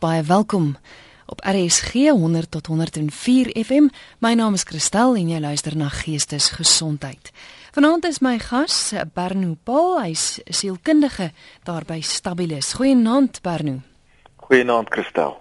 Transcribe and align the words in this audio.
Baie 0.00 0.22
welkom 0.22 0.76
op 1.26 1.40
RSG 1.44 1.92
100 1.92 2.50
tot 2.50 2.66
104 2.66 3.64
FM. 3.64 3.88
My 4.18 4.32
naam 4.32 4.54
is 4.56 4.62
Christel 4.64 5.12
en 5.14 5.28
jy 5.28 5.40
luister 5.40 5.76
na 5.76 5.90
Geestesgesondheid. 5.92 7.28
Vanaand 7.76 8.08
is 8.08 8.22
my 8.24 8.38
gas 8.40 8.94
Berno 9.12 9.58
Paul, 9.62 9.98
hy's 10.00 10.38
sielkundige 10.48 11.34
daar 11.68 11.84
by 11.84 12.00
Stabilis. 12.00 12.72
Goeienaand 12.80 13.42
Berno. 13.44 13.82
Goeienaand 14.48 14.88
Christel. 14.88 15.36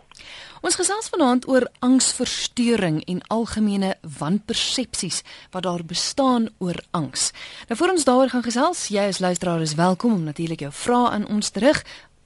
Ons 0.59 0.75
gesels 0.75 1.07
vanaand 1.07 1.47
oor 1.47 1.63
angsversteuring 1.79 2.99
en 3.07 3.21
algemene 3.31 3.93
wanpersepsies 4.19 5.21
wat 5.53 5.63
daar 5.63 5.85
bestaan 5.87 6.49
oor 6.59 6.75
angs. 6.91 7.29
Nou 7.71 7.79
voor 7.79 7.95
ons 7.95 8.03
daaroor 8.03 8.33
gaan 8.33 8.43
gesels, 8.43 8.89
jy 8.91 9.07
as 9.07 9.23
luisteraar 9.23 9.63
is 9.63 9.77
welkom 9.79 10.13
om 10.13 10.27
natuurlik 10.27 10.67
jou 10.67 10.73
vrae 10.75 11.13
aan 11.15 11.27
ons 11.31 11.49
terug 11.55 11.79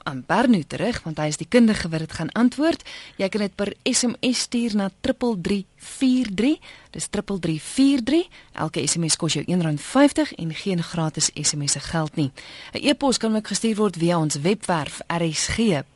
aan 0.04 0.24
Bernu 0.28 0.64
terug 0.68 1.04
want 1.04 1.18
hy 1.18 1.28
is 1.32 1.38
die 1.38 1.48
kundige 1.50 1.90
wat 1.90 2.00
dit 2.00 2.14
gaan 2.14 2.32
antwoord. 2.32 2.84
Jy 3.18 3.30
kan 3.30 3.42
dit 3.42 3.56
per 3.56 3.74
SMS 3.84 4.40
stuur 4.48 4.76
na 4.76 4.90
3343. 5.02 6.60
Dis 6.92 7.08
3343. 7.10 8.28
Elke 8.54 8.88
SMS 8.88 9.16
kos 9.16 9.34
jou 9.34 9.46
R1.50 9.46 10.36
en 10.38 10.54
geen 10.54 10.84
gratis 10.84 11.32
SMS'e 11.34 11.80
geld 11.80 12.16
nie. 12.16 12.32
'n 12.74 12.80
E-pos 12.88 13.18
kan 13.18 13.36
ook 13.36 13.48
gestuur 13.48 13.76
word 13.76 13.96
via 13.98 14.20
ons 14.20 14.36
webwerf 14.36 15.02
rsg.co.za. 15.08 15.94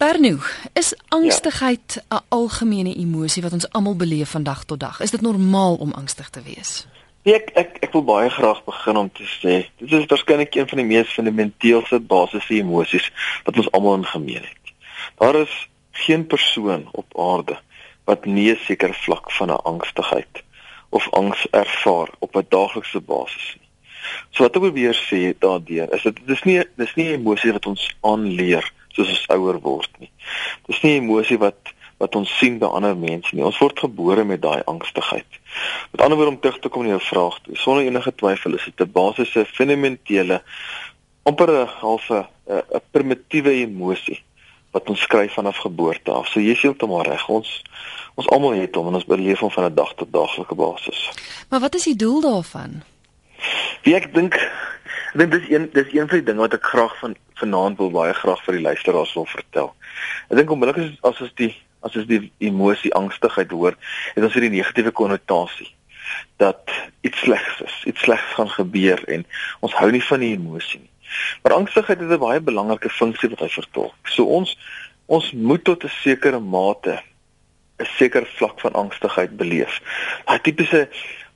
Bernu, 0.00 0.38
is 0.72 0.94
angstigheid 1.08 1.96
'n 1.96 2.00
ja. 2.08 2.22
algemene 2.28 2.94
emosie 2.94 3.42
wat 3.42 3.52
ons 3.52 3.70
almal 3.70 3.96
beleef 3.96 4.30
van 4.30 4.42
dag 4.42 4.64
tot 4.64 4.80
dag? 4.80 5.00
Is 5.00 5.10
dit 5.10 5.20
normaal 5.20 5.74
om 5.74 5.92
angstig 5.92 6.30
te 6.30 6.42
wees? 6.42 6.86
Nee, 7.22 7.34
ek 7.34 7.50
ek 7.54 7.76
ek 7.84 7.92
wil 7.92 8.04
baie 8.04 8.30
graag 8.30 8.64
begin 8.64 8.96
om 8.96 9.10
te 9.12 9.26
sê, 9.28 9.68
dit 9.76 9.92
is 9.92 10.06
waarskynlik 10.08 10.54
een 10.54 10.68
van 10.68 10.78
die 10.80 10.86
mees 10.86 11.12
fundamenteelse 11.12 11.98
basiese 12.00 12.54
emosies 12.54 13.10
wat 13.44 13.56
ons 13.56 13.68
almal 13.76 13.98
in 14.00 14.06
gemeen 14.06 14.40
het. 14.40 14.72
Daar 15.20 15.34
is 15.34 15.68
geen 15.92 16.26
persoon 16.26 16.88
op 16.92 17.18
aarde 17.18 17.58
wat 18.04 18.24
nie 18.24 18.52
'n 18.52 18.58
sekere 18.64 18.96
vlak 19.04 19.30
van 19.30 19.50
'n 19.50 19.64
angstigheid 19.72 20.42
of 20.90 21.08
angs 21.12 21.46
ervaar 21.50 22.08
op 22.18 22.36
'n 22.36 22.46
daaglikse 22.48 23.00
basis 23.00 23.56
nie. 23.58 23.68
So 24.30 24.42
wat 24.42 24.56
ek 24.56 24.62
probeer 24.62 24.94
sê 24.94 25.34
daardeur 25.38 25.92
is 25.94 26.02
dit 26.02 26.16
dis 26.26 26.42
nie 26.48 26.62
dis 26.76 26.94
nie 26.94 27.08
'n 27.10 27.20
emosie 27.20 27.52
wat 27.52 27.66
ons 27.66 27.90
aanleer 28.00 28.72
soos 28.94 29.08
ons 29.08 29.26
ouer 29.28 29.60
word 29.60 29.90
nie. 29.98 30.10
Dis 30.66 30.82
nie 30.82 30.98
'n 30.98 31.02
emosie 31.04 31.38
wat 31.38 31.74
wat 32.00 32.16
ons 32.16 32.38
sien 32.38 32.58
by 32.58 32.66
ander 32.66 32.96
mense 32.96 33.34
nie. 33.36 33.44
Ons 33.44 33.58
word 33.60 33.78
gebore 33.78 34.24
met 34.24 34.40
daai 34.40 34.62
angstigheid. 34.64 35.26
Met 35.92 36.00
ander 36.00 36.16
woorde 36.16 36.32
om 36.32 36.40
terug 36.40 36.58
te 36.58 36.68
kom 36.68 36.82
na 36.82 36.94
jou 36.94 37.00
vraag, 37.00 37.36
sonder 37.52 37.84
enige 37.84 38.14
twyfel 38.14 38.54
is 38.54 38.64
dit 38.64 38.80
'n 38.80 38.92
basiese 38.92 39.44
fundamentele 39.44 40.42
amper 41.22 41.50
'n 41.50 41.66
halfe 41.66 42.26
'n 42.48 42.80
primitiewe 42.90 43.52
emosie 43.52 44.22
wat 44.72 44.88
ons 44.88 45.00
skryf 45.00 45.34
vanaf 45.34 45.56
geboorte 45.56 46.10
af. 46.10 46.28
So 46.28 46.40
jy 46.40 46.54
is 46.54 46.62
heeltemal 46.62 47.02
reg. 47.02 47.28
Ons 47.28 47.62
ons 48.14 48.28
almal 48.28 48.58
het 48.58 48.74
hom 48.74 48.88
en 48.88 48.94
ons 48.94 49.06
beleef 49.06 49.38
hom 49.38 49.50
van 49.50 49.64
'n 49.64 49.74
dag 49.74 49.94
tot 49.94 50.12
daaglikse 50.12 50.54
basis. 50.54 51.10
Maar 51.48 51.60
wat 51.60 51.74
is 51.74 51.84
die 51.84 51.96
doel 51.96 52.20
daarvan? 52.20 52.82
Wie 53.82 53.94
ek 53.94 54.14
dink 54.14 54.34
ek 54.34 55.18
dink 55.18 55.30
dis 55.30 55.48
een 55.48 55.70
dis 55.72 55.92
een 55.92 56.08
van 56.08 56.18
die 56.18 56.26
dinge 56.26 56.40
wat 56.40 56.54
ek 56.54 56.64
graag 56.64 56.98
van 56.98 57.16
vanaand 57.34 57.78
wil 57.78 57.90
baie 57.90 58.14
graag 58.14 58.44
vir 58.44 58.54
die 58.54 58.62
luisteraars 58.62 59.14
wil 59.14 59.26
vertel. 59.26 59.74
Ek 60.28 60.36
dink 60.36 60.50
onmiddellik 60.50 61.00
as 61.02 61.14
as 61.14 61.20
ons 61.20 61.34
die 61.34 61.54
as 61.80 61.96
ons 61.96 62.06
die 62.06 62.32
emosie 62.38 62.92
angstigheid 62.94 63.50
hoor, 63.50 63.76
het 64.14 64.24
ons 64.24 64.34
hierdie 64.36 64.52
negatiewe 64.52 64.92
konnotasie 64.92 65.70
dat 66.42 66.70
iets 67.06 67.18
slegs 67.18 67.60
is, 67.64 67.74
iets 67.84 68.00
slegs 68.00 68.34
gaan 68.36 68.50
gebeur 68.50 69.02
en 69.08 69.24
ons 69.60 69.74
hou 69.78 69.90
nie 69.90 70.02
van 70.04 70.20
die 70.20 70.32
emosie 70.34 70.80
nie. 70.80 70.90
Maar 71.42 71.56
angstigheid 71.58 72.00
het 72.00 72.10
'n 72.10 72.18
baie 72.18 72.40
belangrike 72.40 72.90
funksie 72.90 73.30
wat 73.30 73.40
hy 73.40 73.48
vertolk. 73.48 73.94
So 74.04 74.24
ons 74.24 74.56
ons 75.06 75.32
moet 75.32 75.64
tot 75.64 75.84
'n 75.84 75.92
sekere 76.02 76.40
mate 76.40 77.02
'n 77.80 77.88
sekere 77.96 78.26
vlak 78.36 78.60
van 78.60 78.72
angstigheid 78.72 79.36
beleef. 79.36 79.80
Daai 80.24 80.40
tipiese 80.40 80.88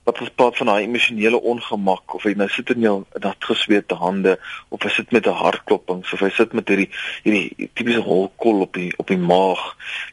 wat 0.04 0.20
ons 0.20 0.32
praat 0.36 0.56
van 0.60 0.68
daai 0.68 0.84
emosionele 0.84 1.40
ongemak 1.52 2.14
of 2.16 2.24
jy 2.28 2.34
nou 2.36 2.48
sit 2.52 2.70
in 2.74 2.84
jou 2.84 2.96
nat 3.24 3.46
gesweete 3.48 3.96
hande 3.96 4.34
of 4.68 4.84
jy 4.84 4.90
sit 4.92 5.14
met 5.16 5.26
'n 5.26 5.40
hartkloping 5.40 6.04
of 6.04 6.20
jy 6.20 6.30
sit 6.30 6.52
met 6.52 6.68
hierdie 6.68 6.90
hierdie 7.24 7.70
tipiese 7.72 8.04
holkol 8.04 8.60
op 8.66 8.74
die 8.74 8.92
op 8.98 9.08
die 9.08 9.22
maag 9.32 9.62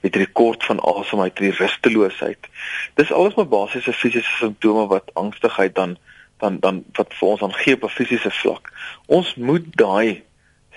met 0.02 0.16
hierdie 0.16 0.32
kort 0.42 0.64
van 0.64 0.80
asem 0.80 1.20
uit 1.20 1.38
hierdie 1.38 1.60
rusteloosheid. 1.60 2.48
Dis 2.96 3.12
alles 3.12 3.36
maar 3.36 3.52
basiese 3.52 3.94
fisiese 3.94 4.36
simptome 4.40 4.88
wat 4.88 5.12
angstigheid 5.14 5.76
dan 5.76 5.98
dan 6.40 6.60
dan 6.60 6.84
wat 6.96 7.14
vir 7.14 7.28
ons 7.28 7.40
dan 7.40 7.54
gee 7.54 7.76
op 7.76 7.84
'n 7.84 7.96
fisiese 8.00 8.32
vlak. 8.32 8.72
Ons 9.08 9.36
moet 9.36 9.66
daai 9.76 10.24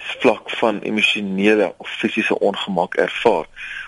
vlak 0.05 0.51
van 0.61 0.81
emosionele 0.81 1.75
of 1.77 1.89
fisiese 1.89 2.39
ongemak 2.39 2.95
ervaar. 2.95 3.47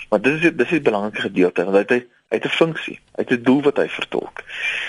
Maar 0.08 0.20
dit 0.20 0.34
is 0.34 0.40
dit 0.40 0.60
is 0.60 0.70
'n 0.78 0.82
belangrike 0.82 1.20
gedeelte 1.20 1.64
want 1.64 1.90
hy 1.90 2.04
hy 2.30 2.36
het 2.36 2.44
'n 2.44 2.58
funksie, 2.62 2.98
hy 3.16 3.22
het 3.22 3.30
'n 3.30 3.42
doel 3.42 3.62
wat 3.62 3.76
hy 3.76 3.88
vertolk. 3.88 4.44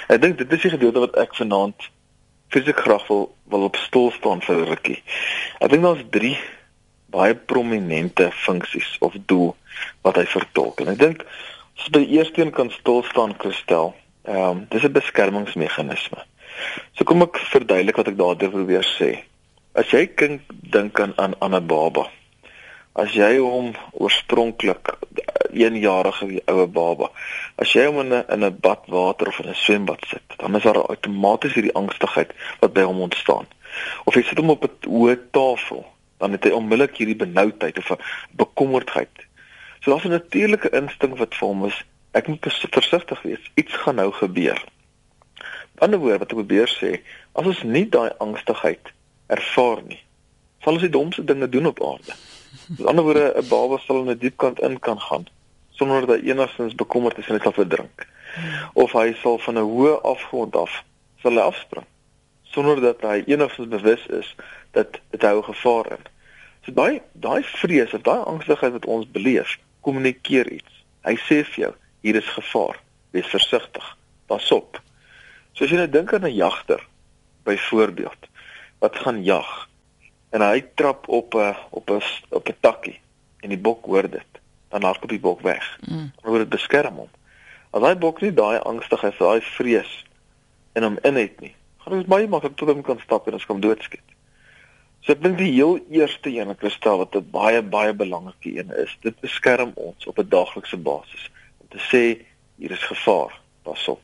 Ek 0.07 0.21
dink 0.21 0.37
dit 0.37 0.51
is 0.53 0.61
die 0.61 0.71
gedeelte 0.71 0.99
wat 0.99 1.15
ek 1.15 1.35
vanaand 1.35 1.89
fisiek 2.47 2.79
graag 2.79 3.07
wil 3.07 3.35
wil 3.43 3.63
op 3.63 3.75
stoel 3.75 4.11
staan 4.11 4.41
vir 4.41 4.55
'n 4.55 4.67
rukkie. 4.67 5.03
Ek 5.59 5.69
dink 5.69 5.83
daar's 5.83 6.03
3 6.09 6.39
baie 7.05 7.35
prominente 7.35 8.29
funksies 8.31 8.95
of 8.99 9.13
doel 9.25 9.55
wat 10.01 10.15
hy 10.15 10.25
vertolk. 10.25 10.79
En 10.79 10.87
ek 10.87 10.99
dink 10.99 11.23
as 11.77 11.89
by 11.89 11.99
die 11.99 12.17
eerste 12.17 12.41
een 12.41 12.51
kan 12.51 12.71
stil 12.71 13.03
staan 13.03 13.37
kristel. 13.37 13.95
Ehm 14.23 14.49
um, 14.49 14.65
dis 14.69 14.83
'n 14.83 14.91
beskermingsmeganisme. 14.91 16.23
So 16.95 17.03
kom 17.03 17.21
ek 17.21 17.37
verduidelik 17.37 17.95
wat 17.95 18.07
ek 18.07 18.17
daardeur 18.17 18.49
probeer 18.49 18.87
sê. 18.97 19.23
As 19.77 19.91
jy 19.93 20.07
kind 20.17 20.41
dink 20.73 20.97
aan 20.99 21.35
aan 21.37 21.55
'n 21.55 21.67
baba. 21.69 22.07
As 22.97 23.13
jy 23.13 23.37
hom 23.37 23.75
oorspronklik 23.93 24.89
1 25.53 25.75
jarige 25.79 26.41
oue 26.45 26.65
baba. 26.67 27.11
As 27.61 27.73
jy 27.73 27.85
hom 27.85 27.99
in 27.99 28.13
'n 28.13 28.25
in 28.33 28.45
'n 28.45 28.57
bad 28.59 28.87
water 28.87 29.27
of 29.27 29.39
in 29.39 29.49
'n 29.49 29.55
swembad 29.55 30.01
sit, 30.07 30.25
dan 30.37 30.55
is 30.55 30.63
daar 30.63 30.81
outomaties 30.81 31.53
hierdie 31.53 31.75
angstigheid 31.81 32.33
wat 32.59 32.73
by 32.73 32.81
hom 32.81 33.01
ontstaan. 33.01 33.45
Of 34.05 34.15
jy 34.15 34.23
sit 34.23 34.37
hom 34.37 34.49
op 34.49 34.63
'n 34.63 34.89
hoë 34.89 35.29
tafel, 35.31 35.85
dan 36.17 36.31
het 36.31 36.43
hy 36.43 36.51
onmiddellik 36.51 36.97
hierdie 36.97 37.21
benoudheid 37.25 37.77
of 37.77 37.91
'n 37.91 38.01
bekommerdheid. 38.31 39.15
So 39.81 39.91
daar's 39.91 40.05
'n 40.05 40.17
natuurlike 40.17 40.69
instink 40.69 41.17
wat 41.17 41.35
vir 41.35 41.47
hom 41.47 41.65
is, 41.65 41.83
ek 42.11 42.27
moet 42.27 42.45
versigtig 42.71 43.21
wees. 43.21 43.51
Iets 43.53 43.73
gaan 43.73 43.95
nou 43.95 44.11
gebeur 44.11 44.63
ander 45.77 45.99
woorde 45.99 46.17
wat 46.17 46.31
ek 46.31 46.37
probeer 46.37 46.69
sê, 46.69 47.01
as 47.37 47.45
ons 47.45 47.63
nie 47.63 47.85
daai 47.89 48.09
angstigheid 48.17 48.93
ervaar 49.27 49.81
nie, 49.83 49.99
sal 50.63 50.73
ons 50.73 50.81
die 50.81 50.93
domste 50.93 51.23
dinge 51.23 51.49
doen 51.49 51.65
op 51.65 51.83
aarde. 51.83 52.15
Met 52.77 52.85
ander 52.85 53.03
woorde, 53.03 53.33
'n 53.35 53.47
baba 53.49 53.77
sal 53.77 54.01
in 54.01 54.09
'n 54.11 54.17
diep 54.17 54.37
kant 54.37 54.59
in 54.59 54.79
kan 54.79 54.99
gaan 54.99 55.27
sonder 55.77 56.05
dat 56.05 56.19
hy 56.19 56.29
enigstens 56.31 56.75
bekommerd 56.75 57.17
is 57.17 57.27
en 57.27 57.35
hy 57.35 57.41
sal 57.43 57.53
verdrink. 57.53 58.07
Of 58.73 58.91
hy 58.91 59.13
sal 59.21 59.37
van 59.37 59.57
'n 59.57 59.69
hoë 59.69 60.01
afgrond 60.01 60.55
af 60.55 60.83
sal 61.21 61.31
hy 61.31 61.45
afspring 61.45 61.85
sonder 62.57 62.81
dat 62.81 63.01
hy 63.01 63.23
enigstens 63.25 63.67
bewus 63.67 64.05
is 64.05 64.35
dat 64.71 64.99
dit 65.11 65.21
hou 65.21 65.41
gevaar 65.43 65.91
in. 65.97 66.05
So 66.65 66.73
daai 66.73 67.01
daai 67.13 67.43
vrees 67.43 67.93
of 67.93 68.01
daai 68.07 68.23
angstigheid 68.23 68.73
wat 68.79 68.85
ons 68.85 69.09
beleef, 69.11 69.57
kommunikeer 69.85 70.49
iets. 70.51 70.83
Hy 71.05 71.15
sê 71.27 71.43
vir 71.51 71.63
jou, 71.63 71.73
hier 72.01 72.17
is 72.19 72.31
gevaar. 72.33 72.79
Wees 73.15 73.29
versigtig. 73.31 73.85
Pas 74.27 74.51
op. 74.51 74.79
So 75.53 75.65
as 75.65 75.71
jy 75.71 75.77
nou 75.77 75.89
dink 75.91 76.13
aan 76.13 76.25
'n 76.25 76.33
jagter 76.33 76.81
byvoorbeeld 77.43 78.27
wat 78.79 78.95
gaan 78.95 79.23
jag 79.23 79.67
en 80.29 80.41
hy 80.41 80.61
trap 80.75 81.07
op 81.07 81.33
'n 81.33 81.55
op 81.69 81.89
'n 81.89 82.01
op 82.29 82.47
'n 82.47 82.57
takkie 82.59 82.99
en 83.39 83.49
die 83.49 83.57
bok 83.57 83.85
hoor 83.85 84.09
dit, 84.09 84.31
dan 84.69 84.83
hardloop 84.83 85.09
die 85.09 85.19
bok 85.19 85.41
weg. 85.41 85.77
Mm. 85.89 86.11
Word 86.21 86.39
dit 86.39 86.49
beskerm 86.49 86.95
hom. 86.95 87.09
As 87.71 87.81
hy 87.81 87.95
bok 87.97 88.21
nie 88.21 88.33
daai 88.33 88.59
angstigheid, 88.59 89.17
daai 89.19 89.41
vrees 89.41 90.05
in 90.73 90.83
hom 90.83 90.97
in 91.03 91.15
het 91.15 91.39
nie, 91.39 91.55
gaan 91.77 91.97
dit 91.97 92.07
baie 92.07 92.27
maklik 92.27 92.55
tot 92.55 92.67
hom 92.67 92.81
kan 92.81 92.99
stap 92.99 93.27
en 93.27 93.33
ons 93.33 93.45
kan 93.45 93.59
doodskiet. 93.59 94.15
So 95.01 95.13
ek 95.13 95.21
dink 95.23 95.37
die 95.37 95.53
heel 95.53 95.79
eerste 95.89 96.29
een 96.29 96.47
wat 96.47 96.59
kristal 96.59 96.97
wat 96.97 97.15
'n 97.15 97.29
baie 97.31 97.61
baie 97.61 97.93
belangrike 97.93 98.59
een 98.59 98.71
is, 98.83 98.97
dit 99.01 99.19
beskerm 99.19 99.71
ons 99.75 100.07
op 100.07 100.19
'n 100.19 100.29
daaglikse 100.29 100.77
basis 100.77 101.31
om 101.57 101.67
te 101.69 101.79
sê 101.79 102.25
hier 102.57 102.71
is 102.71 102.83
gevaar, 102.83 103.39
pas 103.63 103.87
op. 103.87 104.01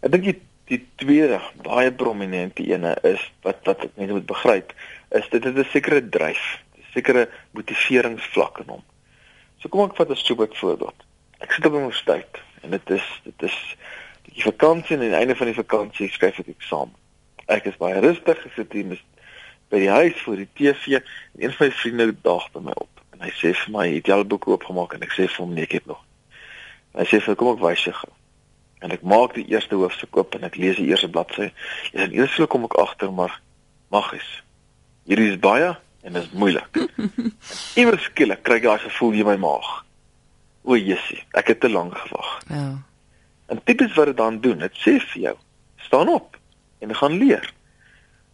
Ek 0.00 0.12
dink 0.12 0.24
die 0.24 0.40
die 0.68 0.80
tweede 1.00 1.40
baie 1.64 1.92
prominente 1.92 2.64
ene 2.68 2.94
is 3.08 3.22
wat 3.46 3.64
wat 3.68 3.86
net 3.96 4.12
moet 4.12 4.26
begryp 4.28 4.74
is 5.16 5.28
dit 5.32 5.44
het 5.44 5.56
'n 5.56 5.64
sekere 5.72 6.08
dryf, 6.08 6.60
'n 6.76 6.84
sekere 6.92 7.28
motiveringsvlak 7.50 8.58
in 8.58 8.68
hom. 8.68 8.84
So 9.58 9.68
kom 9.68 9.90
ek 9.90 9.96
vat 9.96 10.10
'n 10.10 10.16
super 10.16 10.48
voorbeeld. 10.52 11.04
Ek 11.40 11.52
sit 11.52 11.66
op 11.66 11.72
'n 11.72 11.76
universiteit 11.76 12.42
en 12.62 12.70
dit 12.70 12.90
is 12.90 13.20
dit 13.24 13.42
is 13.42 13.76
die 14.22 14.42
vakansie 14.42 14.96
en 14.96 15.02
aan 15.02 15.08
die 15.08 15.16
einde 15.16 15.36
van 15.36 15.46
die 15.46 15.62
vakansie 15.62 16.10
skryf 16.10 16.38
ek 16.38 16.48
eksamen. 16.48 16.94
Ek 17.46 17.64
is 17.64 17.76
baie 17.76 18.00
rustig, 18.00 18.44
ek 18.44 18.52
sit 18.54 18.72
hier 18.72 18.86
met 18.86 19.00
by 19.68 19.78
die 19.78 19.90
huis 19.90 20.20
voor 20.20 20.36
die 20.36 20.48
TV 20.54 20.86
en 20.86 21.02
een 21.38 21.52
van 21.52 21.66
my 21.66 21.72
vriende 21.72 22.14
daag 22.22 22.50
by 22.52 22.60
my 22.60 22.72
op 22.76 23.02
en 23.12 23.20
hy 23.20 23.30
sê 23.30 23.54
vir 23.54 23.72
my, 23.72 23.88
"Het 23.94 24.06
jy 24.06 24.14
al 24.14 24.24
boek 24.24 24.48
oopgemaak?" 24.48 24.92
en 24.94 25.02
ek 25.02 25.12
sê 25.12 25.28
vir 25.28 25.44
hom, 25.44 25.54
"Nee, 25.54 25.64
ek 25.64 25.72
het 25.72 25.86
nog." 25.86 26.04
Hy 26.94 27.04
sê 27.04 27.20
vir 27.20 27.36
kom 27.36 27.56
ek 27.56 27.62
wys 27.62 27.84
jou 27.84 27.94
gou. 27.94 28.12
En 28.78 28.90
ek 28.94 29.02
maak 29.02 29.34
die 29.34 29.46
eerste 29.50 29.74
hoofstuk 29.74 30.16
oop 30.16 30.34
en 30.34 30.46
ek 30.46 30.56
lees 30.56 30.76
die 30.76 30.86
eerste 30.90 31.10
bladsy. 31.10 31.50
En 31.92 32.14
eers 32.14 32.38
kom 32.48 32.64
ek 32.64 32.78
agter 32.78 33.12
maar 33.12 33.40
maggies. 33.90 34.28
Hierdie 35.08 35.32
is 35.32 35.40
baie 35.42 35.74
en 36.02 36.12
dit 36.12 36.22
is 36.22 36.30
moeilik. 36.30 36.80
Iewers 37.80 38.06
skielik 38.10 38.42
kry 38.46 38.60
ek 38.60 38.68
daai 38.68 38.82
gevoel 38.86 39.18
in 39.18 39.26
my 39.26 39.36
maag. 39.42 39.70
O, 40.68 40.76
Jessie, 40.76 41.22
ek 41.38 41.54
het 41.54 41.60
te 41.64 41.70
lank 41.72 41.96
gewag. 41.96 42.32
Ja. 42.52 42.66
En 43.48 43.62
tipies 43.64 43.94
wat 43.96 44.10
dit 44.10 44.18
dan 44.18 44.40
doen, 44.44 44.58
dit 44.60 44.82
sê 44.82 44.98
vir 45.00 45.22
jou, 45.22 45.36
staan 45.86 46.10
op 46.12 46.36
en 46.84 46.94
gaan 46.94 47.16
leer. 47.18 47.46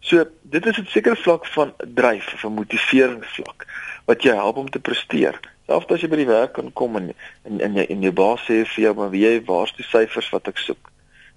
So 0.05 0.25
dit 0.43 0.67
is 0.67 0.79
'n 0.79 0.87
sekere 0.87 1.17
vlak 1.17 1.47
van 1.47 1.73
dryf 1.79 2.33
of 2.35 2.45
'n 2.45 2.59
motiveringsvlak 2.59 3.67
wat 4.05 4.23
jou 4.23 4.35
help 4.35 4.57
om 4.57 4.71
te 4.71 4.79
presteer. 4.81 5.41
Selfs 5.67 5.93
as 5.95 6.03
jy 6.05 6.11
by 6.13 6.19
die 6.21 6.29
werk 6.29 6.53
kan 6.59 6.73
kom 6.77 6.97
en 7.01 7.13
en 7.49 7.61
en 7.65 7.77
jy 7.79 7.87
en 7.89 8.03
jou 8.05 8.13
baas 8.13 8.43
sê 8.45 8.63
vir 8.69 8.83
jou 8.85 8.95
maar 8.99 9.13
wie 9.15 9.25
jy 9.25 9.39
waar's 9.47 9.73
die 9.79 9.87
syfers 9.89 10.29
wat 10.35 10.51
ek 10.53 10.61
soek. 10.61 10.91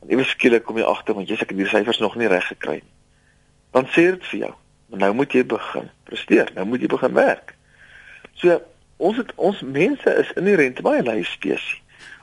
En 0.03 0.11
ewe 0.11 0.25
skielik 0.27 0.65
kom 0.67 0.79
jy 0.79 0.87
agter 0.87 1.15
want 1.15 1.29
jy 1.29 1.37
sê 1.37 1.47
ek 1.47 1.53
het 1.55 1.61
die 1.61 1.69
syfers 1.71 2.01
nog 2.03 2.17
nie 2.19 2.27
reg 2.31 2.47
gekry 2.51 2.81
nie. 2.81 2.93
Dan 3.75 3.87
sê 3.95 4.09
dit 4.11 4.27
vir 4.31 4.39
jou, 4.39 4.53
maar 4.89 5.03
nou 5.05 5.13
moet 5.21 5.33
jy 5.35 5.45
begin 5.47 5.89
presteer. 6.09 6.51
Nou 6.55 6.67
moet 6.67 6.83
jy 6.83 6.91
begin 6.91 7.15
werk. 7.15 7.55
So 8.41 8.59
ons 8.97 9.19
het 9.21 9.31
ons 9.35 9.63
mense 9.63 10.15
is 10.23 10.31
inherënt 10.39 10.83
baie 10.83 11.03
lui 11.07 11.21
spesies. 11.23 11.75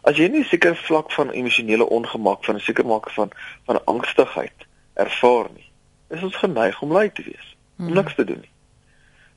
As 0.04 0.18
jy 0.20 0.28
nie 0.28 0.44
seker 0.44 0.76
vlak 0.76 1.12
van 1.16 1.32
emosionele 1.32 1.86
ongemak 1.88 2.44
van 2.44 2.56
'n 2.56 2.60
seker 2.60 2.86
maak 2.86 3.08
van 3.10 3.30
van 3.64 3.80
angstigheid 3.84 4.68
ervaar 4.94 5.48
nie, 5.54 5.70
is 6.10 6.22
ons 6.22 6.36
geneig 6.36 6.82
om 6.82 6.92
lui 6.92 7.08
te 7.10 7.22
wees. 7.22 7.56
Om 7.78 7.86
hmm. 7.86 7.94
niks 7.94 8.14
te 8.14 8.24
doen 8.24 8.40
nie. 8.40 8.53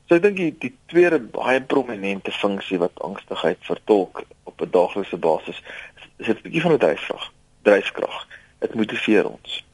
So 0.08 0.16
ek 0.16 0.22
dink 0.24 0.38
die, 0.40 0.52
die 0.56 0.72
tweede 0.88 1.18
baie 1.20 1.60
prominente 1.60 2.32
funksie 2.32 2.78
wat 2.80 2.96
angstigheid 3.04 3.58
vertolk 3.68 4.22
op 4.48 4.62
'n 4.64 4.70
daaglikse 4.72 5.18
basis 5.20 5.58
is 6.16 6.26
dit 6.26 6.38
'n 6.38 6.42
bietjie 6.42 6.62
van 6.64 6.72
'n 6.72 6.78
dryfkrag. 6.78 7.26
Dryfkrag. 7.62 8.16
Dit 8.58 8.74
motiveer 8.74 9.28
ons. 9.28 9.64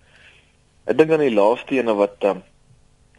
Ek 0.90 0.98
dink 0.98 1.10
aan 1.10 1.22
die 1.22 1.34
laaste 1.34 1.78
ene 1.78 1.94
wat 1.94 2.24
um, 2.24 2.42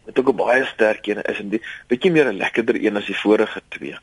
wat 0.04 0.18
ook 0.18 0.28
'n 0.28 0.36
baie 0.36 0.64
sterk 0.64 1.06
een 1.06 1.22
is 1.22 1.38
en 1.38 1.48
die 1.48 1.62
bietjie 1.88 2.12
meer 2.12 2.28
'n 2.28 2.36
lekkerder 2.36 2.76
een 2.84 2.96
as 2.96 3.06
die 3.06 3.16
vorige 3.16 3.62
twee. 3.68 3.96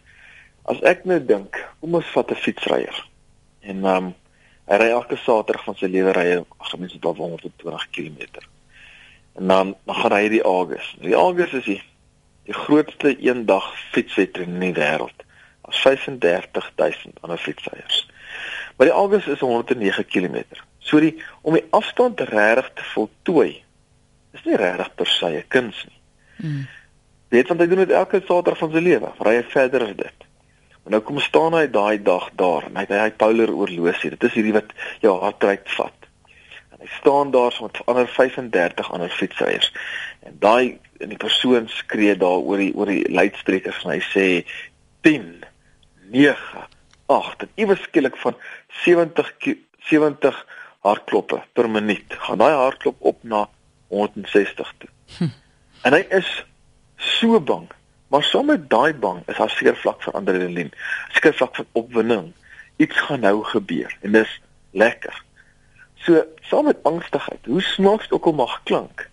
As 0.65 0.81
ek 0.81 1.05
nou 1.05 1.25
dink, 1.25 1.69
kom 1.79 1.95
ons 1.95 2.11
vat 2.17 2.31
'n 2.31 2.35
fietsryer. 2.35 3.07
En 3.61 3.85
ehm 3.85 3.95
um, 3.95 4.15
hy 4.65 4.75
ry 4.75 4.89
elke 4.89 5.15
Saterdag 5.15 5.63
van 5.63 5.75
sy 5.75 5.85
lewe 5.85 6.11
ry 6.11 6.25
hy 6.33 6.43
ag 6.57 6.77
mense 6.77 6.99
tot 6.99 7.17
120 7.17 7.89
km. 7.91 8.41
En 9.35 9.47
dan 9.47 9.75
dan 9.85 9.95
gaan 9.95 10.11
hy 10.11 10.29
die 10.29 10.41
August. 10.41 11.01
Die 11.01 11.15
August 11.15 11.53
is 11.53 11.65
die 12.43 12.53
grootste 12.53 13.17
eendag 13.17 13.69
fietswedren 13.91 14.53
in 14.53 14.59
die 14.59 14.73
wêreld. 14.77 15.25
As 15.61 15.79
35000 15.81 17.21
ander 17.21 17.37
fietsryers. 17.37 18.03
Maar 18.75 18.87
die 18.87 18.95
August 18.95 19.27
is 19.27 19.39
109 19.39 20.05
km. 20.05 20.43
So 20.79 20.99
die 20.99 21.15
om 21.41 21.53
die 21.53 21.65
afstand 21.69 22.19
regtig 22.19 22.71
te 22.73 22.83
voltooi 22.93 23.63
is 24.33 24.43
nie 24.43 24.57
regtig 24.59 24.95
per 24.95 25.07
se 25.07 25.25
'n 25.25 25.47
kuns 25.47 25.85
nie. 25.87 25.99
Mm. 26.35 26.67
Weet 27.29 27.47
want 27.47 27.59
hy 27.59 27.67
doen 27.67 27.85
dit 27.85 27.91
elke 27.91 28.21
Saterdag 28.25 28.57
van 28.57 28.71
sy 28.71 28.79
lewe. 28.79 29.11
Ry 29.19 29.35
hy 29.35 29.43
verder 29.43 29.81
as 29.87 29.95
dit. 29.95 30.27
Maar 30.83 30.91
nou 30.97 31.01
kom 31.01 31.19
staan 31.19 31.53
hy 31.53 31.67
daai 31.71 32.01
dag 32.03 32.29
daar 32.35 32.65
en 32.67 32.75
hy 32.75 32.85
het 32.85 32.99
hy 32.99 33.11
polar 33.11 33.49
oorlosie. 33.49 34.09
Dit 34.09 34.23
is 34.23 34.33
hierdie 34.33 34.53
wat 34.53 34.73
jou 34.99 35.13
hartryk 35.21 35.69
vat. 35.77 36.09
En 36.75 36.83
hy 36.83 36.89
staan 36.99 37.31
daar 37.31 37.51
so 37.51 37.63
met 37.63 37.79
ander 37.85 38.07
35 38.07 38.91
ander 38.91 39.09
fietsryers. 39.09 39.71
En 40.27 40.35
daai 40.39 40.79
en 41.03 41.11
die 41.11 41.19
persoon 41.21 41.67
skree 41.71 42.15
daar 42.17 42.41
oor 42.41 42.61
die 42.61 42.71
oor 42.75 42.91
die 42.91 43.03
luidsprekers 43.11 43.83
en 43.83 43.95
hy 43.95 44.01
sê 44.09 44.27
10 45.07 45.43
9 46.15 46.67
8 47.11 47.43
dit 47.43 47.63
iewers 47.63 47.83
skielik 47.89 48.17
van 48.23 48.37
70 48.83 49.33
70 49.89 50.45
hartkloppe 50.83 51.41
per 51.53 51.69
minuut 51.69 52.15
gaan 52.25 52.41
daai 52.41 52.53
hartklop 52.53 52.97
op 52.99 53.23
na 53.23 53.45
160 53.93 54.73
toe. 54.77 54.89
Hm. 55.17 55.29
En 55.83 55.95
hy 55.95 56.01
is 56.15 56.29
so 56.97 57.39
bang, 57.39 57.67
maar 58.11 58.23
saam 58.23 58.49
met 58.51 58.69
daai 58.71 58.93
bang 58.93 59.21
is 59.27 59.37
daar 59.37 59.51
seker 59.53 59.77
vlak 59.79 60.01
van 60.03 60.17
adrenalien, 60.21 60.71
seker 61.15 61.35
vlak 61.39 61.55
van 61.59 61.67
opwinding. 61.71 62.31
Iets 62.81 62.99
gaan 63.07 63.23
nou 63.23 63.43
gebeur 63.51 63.91
en 64.01 64.15
dis 64.17 64.39
lekker. 64.71 65.15
So 66.03 66.23
saam 66.49 66.71
met 66.71 66.83
angstigheid, 66.83 67.45
hoe 67.45 67.61
snaaks 67.61 68.11
ook 68.11 68.31
al 68.31 68.39
mag 68.39 68.59
klink, 68.63 69.07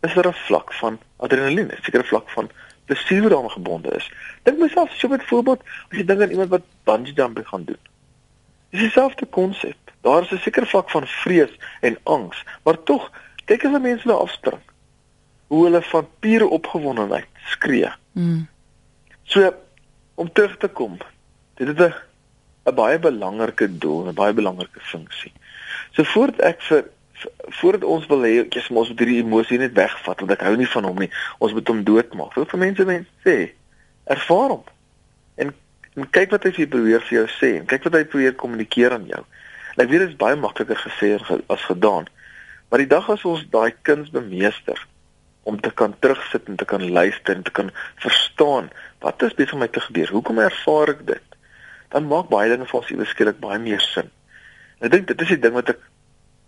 is 0.00 0.14
daar 0.14 0.28
'n 0.28 0.42
vlak 0.46 0.72
van 0.72 0.98
adrenalien, 1.16 1.66
'n 1.66 1.82
sekere 1.82 2.04
vlak 2.04 2.30
van 2.30 2.50
plesier 2.84 3.22
wat 3.22 3.30
daarmee 3.30 3.50
gebonde 3.50 3.90
is. 3.90 4.12
Dink 4.42 4.58
myself 4.58 4.92
so 4.92 5.08
met 5.08 5.24
voorbeeld, 5.24 5.62
as 5.62 5.98
jy 5.98 6.04
dink 6.04 6.20
aan 6.20 6.30
iemand 6.30 6.48
wat 6.48 6.62
bungee 6.84 7.12
jumping 7.12 7.48
gaan 7.48 7.64
doen. 7.64 7.82
Dis 8.70 8.80
dieselfde 8.80 9.26
konsep. 9.26 9.76
Daar 10.00 10.22
is 10.22 10.30
'n 10.30 10.38
sekere 10.38 10.66
vlak 10.66 10.90
van 10.90 11.06
vrees 11.06 11.58
en 11.80 11.98
angs, 12.02 12.44
maar 12.62 12.82
tog 12.82 13.10
kyk 13.44 13.64
as 13.64 13.80
mense 13.80 14.02
hulle 14.02 14.18
afspring. 14.18 14.62
Hoe 15.46 15.64
hulle 15.64 15.82
van 15.82 16.08
pure 16.18 16.48
opgewondenheid 16.48 17.26
skree. 17.44 17.90
Mm. 18.12 18.48
So 19.22 19.54
om 20.14 20.32
terug 20.32 20.56
te 20.56 20.68
kom. 20.68 20.98
Dit 21.54 21.68
is 21.68 21.86
'n 21.86 21.94
'n 22.64 22.74
baie 22.74 22.98
belangrike 22.98 23.78
doel, 23.78 24.08
'n 24.08 24.14
baie 24.14 24.32
belangrike 24.32 24.80
funksie. 24.80 25.32
So 25.90 26.04
voordat 26.04 26.40
ek 26.40 26.62
vir 26.62 26.84
voordat 27.60 27.84
ons 27.84 28.06
wil 28.10 28.22
hê 28.26 28.34
ek 28.44 28.58
sê 28.58 28.74
ons 28.74 28.90
moet 28.92 29.02
hierdie 29.02 29.22
emosie 29.22 29.58
net 29.60 29.74
wegvat 29.76 30.22
want 30.22 30.34
ek 30.36 30.44
hou 30.46 30.54
nie 30.58 30.68
van 30.74 30.86
hom 30.88 31.02
nie. 31.02 31.10
Ons 31.38 31.56
moet 31.56 31.72
hom 31.72 31.82
doodmaak. 31.86 32.36
Wat 32.38 32.52
vir 32.52 32.62
mense 32.64 32.86
mense 32.88 33.26
sê? 33.26 33.36
Ervaar 34.10 34.54
hom. 34.56 34.62
En, 35.40 35.52
en 35.96 36.08
kyk 36.18 36.32
wat 36.34 36.46
hy 36.46 36.54
vir 36.56 36.70
probeer 36.72 37.04
vir 37.08 37.18
jou 37.18 37.26
sê 37.38 37.52
en 37.58 37.68
kyk 37.70 37.88
wat 37.88 37.98
hy 37.98 38.04
probeer 38.12 38.38
kommunikeer 38.40 38.96
aan 38.96 39.08
jou. 39.10 39.24
Ek 39.76 39.88
weet 39.88 40.06
dit 40.06 40.12
is 40.12 40.20
baie 40.20 40.36
makliker 40.36 40.78
gesê 40.78 41.14
as 41.16 41.66
gedaan. 41.68 42.08
Maar 42.70 42.84
die 42.84 42.90
dag 42.90 43.08
as 43.10 43.26
ons 43.26 43.46
daai 43.50 43.72
kuns 43.86 44.12
bemeester 44.14 44.78
om 45.48 45.56
te 45.60 45.70
kan 45.74 45.94
terugsit 45.98 46.48
en 46.48 46.56
te 46.60 46.66
kan 46.68 46.82
luister 46.84 47.34
en 47.34 47.42
te 47.42 47.54
kan 47.54 47.70
verstaan 48.02 48.70
wat 49.00 49.22
is 49.26 49.34
besig 49.34 49.56
om 49.56 49.64
my 49.64 49.70
te 49.72 49.82
gebeur? 49.82 50.12
Hoekom 50.14 50.38
ervaar 50.42 50.94
ek 50.94 51.04
dit? 51.08 51.38
Dan 51.90 52.06
maak 52.10 52.28
baie 52.30 52.50
dinge 52.52 52.68
vir 52.70 52.80
ons 52.80 52.90
iewers 52.92 53.14
skielik 53.14 53.40
baie 53.42 53.58
meer 53.58 53.82
sin. 53.82 54.10
Ek 54.80 54.92
dink 54.92 55.08
dit 55.10 55.24
is 55.24 55.32
die 55.34 55.40
ding 55.40 55.56
wat 55.56 55.72
ek 55.74 55.80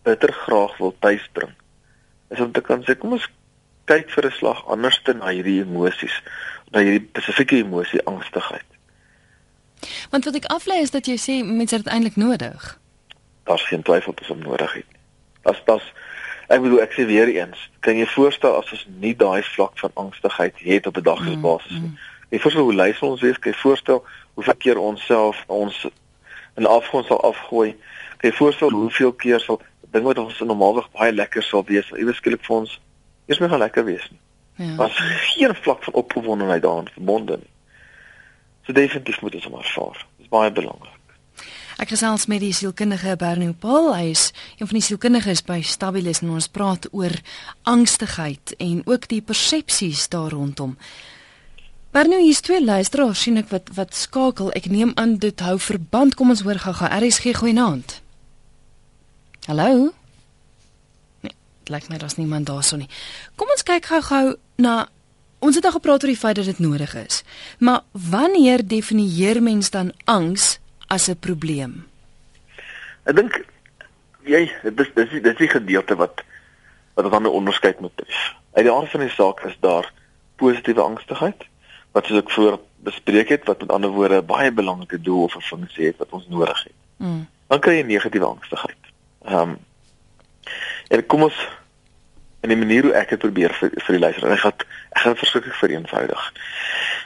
bitter 0.03 0.33
graag 0.33 0.77
wil 0.79 0.95
tuisbring 0.99 1.53
is 2.31 2.41
om 2.41 2.53
te 2.53 2.61
kan 2.61 2.83
sê 2.83 2.97
kom 2.99 3.13
ons 3.13 3.29
kyk 3.85 4.11
vir 4.11 4.27
'n 4.27 4.37
slag 4.39 4.67
anders 4.67 5.03
te 5.03 5.13
na 5.13 5.29
hierdie 5.29 5.61
emosies 5.63 6.23
na 6.71 6.81
hierdie 6.81 7.09
spesifieke 7.09 7.57
emosie 7.57 8.05
angstigheid. 8.07 8.69
Want 10.11 10.25
wat 10.25 10.35
ek 10.35 10.45
aflei 10.45 10.81
is 10.81 10.91
dat 10.91 11.07
jy 11.07 11.19
sê 11.19 11.45
mense 11.45 11.77
het 11.77 11.87
eintlik 11.87 12.17
nodig. 12.17 12.79
Daar's 13.45 13.67
geen 13.69 13.83
twyfel 13.83 14.15
dat 14.15 14.31
ons 14.31 14.45
nodig 14.45 14.73
het 14.73 14.93
as 15.43 15.63
das 15.65 15.83
ek 16.53 16.63
bedoel 16.63 16.83
ek 16.85 16.95
sê 16.95 17.07
weer 17.09 17.31
eens 17.33 17.59
kan 17.85 17.99
jy 17.99 18.07
voorstel 18.15 18.59
as 18.59 18.71
ons 18.75 18.85
nie 19.03 19.15
daai 19.19 19.43
vlak 19.55 19.79
van 19.83 19.95
angstigheid 20.05 20.59
het 20.63 20.87
op 20.87 20.97
'n 20.97 21.07
daglikse 21.09 21.37
mm, 21.37 21.43
basis 21.43 21.79
nie. 21.79 21.91
mm, 21.91 21.99
jy 22.31 22.39
voorstel 22.39 22.63
hoe 22.63 22.75
lei 22.75 22.95
ons 23.01 23.21
wees? 23.21 23.39
Kan 23.39 23.53
jy 23.53 23.59
voorstel 23.59 24.05
hoeveel 24.35 24.57
keer 24.59 24.79
ons 24.79 25.07
self 25.07 25.45
ons 25.47 25.87
in 26.57 26.67
afgrond 26.67 27.07
sal 27.07 27.21
afgooi? 27.21 27.77
Kan 28.17 28.31
jy 28.31 28.37
voorstel 28.37 28.71
hoeveel 28.71 29.13
keer 29.13 29.41
sal 29.41 29.61
ding 29.93 30.05
wat 30.09 30.19
ons 30.19 30.39
normaalweg 30.41 30.89
baie 30.97 31.13
lekker 31.13 31.45
sal 31.45 31.65
wees, 31.69 31.91
iewers 31.97 32.21
skielik 32.21 32.45
vir 32.47 32.57
ons 32.63 32.79
eers 33.29 33.41
meer 33.43 33.53
gaan 33.53 33.65
lekker 33.65 33.85
wees 33.85 34.09
nie. 34.11 34.21
Ja. 34.63 34.75
Was 34.77 34.97
geen 35.35 35.55
vlak 35.55 35.85
van 35.85 36.01
opgewondenheid 36.01 36.63
daaraan 36.63 36.91
verbonde 36.95 37.39
nie. 37.41 37.53
So 38.67 38.73
definitief 38.73 39.21
moet 39.21 39.35
ons 39.35 39.49
maar 39.49 39.71
vaar. 39.75 40.07
Dit 40.17 40.27
is 40.27 40.33
baie 40.33 40.53
belangrik. 40.53 40.99
Ek 41.83 41.91
gesels 41.91 42.29
met 42.31 42.43
die 42.45 42.53
sielkundige 42.55 43.17
Bernie 43.19 43.55
Paul. 43.59 43.89
Hy 43.97 44.13
is 44.13 44.29
een 44.59 44.69
van 44.69 44.77
die 44.79 44.85
sielkundiges 44.85 45.43
by 45.49 45.63
Stabilis 45.67 46.21
en 46.23 46.35
ons 46.37 46.51
praat 46.53 46.87
oor 46.93 47.17
angstigheid 47.67 48.55
en 48.63 48.85
ook 48.87 49.09
die 49.11 49.23
persepsies 49.25 50.05
daar 50.13 50.31
rondom. 50.37 50.77
Bernie, 51.93 52.23
hier's 52.25 52.41
twee 52.41 52.63
luisteraars 52.65 53.25
sien 53.25 53.41
ek 53.41 53.51
wat 53.51 53.73
wat 53.77 53.97
skakel. 53.97 54.53
Ek 54.57 54.71
neem 54.71 54.95
aan 55.01 55.19
dit 55.21 55.43
hou 55.45 55.59
verband. 55.61 56.15
Kom 56.17 56.31
ons 56.33 56.45
hoor 56.47 56.61
gou-gou. 56.61 56.89
RSG 56.89 57.35
goeienaand. 57.41 58.02
Hallo? 59.47 59.91
Nee, 61.21 61.35
dit 61.59 61.69
lyk 61.75 61.89
my 61.91 61.97
daar's 61.99 62.15
niemand 62.15 62.47
daarso 62.47 62.77
nie. 62.79 62.87
Kom 63.35 63.51
ons 63.51 63.65
kyk 63.67 63.89
gou-gou 63.91 64.37
na 64.63 64.75
ons 65.43 65.57
het 65.59 65.65
al 65.67 65.75
gepraat 65.75 66.05
oor 66.05 66.13
die 66.13 66.19
feit 66.19 66.37
dat 66.39 66.47
dit 66.47 66.61
nodig 66.63 66.95
is. 66.95 67.25
Maar 67.59 67.81
wanneer 67.91 68.63
definieer 68.63 69.43
mens 69.43 69.71
dan 69.75 69.91
angs 70.05 70.61
as 70.87 71.09
'n 71.11 71.19
probleem? 71.19 71.87
Ek 73.05 73.17
dink 73.17 73.45
jy 74.23 74.47
dit 74.63 74.81
is 74.81 74.91
dis 74.95 75.23
dis 75.23 75.37
die 75.37 75.49
gedeelte 75.49 75.97
wat 75.97 76.23
wat 76.95 77.11
dan 77.11 77.23
'n 77.23 77.39
onderskeid 77.41 77.81
moet 77.81 77.99
hê. 77.99 78.07
Uit 78.53 78.65
die 78.65 78.73
aard 78.73 78.91
van 78.91 79.01
die 79.01 79.11
saak 79.11 79.41
is 79.41 79.57
daar 79.61 79.93
positiewe 80.37 80.81
angstigheid 80.81 81.43
wat 81.93 82.07
soos 82.07 82.23
ek 82.23 82.31
voor 82.31 82.61
bespreek 82.77 83.29
het 83.29 83.45
wat 83.45 83.61
met 83.61 83.73
ander 83.73 83.91
woorde 83.91 84.23
baie 84.23 84.53
belangrike 84.53 85.01
doel 85.01 85.23
of 85.23 85.37
'n 85.37 85.41
funksie 85.41 85.87
het 85.87 85.97
wat 85.97 86.11
ons 86.11 86.29
nodig 86.29 86.63
het. 86.63 86.79
Mm. 86.97 87.27
Dan 87.47 87.61
kry 87.61 87.73
jy 87.73 87.83
negatiewe 87.83 88.27
angstigheid. 88.27 88.82
Ehm 89.43 89.57
um, 89.57 89.59
en 90.93 91.07
kom 91.07 91.23
ons 91.23 91.37
En 92.43 92.49
die 92.49 92.59
manier 92.59 92.83
hoe 92.83 92.95
ek 92.99 93.13
dit 93.15 93.21
probeer 93.23 93.53
vir 93.55 93.71
vir 93.71 93.95
die 93.95 94.03
luisteraar, 94.03 94.33
ek 94.35 94.41
gaan 94.43 94.63
ek 94.91 95.03
gaan 95.05 95.19
verskriklik 95.21 95.59
vereenvoudig. 95.61 96.23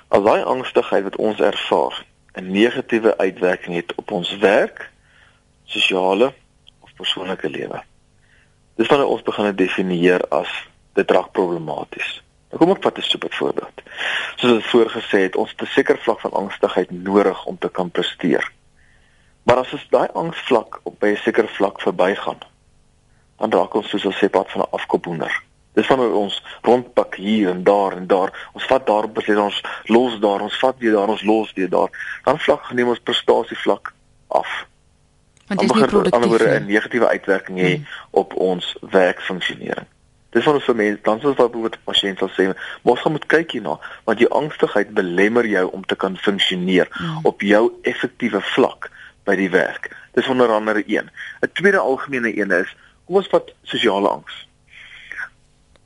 As 0.09 0.23
daai 0.25 0.47
angstigheid 0.49 1.05
wat 1.05 1.19
ons 1.21 1.43
ervaar 1.45 1.99
'n 2.41 2.49
negatiewe 2.53 3.13
uitwerking 3.19 3.77
het 3.77 3.93
op 4.01 4.15
ons 4.17 4.31
werk, 4.41 4.89
sosiale 5.65 6.33
of 6.81 6.95
persoonlike 6.97 7.49
lewe. 7.49 7.83
Dis 8.81 8.89
wanneer 8.89 9.13
ons 9.13 9.23
begin 9.23 9.57
definieer 9.57 10.25
as 10.29 10.49
dit 10.95 11.11
raak 11.11 11.33
problematies. 11.33 12.23
Nou 12.49 12.59
kom 12.59 12.73
ek 12.73 12.83
vat 12.83 12.99
'n 12.99 13.03
super 13.03 13.33
voorbeeld. 13.33 13.83
Soos 14.37 14.59
ek 14.59 14.71
voorgesê 14.73 15.19
het, 15.29 15.37
ons 15.37 15.51
het 15.51 15.63
'n 15.63 15.67
sekere 15.77 15.99
vlak 15.99 16.21
van 16.21 16.33
angstigheid 16.33 16.91
nodig 16.91 17.45
om 17.45 17.59
te 17.59 17.69
kan 17.69 17.91
presteer. 17.91 18.53
Maar 19.47 19.63
as 19.63 19.73
ons 19.73 19.87
daai 19.95 20.09
angsvlak 20.13 20.81
op 20.83 21.03
'n 21.03 21.17
sekere 21.17 21.49
vlak 21.49 21.81
verbygaan, 21.81 22.39
dan 23.39 23.53
raak 23.53 23.75
ons 23.75 23.89
soos 23.89 24.05
'n 24.05 24.13
sepad 24.13 24.51
van 24.51 24.61
'n 24.61 24.71
afkophoender. 24.71 25.43
Dis 25.73 25.87
wanneer 25.87 26.15
ons 26.15 26.43
rondpak 26.63 27.15
hier 27.15 27.49
en 27.49 27.63
daar 27.63 27.93
en 27.93 28.07
daar. 28.07 28.49
Ons 28.53 28.65
vat 28.65 28.87
daar 28.87 29.11
besluit 29.11 29.39
ons 29.39 29.61
los 29.85 30.19
daar, 30.21 30.41
ons 30.41 30.59
vat 30.59 30.79
weer 30.79 30.93
daar, 30.93 31.09
ons 31.09 31.23
los 31.23 31.53
weer 31.53 31.69
daar. 31.69 32.21
Dan 32.25 32.39
vlak 32.39 32.73
neem 32.73 32.89
ons 32.89 32.99
prestasie 32.99 33.57
vlak 33.57 33.95
af. 34.27 34.67
Want 35.47 35.61
dit 35.61 35.71
is 35.71 35.77
nie 35.77 35.87
produktief 35.87 36.41
nie. 36.41 36.59
'n 36.59 36.67
negatiewe 36.67 37.09
uitwerking 37.09 37.59
hê 37.59 37.75
hmm. 37.75 37.87
op 38.11 38.35
ons 38.35 38.77
werkfunksionering. 38.81 39.87
Dis 40.31 40.45
wat 40.45 40.55
ons 40.55 40.65
vir 40.65 40.77
mense 40.77 41.03
dan 41.03 41.21
soos 41.21 41.37
wat 41.37 41.51
bijvoorbeeld 41.51 41.85
pasiënte 41.85 42.29
sal 42.29 42.33
sê, 42.35 42.59
mos 42.83 43.01
gaan 43.01 43.13
moet 43.13 43.27
kyk 43.27 43.51
hierna, 43.51 43.79
want 44.05 44.19
jou 44.19 44.31
angstigheid 44.31 44.91
belemmer 44.95 45.47
jou 45.47 45.71
om 45.71 45.85
te 45.85 45.97
kan 45.97 46.17
funksioneer 46.17 46.89
hmm. 46.91 47.19
op 47.23 47.41
jou 47.41 47.73
effektiewe 47.83 48.41
vlak 48.41 48.91
by 49.27 49.37
die 49.37 49.51
werk. 49.51 49.91
Dis 50.15 50.29
onder 50.33 50.53
andere 50.53 50.83
een. 50.87 51.11
'n 51.43 51.53
Tweede 51.53 51.79
algemene 51.79 52.33
een 52.39 52.51
is 52.51 52.77
kom 53.05 53.17
ons 53.17 53.29
vat 53.29 53.53
sosiale 53.63 54.09
angs. 54.09 54.49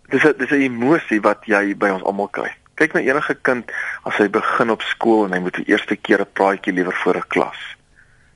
Dis 0.09 0.25
'n 0.25 0.39
dis 0.39 0.51
'n 0.51 0.63
emosie 0.63 1.21
wat 1.21 1.45
jy 1.47 1.77
by 1.77 1.89
ons 1.89 2.05
almal 2.05 2.29
kry. 2.29 2.53
Kyk 2.75 2.93
na 2.93 3.01
enige 3.01 3.35
kind 3.43 3.73
as 4.05 4.17
hy 4.17 4.29
begin 4.29 4.71
op 4.71 4.83
skool 4.83 5.25
en 5.25 5.33
hy 5.33 5.39
moet 5.39 5.55
die 5.55 5.69
eerste 5.69 5.97
keer 5.97 6.21
'n 6.21 6.33
praatjie 6.33 6.73
liewer 6.73 6.97
voor 6.97 7.17
'n 7.17 7.29
klas 7.29 7.61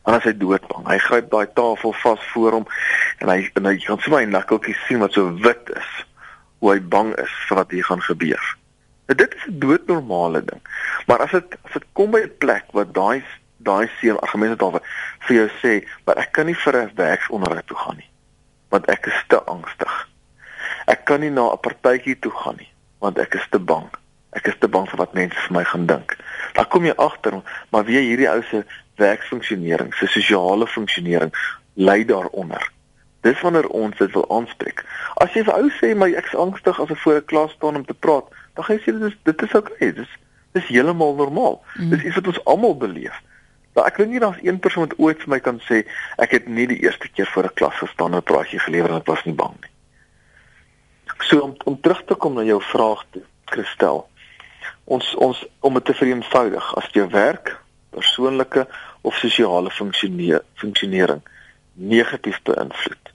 dan 0.04 0.18
is 0.20 0.26
hy 0.28 0.34
doodbang. 0.36 0.84
Hy 0.88 0.98
gryp 1.00 1.30
daai 1.32 1.46
tafel 1.56 1.94
vas 2.02 2.26
voor 2.32 2.58
hom 2.58 2.66
en 3.24 3.30
hy 3.32 3.38
en 3.56 3.68
hy 3.70 3.78
kan 3.86 4.00
sommer 4.04 4.20
'n 4.22 4.34
nakkeltjie 4.36 4.76
sien 4.86 5.00
wat 5.00 5.16
so 5.16 5.32
wit 5.46 5.70
is. 5.72 5.90
Hoe 6.60 6.74
hy 6.74 6.80
bang 6.80 7.14
is 7.16 7.32
vir 7.48 7.56
wat 7.56 7.70
hier 7.70 7.84
gaan 7.84 8.02
gebeur. 8.02 8.44
Nou 9.08 9.16
dit 9.16 9.34
is 9.34 9.46
'n 9.48 9.58
doodnormale 9.58 10.44
ding. 10.44 10.60
Maar 11.06 11.24
as 11.24 11.30
dit 11.30 11.56
as 11.64 11.72
dit 11.72 11.84
kom 11.92 12.10
by 12.10 12.20
'n 12.20 12.36
plek 12.38 12.64
wat 12.72 12.94
daai 12.94 13.24
daai 13.64 13.88
seun 14.00 14.20
argumente 14.20 14.56
daar 14.60 14.80
vir 15.26 15.36
jou 15.36 15.48
sê, 15.62 15.88
"Maar 16.06 16.16
ek 16.16 16.32
kan 16.32 16.46
nie 16.46 16.54
vir 16.54 16.76
'n 16.76 16.92
werksonderhoud 16.94 17.66
toe 17.66 17.76
gaan 17.76 17.96
nie, 17.96 18.10
want 18.68 18.86
ek 18.86 19.06
is 19.06 19.24
te 19.28 19.42
angstig. 19.44 20.08
Ek 20.86 21.04
kan 21.04 21.20
nie 21.20 21.30
na 21.30 21.50
'n 21.52 21.58
partytjie 21.58 22.18
toe 22.18 22.32
gaan 22.32 22.56
nie, 22.58 22.70
want 22.98 23.18
ek 23.18 23.34
is 23.34 23.46
te 23.50 23.58
bang." 23.58 23.90
Ek 24.34 24.46
is 24.46 24.58
te 24.58 24.68
bang 24.68 24.88
vir 24.90 24.98
wat 24.98 25.14
mense 25.14 25.38
vir 25.46 25.52
my 25.52 25.64
gaan 25.64 25.86
dink. 25.86 26.16
Dan 26.54 26.66
kom 26.68 26.84
jy 26.84 26.94
agter, 26.96 27.42
maar 27.70 27.84
wie 27.84 27.98
hierdie 27.98 28.28
ou 28.30 28.42
se 28.42 28.64
werksfunksionering, 28.96 29.94
sy 29.94 30.06
sosiale 30.06 30.66
funksionering 30.66 31.32
lei 31.74 32.04
daaronder. 32.04 32.70
Dis 33.24 33.40
wanneer 33.40 33.68
ons 33.72 33.96
dit 33.98 34.12
wil 34.12 34.26
aanspreek. 34.36 34.82
As 35.22 35.32
jy 35.32 35.44
vir 35.46 35.54
ou 35.54 35.70
sê 35.78 35.94
maar 35.96 36.12
ek's 36.12 36.34
angstig 36.36 36.80
as 36.80 36.90
ek 36.90 37.00
voor 37.04 37.20
'n 37.20 37.30
klas 37.30 37.54
staan 37.56 37.76
om 37.76 37.84
te 37.84 37.94
praat, 37.94 38.26
dan 38.54 38.64
gaan 38.64 38.76
jy 38.76 38.82
sê 38.82 38.98
dit 38.98 39.08
is 39.10 39.16
dit 39.22 39.42
is 39.42 39.54
oukei. 39.54 39.74
Okay. 39.74 39.92
Dis 39.92 40.10
dis 40.52 40.66
heeltemal 40.66 41.14
normaal. 41.14 41.62
Mm. 41.78 41.90
Dis 41.90 42.04
iets 42.04 42.14
wat 42.14 42.26
ons 42.26 42.44
almal 42.44 42.76
beleef. 42.76 43.16
Maar 43.74 43.90
ek 43.90 43.96
weet 43.96 44.08
nie 44.08 44.22
daar's 44.22 44.42
een 44.42 44.58
persoon 44.58 44.86
wat 44.86 44.98
ooit 44.98 45.22
vir 45.22 45.32
my 45.34 45.40
kan 45.42 45.60
sê 45.66 45.82
ek 46.22 46.36
het 46.36 46.48
nie 46.48 46.66
die 46.70 46.80
eerste 46.86 47.08
keer 47.08 47.26
voor 47.26 47.50
'n 47.50 47.54
klas 47.54 47.78
gestaan 47.82 48.12
en 48.12 48.22
'n 48.22 48.30
praatjie 48.30 48.58
gelewer 48.58 48.90
en 48.90 49.02
ek 49.02 49.10
was 49.10 49.24
nie 49.24 49.34
bang 49.34 49.54
nie. 49.60 49.72
So 51.18 51.40
om 51.40 51.54
om 51.64 51.80
terug 51.80 52.04
te 52.04 52.14
kom 52.14 52.34
na 52.34 52.42
jou 52.42 52.62
vraag 52.62 53.04
toe, 53.10 53.22
Christel. 53.44 54.08
Ons 54.84 55.14
ons 55.14 55.46
om 55.60 55.74
dit 55.74 55.84
te 55.84 55.94
vereenvoudig, 55.94 56.76
as 56.76 56.88
jy 56.92 57.08
werk 57.08 57.62
persoonlike 57.90 58.68
of 59.00 59.14
sosiale 59.14 59.70
funksionering 60.54 61.22
negatief 61.74 62.40
beïnvloed 62.42 63.14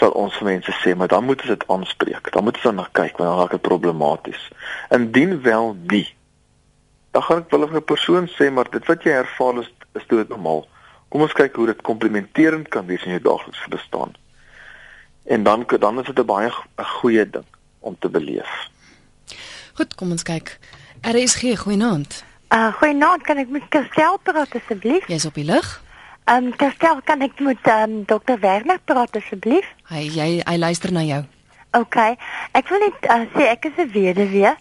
sal 0.00 0.12
ons 0.12 0.36
mense 0.44 0.72
sê 0.82 0.94
maar 0.94 1.08
dan 1.12 1.24
moet 1.24 1.40
ons 1.44 1.52
dit 1.52 1.66
aanspreek 1.72 2.30
dan 2.32 2.44
moet 2.44 2.58
ons 2.60 2.68
dan 2.68 2.78
na 2.80 2.86
kyk 2.98 3.18
want 3.18 3.28
dan 3.30 3.38
raak 3.40 3.56
dit 3.56 3.64
problematies 3.68 4.48
indien 4.98 5.36
wel 5.46 5.74
nie 5.92 6.06
dan 7.16 7.24
gaan 7.24 7.40
ek 7.40 7.50
wel 7.50 7.68
vir 7.68 7.80
'n 7.80 7.90
persoon 7.92 8.28
sê 8.36 8.52
maar 8.52 8.68
dit 8.70 8.86
wat 8.92 9.02
jy 9.08 9.16
ervaar 9.16 9.64
is 9.64 9.70
is 9.96 10.06
dood 10.12 10.28
normaal 10.28 10.68
kom 11.08 11.24
ons 11.24 11.32
kyk 11.32 11.56
hoe 11.56 11.66
dit 11.72 11.82
komplementerend 11.82 12.68
kan 12.68 12.86
wees 12.86 13.04
in 13.08 13.16
jou 13.16 13.22
daaglikse 13.24 13.68
bestaan 13.72 14.12
en 15.24 15.42
dan 15.42 15.64
dan 15.80 16.00
is 16.00 16.06
dit 16.12 16.18
'n 16.18 16.26
baie 16.26 16.50
'n 16.52 16.90
goeie 17.00 17.30
ding 17.30 17.48
om 17.80 17.96
te 17.98 18.08
beleef 18.08 18.68
goed 19.74 19.94
kom 19.94 20.10
ons 20.10 20.22
kyk 20.22 20.58
RSG 21.02 21.56
goeienaand 21.64 22.24
Uh, 22.48 22.72
Goeienaand, 22.78 23.22
kan 23.26 23.40
ek 23.42 23.48
met 23.50 23.64
Kerstel 23.74 24.20
praat 24.22 24.52
asseblief? 24.54 25.08
Jy's 25.10 25.24
op 25.26 25.34
die 25.34 25.44
lug. 25.44 25.82
Ehm 26.30 26.44
um, 26.44 26.52
Kerstel, 26.56 27.00
kan 27.02 27.20
ek 27.20 27.40
met 27.42 27.58
um, 27.66 28.04
Dr. 28.06 28.38
Werner 28.38 28.78
praat 28.84 29.16
asseblief? 29.18 29.66
Hy 29.90 30.04
jy 30.14 30.28
hy 30.46 30.54
luister 30.56 30.92
na 30.94 31.02
jou. 31.02 31.24
OK. 31.74 31.96
Ek 32.54 32.70
wil 32.70 32.84
net 32.86 33.08
uh, 33.10 33.24
sê 33.34 33.48
ek 33.50 33.66
is 33.66 33.82
'n 33.82 33.90
weduwee. 33.90 34.54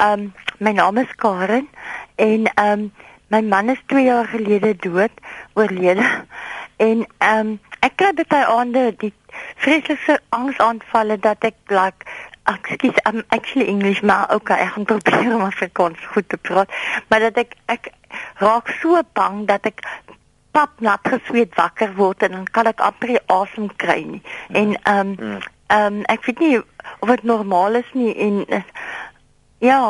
Ehm 0.00 0.20
um, 0.20 0.32
my 0.58 0.72
naam 0.72 0.98
is 0.98 1.14
Karen 1.16 1.68
en 2.16 2.46
ehm 2.54 2.72
um, 2.72 2.92
my 3.28 3.40
man 3.42 3.68
is 3.68 3.82
2 3.86 4.02
jaar 4.04 4.26
gelede 4.26 4.76
dood, 4.76 5.10
oorlede. 5.54 6.06
En 6.76 7.06
ehm 7.18 7.46
um, 7.46 7.58
ek 7.80 7.96
kry 8.00 8.24
baie 8.28 8.46
aande 8.46 8.84
die 9.02 9.12
vreeslike 9.56 10.18
angsaanvalle 10.28 11.18
dat 11.18 11.44
ek 11.44 11.56
like 11.68 12.08
Ekskuus, 12.50 12.96
I'm 13.06 13.22
actually 13.28 13.66
English, 13.68 14.00
maar 14.00 14.34
okay, 14.34 14.56
ek 14.64 14.72
gaan 14.74 14.84
probeer 14.84 15.34
om 15.34 15.44
Afrikaans 15.44 16.06
goed 16.12 16.28
te 16.28 16.36
praat. 16.36 16.72
Maar 17.08 17.28
dat 17.28 17.36
ek 17.44 17.54
ek 17.66 17.92
raak 18.40 18.72
so 18.80 19.02
bang 19.12 19.44
dat 19.46 19.68
ek 19.68 19.84
pap 20.56 20.80
nat 20.80 21.04
gesweet 21.06 21.54
wakker 21.54 21.92
word 22.00 22.24
en 22.26 22.38
dan 22.38 22.48
kan 22.50 22.66
ek 22.72 22.80
amper 22.82 23.20
asem 23.30 23.68
kry 23.76 24.00
nie. 24.16 24.22
En 24.48 24.74
ehm 24.82 25.14
um, 25.18 25.38
ehm 25.70 26.00
um, 26.00 26.02
ek 26.10 26.24
weet 26.26 26.42
nie 26.42 26.56
of 26.98 27.12
dit 27.12 27.22
normaal 27.22 27.78
is 27.84 27.92
nie 27.94 28.16
en 28.16 28.42
uh, 28.48 28.64
ja, 29.60 29.80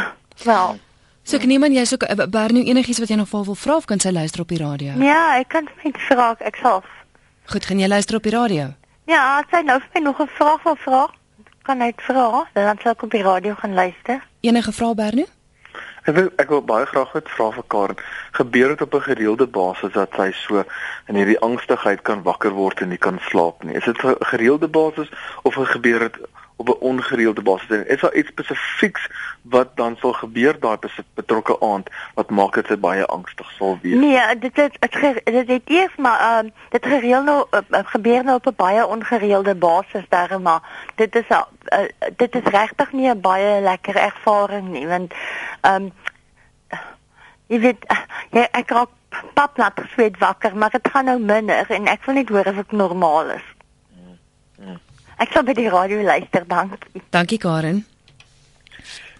wel. 0.48 0.78
So 1.22 1.38
ek 1.38 1.46
neem 1.46 1.64
aan 1.64 1.76
jy 1.76 1.84
soek 1.86 2.04
uh, 2.08 2.26
Bernie 2.26 2.66
enigiets 2.72 2.98
wat 3.02 3.12
jy 3.12 3.16
nog 3.20 3.30
wil 3.30 3.54
vra 3.54 3.76
of 3.76 3.86
kan 3.86 4.00
sy 4.00 4.10
luister 4.10 4.42
op 4.42 4.48
die 4.50 4.60
radio? 4.60 4.96
Ja, 4.98 5.38
ek 5.38 5.48
kan 5.54 5.68
net 5.84 5.98
vra, 6.08 6.34
ek 6.38 6.58
sal. 6.60 6.82
Goed, 7.50 7.66
gaan 7.66 7.78
jy 7.78 7.88
luister 7.88 8.18
op 8.18 8.26
die 8.26 8.34
radio? 8.34 8.72
Ja, 9.10 9.42
sy 9.50 9.62
nou 9.66 9.78
vir 9.80 9.90
my 9.94 10.00
nog 10.00 10.20
'n 10.20 10.30
vraag 10.38 10.62
wil 10.62 10.76
vra 10.76 11.08
kan 11.62 11.78
net 11.78 12.00
vra, 12.02 12.46
dan 12.52 12.78
sal 12.82 12.96
ek 12.96 13.04
op 13.06 13.12
die 13.14 13.22
radio 13.22 13.54
gaan 13.54 13.74
luister. 13.74 14.24
Enige 14.40 14.72
vrae 14.72 14.94
Bernie? 14.94 15.26
Ek 16.08 16.14
wil 16.16 16.30
ek 16.40 16.48
wil 16.48 16.62
baie 16.64 16.86
graag 16.88 17.12
net 17.14 17.28
vra 17.28 17.50
vir 17.54 17.66
Karen. 17.74 18.00
Gebeur 18.38 18.72
dit 18.72 18.82
op 18.82 18.94
'n 18.94 19.06
gereelde 19.06 19.46
basis 19.46 19.92
dat 19.92 20.16
sy 20.16 20.30
so 20.32 20.64
in 21.06 21.14
hierdie 21.14 21.38
angstigheid 21.40 22.02
kan 22.02 22.22
wakker 22.22 22.50
word 22.50 22.80
en 22.80 22.88
nie 22.88 22.98
kan 22.98 23.20
slaap 23.28 23.62
nie? 23.64 23.76
Is 23.76 23.84
dit 23.84 24.02
'n 24.02 24.16
gereelde 24.32 24.68
basis 24.68 25.08
of 25.42 25.54
gebeur 25.54 25.98
dit 25.98 26.16
op 26.60 26.68
'n 26.68 26.84
ongereelde 26.84 27.42
basis 27.42 27.68
en 27.68 27.88
is 27.88 28.00
daar 28.00 28.14
iets 28.14 28.28
spesifieks 28.28 29.10
wat 29.42 29.76
dan 29.76 29.96
sal 29.96 30.12
gebeur 30.12 30.60
daai 30.60 30.76
betrokke 31.14 31.60
aand 31.60 31.90
wat 32.14 32.30
maak 32.30 32.54
dit 32.54 32.80
baie 32.80 33.06
angstig 33.06 33.50
sal 33.50 33.78
wees? 33.82 33.98
Nee, 33.98 34.38
dit 34.38 34.56
het 34.56 34.76
dit, 34.80 35.24
dit 35.24 35.48
het 35.48 35.62
eers 35.64 35.96
maar 35.96 36.44
uh, 36.44 36.50
dit 36.68 36.86
gereeld 36.86 37.24
nou 37.24 37.46
uh, 37.50 37.78
gebeur 37.84 38.24
nou 38.24 38.36
op 38.36 38.46
'n 38.46 38.56
baie 38.56 38.86
ongereelde 38.86 39.54
basis 39.54 40.04
daar 40.08 40.40
maar 40.40 40.62
dit 40.94 41.16
is 41.16 41.28
uh, 41.28 41.42
dit 42.16 42.34
is 42.34 42.44
regtig 42.44 42.92
nie 42.92 43.08
'n 43.08 43.20
baie 43.20 43.60
lekker 43.60 43.96
ervaring 43.96 44.68
nie 44.68 44.86
want 44.86 45.14
um, 45.62 45.92
jy 47.46 47.60
weet 47.60 47.84
jy 48.30 48.48
ek 48.50 48.70
raak 48.70 48.88
pap 49.34 49.56
nat 49.56 49.80
sweet 49.92 50.18
wakker 50.18 50.56
maar 50.56 50.70
dit 50.70 50.88
gaan 50.92 51.04
nou 51.04 51.18
minder 51.18 51.70
en 51.70 51.86
ek 51.86 52.04
wil 52.04 52.14
net 52.14 52.28
hoor 52.28 52.46
of 52.46 52.58
ek 52.58 52.72
normaal 52.72 53.30
is. 53.30 53.46
Ek 55.20 55.34
sal 55.36 55.44
by 55.44 55.52
die 55.52 55.68
radio 55.68 56.00
luister, 56.00 56.46
dankie. 56.48 57.02
Dankie 57.12 57.36
Karen. 57.36 57.82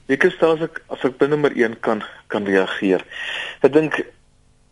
Ek 0.08 0.22
stel 0.32 0.54
as 0.54 0.62
ek 0.64 0.78
as 0.88 1.02
ek 1.04 1.18
binne 1.20 1.36
nommer 1.36 1.52
1 1.52 1.76
kan 1.84 2.00
kan 2.32 2.48
reageer. 2.48 3.04
Ek 3.60 3.74
dink 3.74 3.98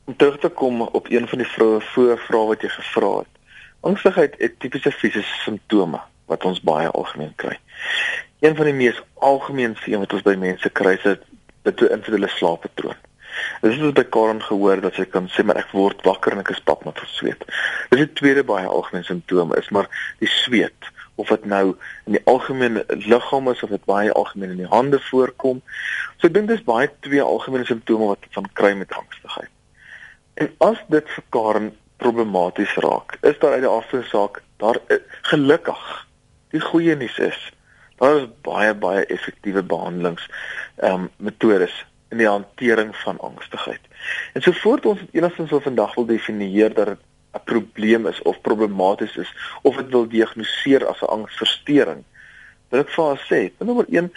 om 0.09 0.17
terug 0.17 0.39
te 0.41 0.49
kom 0.49 0.81
op 0.87 1.11
een 1.13 1.29
van 1.29 1.43
die 1.43 1.51
vroeë 1.53 1.83
voorvrae 1.91 2.49
wat 2.55 2.65
jy 2.65 2.73
gevra 2.79 3.13
het. 3.19 3.61
Angstigheid 3.85 4.41
het 4.41 4.57
tipiese 4.65 4.95
fisiese 4.95 5.37
simptome 5.45 6.01
wat 6.33 6.49
ons 6.49 6.65
baie 6.65 6.89
algemeen 6.89 7.37
kry. 7.37 7.59
Een 8.41 8.57
van 8.57 8.73
die 8.73 8.79
mees 8.81 9.05
algemeenste 9.21 9.93
een 9.93 10.07
wat 10.07 10.17
ons 10.17 10.25
by 10.25 10.39
mense 10.41 10.73
kry 10.81 10.97
is 10.97 11.07
dit 11.13 11.77
toe 11.77 11.93
individuele 11.93 12.33
slaappatroon. 12.39 12.97
Dit 13.61 13.77
is 13.77 13.97
by 14.01 14.09
Karen 14.09 14.41
gehoor 14.49 14.81
dat 14.81 14.97
sy 14.97 15.05
kan 15.05 15.29
sê 15.29 15.45
maar 15.45 15.61
ek 15.61 15.77
word 15.77 16.01
wakker 16.09 16.33
en 16.33 16.41
ek 16.41 16.57
is 16.57 16.65
pap 16.65 16.89
met 16.89 17.05
sweet. 17.21 17.45
Dis 17.93 18.07
die 18.07 18.15
tweede 18.17 18.49
baie 18.49 18.65
algemene 18.65 19.05
simptoom 19.05 19.53
is 19.61 19.69
maar 19.69 19.93
die 20.25 20.33
sweet 20.41 20.97
of 21.19 21.33
dit 21.35 21.45
nou 21.51 21.75
in 22.07 22.17
die 22.17 22.23
algemene 22.31 22.85
liggaam 22.89 23.51
is 23.53 23.63
of 23.67 23.75
dit 23.75 23.85
baie 23.91 24.13
algemeen 24.13 24.55
in 24.55 24.63
die 24.63 24.73
hande 24.73 25.01
voorkom. 25.11 25.61
So 26.17 26.31
ek 26.31 26.35
dink 26.39 26.51
dis 26.53 26.65
baie 26.67 26.91
twee 27.07 27.23
algemene 27.23 27.67
simptome 27.69 28.13
wat 28.15 28.31
van 28.39 28.49
kry 28.61 28.73
met 28.79 28.95
angstigheid. 28.95 29.53
En 30.39 30.51
as 30.71 30.81
dit 30.95 31.15
vir 31.17 31.29
Karen 31.35 31.71
problematies 31.99 32.75
raak, 32.85 33.19
is 33.27 33.39
daar 33.43 33.59
uit 33.59 33.67
die 33.67 33.75
afsaak 33.75 34.43
daar 34.63 34.79
eh, 34.87 35.03
gelukkig 35.31 35.87
die 36.55 36.63
goeie 36.63 36.95
nuus 36.97 37.19
is 37.19 37.39
Daar 37.99 38.17
is 38.17 38.27
baie 38.47 38.75
baie 38.75 39.05
effektiewe 39.07 39.63
behandelings 39.63 40.31
ehm 40.77 40.93
um, 40.95 41.09
metodes 41.17 41.87
in 42.09 42.21
die 42.23 42.29
hantering 42.29 42.97
van 42.97 43.19
angstigheid. 43.21 43.81
En 44.33 44.43
so 44.43 44.53
voort 44.53 44.87
ons 44.87 45.01
enigstens 45.13 45.51
wil 45.51 45.61
vandag 45.61 45.95
wil 45.95 46.07
definieer 46.07 46.75
dat 46.75 46.87
dit 46.87 47.01
'n 47.35 47.45
probleem 47.45 48.07
is 48.07 48.23
of 48.23 48.41
problematies 48.41 49.17
is 49.17 49.35
of 49.63 49.77
dit 49.77 49.91
wil 49.91 50.09
diagnoseer 50.09 50.87
as 50.87 51.01
'n 51.03 51.13
angsversteuring. 51.17 52.05
Wil 52.69 52.81
ek 52.81 52.91
vir 52.91 53.05
haar 53.05 53.23
sê, 53.31 53.53
nommer 53.59 53.87
1, 53.89 54.13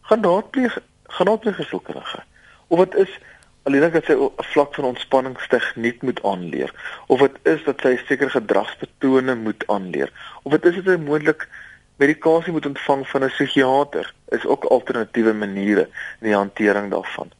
gaan 0.00 0.22
raadpleeg 0.22 0.78
gaan 1.10 1.26
raadpleeg 1.26 1.56
gesondheidskundige. 1.56 2.22
Of 2.68 2.78
dit 2.78 2.94
is 2.94 3.18
alleen 3.62 3.92
dat 3.92 4.04
sy 4.04 4.12
'n 4.12 4.30
vlak 4.36 4.74
van 4.74 4.84
ontspanningstegniek 4.84 6.02
moet 6.02 6.22
aanleer 6.22 6.70
of 7.06 7.20
dit 7.20 7.36
is 7.42 7.64
dat 7.64 7.80
sy 7.80 7.96
sekere 7.96 8.30
gedragspatrone 8.30 9.34
moet 9.34 9.66
aanleer 9.66 10.12
of 10.42 10.52
dit 10.52 10.64
is 10.64 10.74
dat 10.74 10.84
sy 10.84 10.96
moontlik 11.02 11.48
medikasie 11.96 12.52
moet 12.52 12.66
ontvang 12.66 13.08
van 13.08 13.24
'n 13.24 13.28
psigiater 13.28 14.14
is 14.28 14.46
ook 14.46 14.64
alternatiewe 14.64 15.32
maniere 15.32 15.88
in 16.20 16.26
die 16.28 16.34
hantering 16.34 16.90
daarvan. 16.90 17.30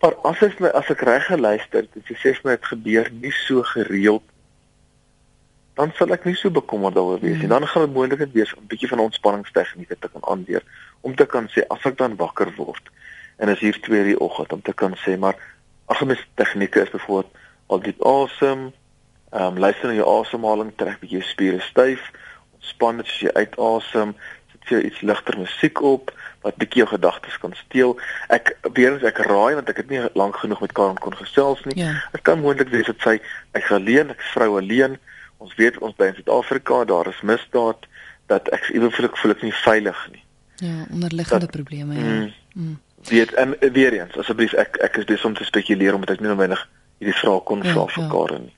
Maar 0.00 0.14
as 0.28 0.42
ek 0.42 0.58
my 0.60 0.70
as 0.76 0.90
ek 0.92 1.04
reg 1.08 1.26
geluister, 1.26 1.86
dit 1.92 2.16
sê 2.20 2.34
vir 2.36 2.44
my 2.44 2.56
dit 2.56 2.72
gebeur 2.72 3.12
nie 3.20 3.34
so 3.46 3.62
gereeld 3.74 4.24
dan 5.76 5.92
sal 5.96 6.12
ek 6.14 6.24
nie 6.24 6.36
so 6.40 6.48
bekommerd 6.48 6.94
daaroor 6.96 7.20
wees 7.20 7.36
nie. 7.36 7.48
Mm. 7.48 7.52
Dan 7.52 7.66
gaan 7.68 7.84
dit 7.84 7.94
moontlik 7.94 8.32
wees 8.32 8.54
om 8.54 8.62
'n 8.62 8.70
bietjie 8.70 8.88
van 8.88 9.02
ontspanningstegnieke 9.08 9.96
te 10.00 10.08
kan 10.08 10.24
aanleer 10.24 10.64
om 11.00 11.14
te 11.14 11.26
kan 11.26 11.48
sê 11.52 11.66
as 11.68 11.84
ek 11.84 11.98
dan 11.98 12.16
wakker 12.16 12.48
word 12.56 12.88
en 13.36 13.48
as 13.48 13.60
hier 13.60 13.76
2:00 13.76 14.04
die 14.04 14.20
oggend 14.20 14.52
om 14.52 14.62
te 14.62 14.72
kan 14.72 14.96
sê 15.04 15.18
maar 15.18 15.36
agtermis 15.86 16.26
tegnieke 16.34 16.80
is 16.80 16.90
byvoorbeeld 16.90 17.32
al 17.66 17.80
diep 17.80 18.02
asem, 18.02 18.72
ehm 19.30 19.42
um, 19.42 19.58
luister 19.58 19.88
na 19.88 19.94
jou 19.94 20.20
asemhaling, 20.20 20.72
trek 20.76 21.00
bietjie 21.02 21.22
spiere 21.22 21.60
styf, 21.60 22.02
ontspan 22.54 23.02
as 23.02 23.18
jy 23.20 23.32
uitasem, 23.34 24.14
sit 24.66 24.76
jy 24.76 24.86
iets 24.90 25.00
ligter 25.00 25.38
musiek 25.38 25.80
op 25.82 26.12
wat 26.42 26.56
bietjie 26.60 26.82
jou 26.82 26.88
gedagtes 26.90 27.38
kan 27.42 27.54
steel. 27.58 27.96
Ek 28.28 28.52
weer 28.74 28.92
eens 28.92 29.06
ek 29.06 29.18
raai 29.26 29.56
want 29.58 29.68
ek 29.70 29.82
het 29.82 29.90
nie 29.90 30.02
lank 30.14 30.36
genoeg 30.42 30.60
met 30.62 30.72
Karen 30.72 30.98
kon 31.02 31.16
gesels 31.16 31.62
nie. 31.64 31.78
Ja. 31.82 31.94
Dit 32.12 32.22
kan 32.26 32.40
moontlik 32.40 32.70
wees 32.74 32.86
dat 32.86 33.02
sy 33.02 33.18
ek 33.58 33.70
alleen, 33.74 34.12
ek 34.14 34.22
vrou 34.34 34.56
alleen. 34.60 34.98
Ons 35.42 35.54
weet 35.58 35.78
ons 35.78 35.96
by 35.96 36.10
in 36.10 36.18
Suid-Afrika, 36.18 36.84
daar 36.88 37.10
is 37.10 37.22
misdaad 37.22 37.88
dat 38.30 38.48
ek 38.54 38.70
ewe 38.74 38.90
voel 38.90 39.34
ek 39.34 39.42
nie 39.42 39.54
veilig 39.64 39.98
nie. 40.12 40.22
Ja, 40.64 40.86
onderliggende 40.90 41.50
probleme 41.52 41.94
ja. 41.94 42.00
Mm, 42.00 42.32
mm. 42.54 42.76
Weet 43.10 43.34
en 43.34 43.54
weer 43.60 43.92
eens 43.92 44.16
asseblief 44.16 44.54
ek 44.56 44.78
ek 44.82 44.96
is 45.02 45.04
besig 45.04 45.28
om 45.28 45.34
te 45.36 45.44
spekuleer 45.44 45.94
omdat 45.94 46.16
ek 46.16 46.22
nie 46.24 46.30
noodwendig 46.30 46.62
hierdie 46.98 47.18
vraag 47.18 47.44
kon 47.44 47.62
vra 47.62 47.84
ja, 47.84 47.90
vir 47.92 48.02
ja. 48.02 48.08
Karen 48.10 48.46
nie. 48.48 48.54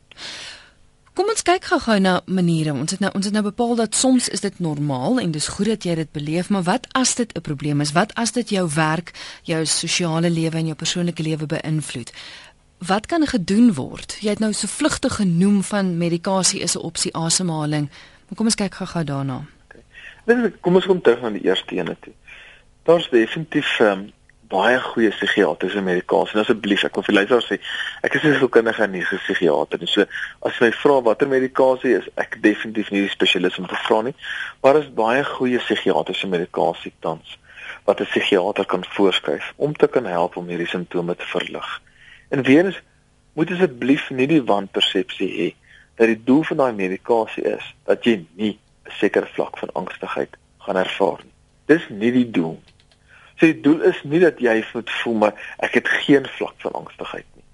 Kom 1.18 1.32
ons 1.32 1.42
kyk 1.42 1.64
gou-gou 1.66 1.96
na 1.98 2.12
maniere. 2.30 2.70
Ons 2.78 2.92
het 2.94 3.00
nou 3.02 3.08
ons 3.18 3.24
het 3.26 3.34
nou 3.34 3.40
bepaal 3.42 3.72
dat 3.80 3.96
soms 3.98 4.28
is 4.30 4.44
dit 4.44 4.58
normaal 4.62 5.18
en 5.18 5.32
dis 5.34 5.48
goed 5.50 5.66
dat 5.66 5.82
jy 5.82 5.96
dit 5.98 6.10
beleef, 6.14 6.46
maar 6.54 6.62
wat 6.68 6.84
as 6.94 7.16
dit 7.18 7.32
'n 7.34 7.42
probleem 7.42 7.80
is? 7.82 7.90
Wat 7.92 8.14
as 8.14 8.30
dit 8.32 8.50
jou 8.54 8.68
werk, 8.74 9.10
jou 9.42 9.66
sosiale 9.66 10.30
lewe 10.30 10.56
en 10.56 10.66
jou 10.66 10.76
persoonlike 10.76 11.22
lewe 11.22 11.46
beïnvloed? 11.46 12.12
Wat 12.78 13.06
kan 13.06 13.26
gedoen 13.26 13.74
word? 13.74 14.16
Jy 14.20 14.28
het 14.28 14.38
nou 14.38 14.52
so 14.52 14.66
vlugtig 14.66 15.14
genoem 15.14 15.62
van 15.62 15.98
medikasie 15.98 16.60
is 16.60 16.76
'n 16.76 16.86
opsie, 16.86 17.16
asemhaling. 17.16 17.90
Maar 18.26 18.36
kom 18.36 18.46
ons 18.46 18.54
kyk 18.54 18.74
gou-gou 18.74 19.04
daarna. 19.04 19.44
Okay. 20.24 20.52
Kom 20.60 20.74
ons 20.74 20.86
kom 20.86 21.00
terug 21.00 21.20
na 21.20 21.30
die 21.30 21.44
eerste 21.44 21.74
ene 21.74 21.96
toe. 22.00 22.12
Daar's 22.82 23.08
definitief 23.10 23.80
um, 23.80 24.12
baie 24.48 24.78
goeie 24.80 25.10
psigiatriese 25.12 25.80
medikasie. 25.84 26.36
En 26.36 26.42
asseblief, 26.42 26.84
ek 26.86 26.96
wil 26.96 27.04
vir 27.06 27.16
luisteraars 27.18 27.48
sê, 27.50 27.58
ek 28.06 28.14
is 28.18 28.24
nie 28.24 28.36
so 28.38 28.48
kundig 28.52 28.78
aan 28.80 28.94
nie 28.94 29.02
psigiater 29.04 29.80
nie. 29.80 29.90
So 29.90 30.06
as 30.46 30.56
jy 30.56 30.68
my 30.68 30.70
vra 30.82 31.00
watter 31.04 31.28
medikasie 31.28 31.96
is, 31.98 32.08
ek 32.16 32.38
definitief 32.44 32.92
nie 32.94 33.04
die 33.04 33.12
spesialis 33.12 33.58
om 33.60 33.68
te 33.68 33.78
vra 33.86 34.00
nie. 34.06 34.14
Maar 34.62 34.78
daar 34.78 34.86
is 34.86 34.94
baie 34.96 35.24
goeie 35.24 35.60
psigiatriese 35.64 36.30
medikasie 36.32 36.94
tans 37.04 37.36
wat 37.84 38.00
'n 38.00 38.08
psigiater 38.08 38.66
kan 38.66 38.84
voorskryf 38.84 39.52
om 39.56 39.72
te 39.76 39.88
kan 39.88 40.04
help 40.04 40.36
om 40.36 40.48
hierdie 40.48 40.68
simptome 40.68 41.16
te 41.16 41.26
verlig. 41.26 41.68
En 42.28 42.42
weer 42.42 42.64
eens 42.64 42.80
moet 43.32 43.50
asseblief 43.50 44.10
nie 44.10 44.26
die 44.26 44.42
wanpersepsie 44.42 45.28
hê 45.38 45.48
dat 45.96 46.06
die 46.06 46.24
doel 46.24 46.42
van 46.42 46.56
daai 46.56 46.72
medikasie 46.72 47.44
is 47.44 47.74
dat 47.84 48.04
jy 48.04 48.24
nie 48.36 48.58
'n 48.86 48.92
sekere 49.00 49.26
vlak 49.26 49.58
van 49.58 49.72
angstigheid 49.72 50.36
gaan 50.58 50.76
ervaar 50.76 51.20
nie. 51.24 51.32
Dis 51.66 51.88
nie 51.88 52.12
die 52.12 52.30
doel 52.30 52.60
nie. 52.64 52.77
So 53.38 53.46
die 53.46 53.60
doel 53.62 53.82
is 53.86 53.98
nie 54.02 54.20
dat 54.20 54.40
jy 54.42 54.56
moet 54.74 54.90
voel 55.00 55.14
maar 55.14 55.34
ek 55.62 55.78
het 55.78 55.88
geen 56.04 56.26
vlak 56.38 56.54
van 56.64 56.72
angstigheid 56.82 57.26
nie. 57.34 57.44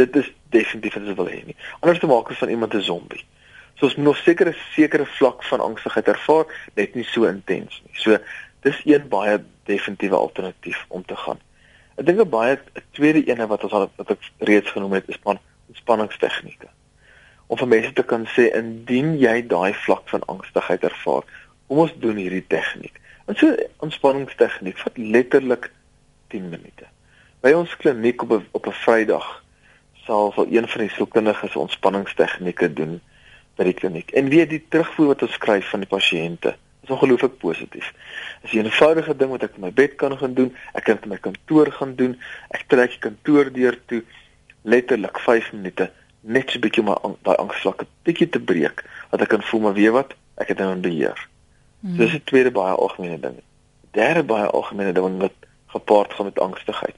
Dit 0.00 0.16
is 0.16 0.30
definitief 0.52 0.94
wat 0.96 1.08
jy 1.08 1.16
wil 1.18 1.28
hê 1.28 1.40
nie. 1.44 1.56
Anders 1.80 2.00
te 2.00 2.08
maak 2.08 2.30
is 2.32 2.40
van 2.40 2.52
iemand 2.52 2.74
'n 2.74 2.82
zombie. 2.82 3.24
So 3.76 3.84
ons 3.86 3.96
moet 3.96 4.04
nog 4.04 4.16
sekere 4.16 4.54
sekere 4.72 5.06
vlak 5.06 5.44
van 5.44 5.60
angstigheid 5.60 6.08
ervaar, 6.08 6.46
net 6.74 6.94
nie 6.94 7.04
so 7.04 7.24
intens 7.28 7.82
nie. 7.84 8.00
So 8.00 8.18
dis 8.60 8.80
een 8.84 9.08
baie 9.08 9.42
definitiewe 9.64 10.16
alternatief 10.16 10.84
om 10.88 11.04
te 11.04 11.16
gaan. 11.16 11.38
Ek 11.96 12.06
dink 12.06 12.20
'n 12.20 12.28
baie 12.28 12.56
'n 12.56 12.82
tweede 12.92 13.24
ene 13.24 13.46
wat 13.46 13.64
ons 13.64 13.72
al 13.72 13.90
wat 13.96 14.10
ek 14.10 14.30
reeds 14.38 14.70
genoem 14.70 14.92
het 14.92 15.08
is 15.08 15.18
van 15.22 15.38
ontspanningstegnieke. 15.68 16.68
Om 17.46 17.58
vir 17.58 17.68
mense 17.68 17.92
te 17.92 18.02
kan 18.02 18.26
sê 18.26 18.48
indien 18.56 19.18
jy 19.18 19.46
daai 19.46 19.74
vlak 19.74 20.08
van 20.08 20.24
angstigheid 20.26 20.82
ervaar, 20.82 21.22
kom 21.68 21.78
ons 21.78 21.92
doen 22.00 22.16
hierdie 22.16 22.46
tegniek. 22.46 23.00
En 23.26 23.34
so 23.34 23.54
ontspanningstegniek 23.82 24.78
vat 24.78 24.96
letterlik 24.96 25.70
10 26.30 26.48
minute. 26.48 26.86
By 27.42 27.50
ons 27.58 27.76
kliniek 27.76 28.22
op 28.22 28.30
'n 28.30 28.46
op 28.50 28.66
'n 28.66 28.78
Vrydag 28.82 29.42
sal 30.06 30.32
vir 30.32 30.46
een 30.50 30.68
van 30.68 30.80
die 30.80 30.90
sielkundiges 30.90 31.56
ontspanningstegnieke 31.56 32.72
doen 32.72 33.00
by 33.56 33.64
die 33.64 33.74
kliniek. 33.74 34.10
En 34.10 34.28
weet 34.28 34.50
die 34.50 34.64
terugvoer 34.68 35.06
wat 35.06 35.22
ons 35.22 35.32
skryf 35.32 35.70
van 35.70 35.80
die 35.80 35.88
pasiënte 35.88 36.56
is 36.82 36.90
ongelooflik 36.90 37.38
positief. 37.38 37.92
Dis 38.42 38.52
'n 38.52 38.64
eenvoudige 38.64 39.16
ding 39.16 39.30
wat 39.30 39.42
ek 39.42 39.54
in 39.54 39.60
my 39.60 39.72
bed 39.72 39.94
kan 39.94 40.18
gaan 40.18 40.34
doen, 40.34 40.56
ek 40.72 40.84
kan 40.84 40.94
dit 40.94 41.04
in 41.04 41.10
my 41.10 41.18
kantoor 41.18 41.72
gaan 41.72 41.94
doen. 41.94 42.20
Ek 42.48 42.64
trek 42.66 42.90
die 42.90 42.98
kantoor 42.98 43.52
deur 43.52 43.78
toe 43.86 44.02
letterlik 44.62 45.18
5 45.18 45.52
minute 45.52 45.90
net 46.20 46.50
so 46.50 46.58
'n 46.58 46.60
bietjie 46.60 46.82
my 46.82 46.94
daai 47.22 47.36
angsvlakke 47.36 47.86
bietjie 48.02 48.28
te 48.28 48.40
breek 48.40 48.84
dat 49.10 49.20
ek 49.20 49.28
kan 49.28 49.42
voel 49.42 49.60
maar 49.60 49.74
weet 49.74 49.90
wat, 49.90 50.14
ek 50.36 50.48
het 50.48 50.58
nou 50.58 50.74
'n 50.74 50.80
beheer. 50.80 51.28
Hmm. 51.86 51.96
Dis 51.96 52.10
die 52.10 52.24
tweede 52.24 52.50
baie 52.50 52.74
algemene 52.74 53.20
ding. 53.20 53.36
Derde 53.94 54.24
baie 54.26 54.46
algemene 54.50 54.92
ding 54.92 55.20
wat 55.20 55.34
gepaard 55.66 56.14
gaan 56.14 56.26
met 56.26 56.38
angstigheid. 56.38 56.96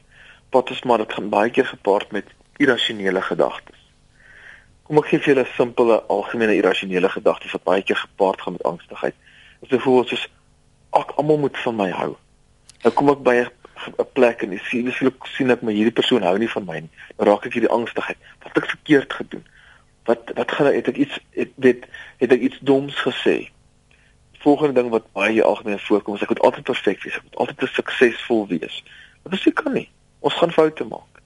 Wat 0.51 0.71
is 0.71 0.83
maar 0.83 1.03
dit 1.03 1.13
gaan 1.13 1.29
baie 1.29 1.51
keer 1.51 1.67
gepaard 1.67 2.11
met 2.11 2.25
irrasionele 2.57 3.21
gedagtes. 3.23 3.83
Kom 4.89 5.03
ek 5.03 5.11
gee 5.11 5.21
vir 5.21 5.35
julle 5.35 5.45
'n 5.45 5.57
simpele 5.57 5.99
algemene 6.09 6.57
irrasionele 6.57 7.09
gedagte 7.09 7.53
wat 7.53 7.69
baie 7.69 7.83
keer 7.83 8.01
gepaard 8.01 8.41
gaan 8.41 8.57
met 8.57 8.63
angstigheid. 8.63 9.15
Dis 9.61 9.69
byvoorbeeld 9.69 10.09
soos 10.09 10.29
ek 10.97 11.13
almal 11.21 11.39
moet 11.39 11.59
van 11.59 11.77
my 11.77 11.91
hou. 11.91 12.17
Nou 12.83 12.95
kom 12.95 13.11
ek 13.11 13.23
by 13.23 13.37
'n 13.45 14.09
plek 14.13 14.43
en 14.43 14.53
ek 14.53 14.65
sien 14.73 14.85
wisselik 14.85 15.27
sien 15.37 15.51
ek 15.51 15.63
my 15.63 15.73
hierdie 15.73 15.99
persoon 16.01 16.23
hou 16.23 16.39
nie 16.39 16.49
van 16.49 16.65
my 16.65 16.79
nie. 16.81 16.91
Dan 17.17 17.27
raak 17.29 17.45
ek 17.45 17.53
hierdie 17.53 17.77
angstigheid. 17.77 18.17
Wat 18.41 18.55
het 18.55 18.63
ek 18.63 18.71
verkeerd 18.71 19.13
gedoen? 19.13 19.45
Wat 20.05 20.33
wat 20.35 20.53
gaan 20.53 20.73
het 20.73 20.89
ek 20.89 20.97
iets 20.97 21.21
het 21.37 21.53
weet 21.57 21.87
het 22.17 22.33
ek 22.33 22.41
iets 22.41 22.59
doms 22.61 22.97
gesê? 23.05 23.51
Volgende 24.45 24.81
ding 24.81 24.91
wat 24.91 25.13
baie 25.13 25.43
algemeen 25.43 25.79
voorkom 25.79 26.15
is 26.15 26.23
ek 26.23 26.35
moet 26.35 26.45
altyd 26.47 26.65
perfek 26.65 27.03
wees, 27.03 27.17
ek 27.17 27.29
moet 27.29 27.37
altyd 27.45 27.71
suksesvol 27.75 28.47
wees. 28.51 28.83
Dit 29.25 29.33
is 29.33 29.43
seker 29.43 29.71
nie. 29.75 29.89
Ons 30.21 30.35
gaan 30.39 30.53
foute 30.55 30.85
maak. 30.85 31.23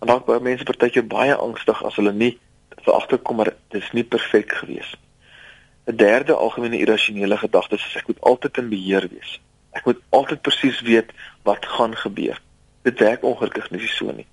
En 0.00 0.10
dan 0.10 0.22
baie 0.26 0.40
mense 0.40 0.64
partykeer 0.64 1.06
baie 1.06 1.34
angstig 1.34 1.84
as 1.84 1.98
hulle 2.00 2.12
nie 2.12 2.38
veragterkom 2.84 3.36
maar 3.36 3.50
dit 3.50 3.82
is 3.82 3.92
nie 3.92 4.04
perfek 4.04 4.52
gewees 4.62 4.90
nie. 4.94 5.04
'n 5.88 5.96
Derde 5.96 6.34
algemene 6.34 6.78
irrasionele 6.78 7.36
gedagte 7.36 7.74
is 7.74 7.96
ek 7.96 8.06
moet 8.06 8.20
altyd 8.20 8.58
in 8.60 8.68
beheer 8.68 9.08
wees. 9.08 9.40
Ek 9.72 9.86
moet 9.88 10.00
altyd 10.10 10.42
presies 10.44 10.80
weet 10.84 11.12
wat 11.48 11.64
gaan 11.66 11.96
gebeur. 11.96 12.40
Dit 12.84 12.98
werk 13.00 13.22
ongelukkig 13.24 13.70
nie 13.70 13.88
so 13.88 14.12
nie. 14.12 14.26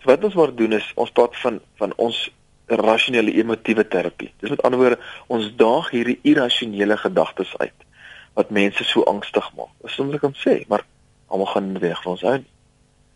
So 0.00 0.08
wat 0.08 0.24
ons 0.24 0.34
maar 0.34 0.54
doen 0.54 0.72
is 0.72 0.92
ons 0.94 1.12
praat 1.12 1.36
van 1.36 1.60
van 1.76 1.92
ons 1.96 2.30
rasionele 2.66 3.32
emotiewe 3.32 3.88
terapie. 3.88 4.32
Dis 4.40 4.50
met 4.50 4.62
ander 4.62 4.80
woorde, 4.80 4.98
ons 5.26 5.50
daag 5.56 5.90
hierdie 5.90 6.18
irrasionele 6.22 6.96
gedagtes 6.96 7.56
uit 7.56 7.88
wat 8.34 8.50
mense 8.50 8.84
so 8.84 9.04
angstig 9.06 9.46
maak. 9.54 9.70
Soms 9.94 10.16
ek 10.16 10.24
kan 10.24 10.34
sê, 10.34 10.64
maar 10.68 10.82
almal 11.30 11.52
gaan 11.52 11.68
nie 11.70 11.82
weg 11.82 12.00
van 12.02 12.16
ons 12.16 12.24
hou 12.26 12.36
nie. 12.40 12.50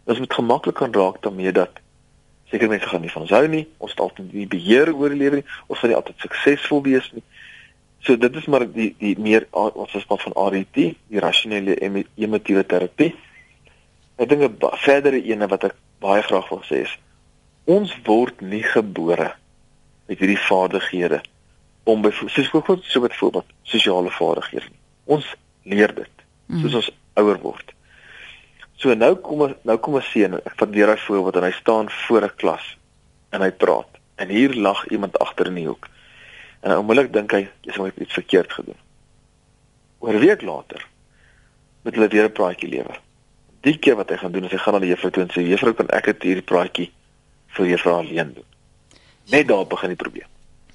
Ons 0.08 0.20
moet 0.22 0.36
gemaklik 0.38 0.76
kan 0.78 0.92
raak 0.94 1.18
daarmee 1.24 1.52
dat 1.52 1.80
seker 2.52 2.70
mense 2.70 2.86
gaan 2.88 3.02
nie 3.02 3.10
van 3.12 3.24
ons 3.24 3.34
hou 3.34 3.46
nie. 3.50 3.64
Ons 3.82 3.96
het 3.96 4.04
altyd 4.04 4.30
die 4.30 4.46
beheer 4.46 4.92
oor 4.94 5.12
die 5.12 5.18
lewe 5.18 5.40
nie. 5.40 5.48
Ons 5.66 5.82
gaan 5.82 5.92
nie 5.92 5.98
altyd 5.98 6.22
suksesvol 6.22 6.84
wees 6.86 7.10
nie. 7.16 7.24
So 8.06 8.14
dit 8.16 8.36
is 8.38 8.46
maar 8.46 8.62
die 8.70 8.92
die 9.00 9.16
meer 9.18 9.48
ons 9.50 10.06
praat 10.06 10.22
van 10.28 10.38
RET, 10.54 10.78
die 10.78 11.24
rasionele 11.24 11.74
emotiewe 12.14 12.62
terapie. 12.68 13.10
Ek 14.18 14.28
dink 14.28 14.42
'n 14.42 14.78
verdere 14.84 15.18
ene 15.18 15.48
wat 15.48 15.64
ek 15.64 15.74
baie 16.00 16.22
graag 16.22 16.48
wil 16.48 16.62
sê 16.62 16.86
is 16.86 16.94
ons 17.68 17.92
word 18.06 18.40
nie 18.40 18.62
gebore 18.64 19.34
met 20.08 20.20
hierdie 20.22 20.40
vaardighede 20.40 21.20
om 21.88 22.04
soos 22.12 22.52
ook 22.52 22.70
so 22.82 23.00
met 23.04 23.16
voorbeeld 23.16 23.52
sosiale 23.62 24.10
vaardighede 24.10 24.70
nie. 24.70 24.80
Ons 25.04 25.28
leer 25.68 25.92
dit 25.94 26.24
mm. 26.46 26.62
soos 26.62 26.78
ons 26.80 26.90
ouer 27.20 27.40
word. 27.44 27.74
So 28.80 28.94
nou 28.94 29.14
kom 29.24 29.54
nou 29.68 29.76
kom 29.84 29.96
'n 29.96 30.06
seun, 30.08 30.40
vat 30.56 30.70
weer 30.70 30.86
daai 30.86 31.04
voorbeeld 31.04 31.36
en 31.36 31.48
hy 31.48 31.52
staan 31.52 31.90
voor 31.90 32.24
'n 32.24 32.36
klas 32.36 32.76
en 33.30 33.44
hy 33.44 33.50
praat 33.50 34.00
en 34.16 34.28
hier 34.28 34.54
lag 34.54 34.86
iemand 34.88 35.18
agter 35.18 35.46
in 35.46 35.60
die 35.60 35.66
hoek. 35.66 35.88
En 36.60 36.78
onmiddellik 36.78 37.12
dink 37.12 37.32
hy, 37.32 37.48
jy 37.62 37.72
het 37.84 37.96
iets 37.96 38.14
verkeerd 38.14 38.52
gedoen. 38.52 38.80
Oor 39.98 40.14
'n 40.14 40.24
week 40.24 40.42
later 40.42 40.86
met 41.82 41.94
hulle 41.94 42.08
weer 42.08 42.24
'n 42.24 42.32
praatjie 42.32 42.68
lewer. 42.68 43.00
Die 43.60 43.78
keer 43.78 43.96
wat 43.96 44.08
hy 44.08 44.16
gaan 44.16 44.32
doen 44.32 44.44
is 44.44 44.50
hy 44.50 44.58
gaan 44.58 44.74
na 44.74 44.80
die 44.80 44.88
juffrou 44.88 45.10
toe 45.10 45.22
en 45.22 45.30
sê 45.30 45.44
juffrou 45.44 45.74
kan 45.74 45.88
ek 45.88 46.04
dit 46.04 46.22
hierdie 46.22 46.48
praatjie 46.48 46.92
vir 47.56 47.66
juffrou 47.66 47.96
alleen 47.98 48.34
doen. 48.34 48.48
Net 49.32 49.48
daar 49.48 49.66
begin 49.66 49.88
die 49.88 50.00
probleem. 50.00 50.26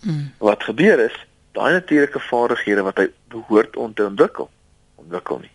Mm. 0.01 0.31
Wat 0.37 0.63
gebeur 0.63 0.99
is, 0.99 1.15
daai 1.51 1.71
natuurlike 1.73 2.19
vaardighede 2.19 2.81
wat 2.81 2.97
hy 2.97 3.07
behoort 3.33 3.77
om 3.77 3.93
te 3.93 4.05
ontwikkel, 4.05 4.49
ontwikkel 4.95 5.39
nie. 5.39 5.51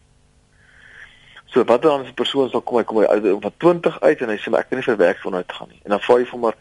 So 1.48 1.64
wat 1.64 1.82
dan 1.82 2.00
as 2.00 2.08
'n 2.08 2.14
persoon 2.14 2.50
sal 2.50 2.60
kom 2.60 2.76
hy 2.78 2.84
kom 2.84 2.98
hy 2.98 3.06
uit 3.06 3.42
van 3.42 3.52
20 3.56 4.00
uit 4.00 4.20
en 4.22 4.28
hy 4.28 4.36
sê 4.36 4.50
maar 4.50 4.60
ek 4.60 4.68
kan 4.68 4.78
nie 4.78 4.84
vir 4.84 4.96
werk 4.96 5.18
vanuit 5.18 5.52
gaan 5.52 5.68
nie. 5.68 5.80
En 5.84 5.90
dan 5.90 6.00
vra 6.00 6.18
jy 6.18 6.26
vir 6.26 6.38
maar 6.38 6.56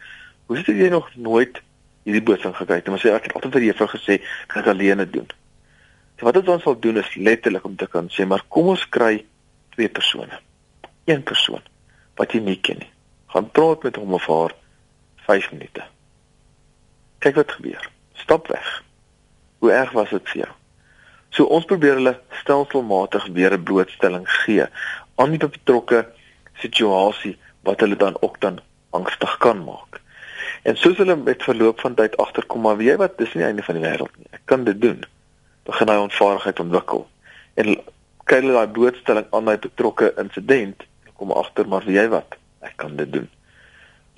hoe 0.46 0.56
sit 0.56 0.66
jy 0.66 0.88
nog 0.88 1.10
nooit 1.14 1.60
hierdie 2.02 2.22
boodskap 2.22 2.54
gekry? 2.54 2.76
En 2.76 2.92
dan 2.92 2.98
sê 2.98 3.12
ek 3.14 3.24
het 3.24 3.34
altyd 3.34 3.52
vir 3.52 3.62
juffrou 3.62 3.88
gesê 3.88 4.14
ek 4.14 4.52
gaan 4.52 4.62
dit 4.62 4.72
alleen 4.72 5.10
doen. 5.10 5.28
So 6.18 6.24
wat 6.24 6.48
ons 6.48 6.62
sal 6.62 6.80
doen 6.80 6.96
is 6.96 7.14
letterlik 7.14 7.64
om 7.64 7.76
te 7.76 7.86
kan 7.86 8.08
sê 8.08 8.26
maar 8.26 8.42
kom 8.48 8.66
ons 8.66 8.88
kry 8.88 9.24
twee 9.70 9.88
persone. 9.88 10.40
Een 11.04 11.22
persoon 11.22 11.62
wat 12.16 12.32
jy 12.32 12.40
nie 12.40 12.60
ken 12.60 12.78
nie. 12.78 12.90
Gaan 13.32 13.50
praat 13.50 13.82
met 13.82 13.96
hom 13.96 14.14
of 14.16 14.26
haar 14.26 14.54
5 15.28 15.52
minute. 15.52 15.84
Kyk 17.18 17.34
wat 17.34 17.52
gebeur. 17.52 17.90
Stap 18.12 18.46
weg. 18.48 18.82
Hoe 19.58 19.72
erg 19.72 19.92
was 19.92 20.10
dit 20.10 20.28
vir 20.32 20.42
jou? 20.42 20.52
So 21.34 21.44
ons 21.44 21.66
probeer 21.68 21.98
hulle 22.00 22.14
stelselmatig 22.40 23.26
weer 23.36 23.52
'n 23.52 23.62
blootstelling 23.62 24.24
gee 24.44 24.66
aan 25.14 25.30
die 25.30 25.38
betrokke 25.38 26.06
situasie 26.54 27.36
wat 27.62 27.80
hulle 27.80 27.96
dan 27.96 28.16
ook 28.20 28.40
dan 28.40 28.60
angstig 28.90 29.36
kan 29.36 29.64
maak. 29.64 30.00
En 30.62 30.76
soos 30.76 30.96
hulle 30.96 31.16
met 31.16 31.42
verloop 31.42 31.80
van 31.80 31.94
tyd 31.94 32.16
agterkom 32.16 32.60
maar 32.60 32.76
weet 32.76 32.88
jy 32.88 32.96
wat 32.96 33.18
dis 33.18 33.34
nie 33.34 33.44
einde 33.44 33.62
van 33.62 33.74
die 33.74 33.84
wêreld 33.84 34.16
nie. 34.16 34.26
Ek 34.30 34.44
kan 34.44 34.64
dit 34.64 34.80
doen. 34.80 35.04
Begin 35.68 35.88
hy 35.88 35.96
onvaardigheid 35.96 36.60
ontwikkel. 36.60 37.06
En 37.54 37.76
kry 38.24 38.40
hulle 38.40 38.52
daai 38.52 38.74
blootstelling 38.78 39.26
aan 39.30 39.44
daai 39.44 39.58
betrokke 39.58 40.14
insident 40.16 40.86
kom 41.18 41.32
agter 41.32 41.68
maar 41.68 41.84
weet 41.84 41.96
jy 41.96 42.08
wat? 42.08 42.38
Ek 42.60 42.76
kan 42.76 42.96
dit 42.96 43.12
doen 43.12 43.28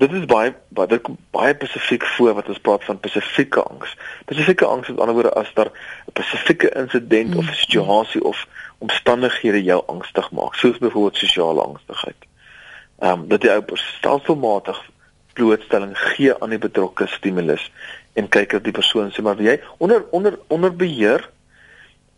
dit 0.00 0.12
is 0.16 0.24
baie 0.28 0.52
baie 0.76 0.88
dit 0.88 1.02
kom 1.04 1.18
baie 1.34 1.52
spesifiek 1.54 2.04
voor 2.14 2.36
wat 2.38 2.48
ons 2.48 2.60
praat 2.64 2.84
van 2.88 2.98
spesifieke 3.00 3.62
angs. 3.62 3.92
Spesifieke 4.22 4.64
angs 4.64 4.88
met 4.88 5.00
ander 5.00 5.16
woorde 5.16 5.32
as 5.36 5.50
daar 5.54 5.70
'n 5.70 6.12
spesifieke 6.12 6.70
insident 6.82 7.34
mm. 7.34 7.38
of 7.38 7.54
situasie 7.54 8.24
of 8.24 8.46
omstandighede 8.78 9.62
jou 9.62 9.82
angstig 9.86 10.30
maak, 10.30 10.54
soos 10.54 10.78
byvoorbeeld 10.78 11.16
sosiale 11.16 11.62
angstigheid. 11.62 12.20
Ehm 12.98 13.12
um, 13.12 13.28
dat 13.28 13.42
jy 13.42 13.50
ou 13.50 13.76
stelselmatig 13.76 14.80
blootstelling 15.32 15.98
gee 15.98 16.32
aan 16.40 16.50
die 16.50 16.58
betrokke 16.58 17.06
stimulus 17.06 17.70
en 18.12 18.28
kyk 18.28 18.52
of 18.52 18.62
die 18.62 18.72
persoon 18.72 19.12
sê 19.12 19.22
maar 19.22 19.40
jy 19.40 19.60
onder 19.78 20.04
onder 20.10 20.38
onder 20.48 20.76
beheer 20.76 21.28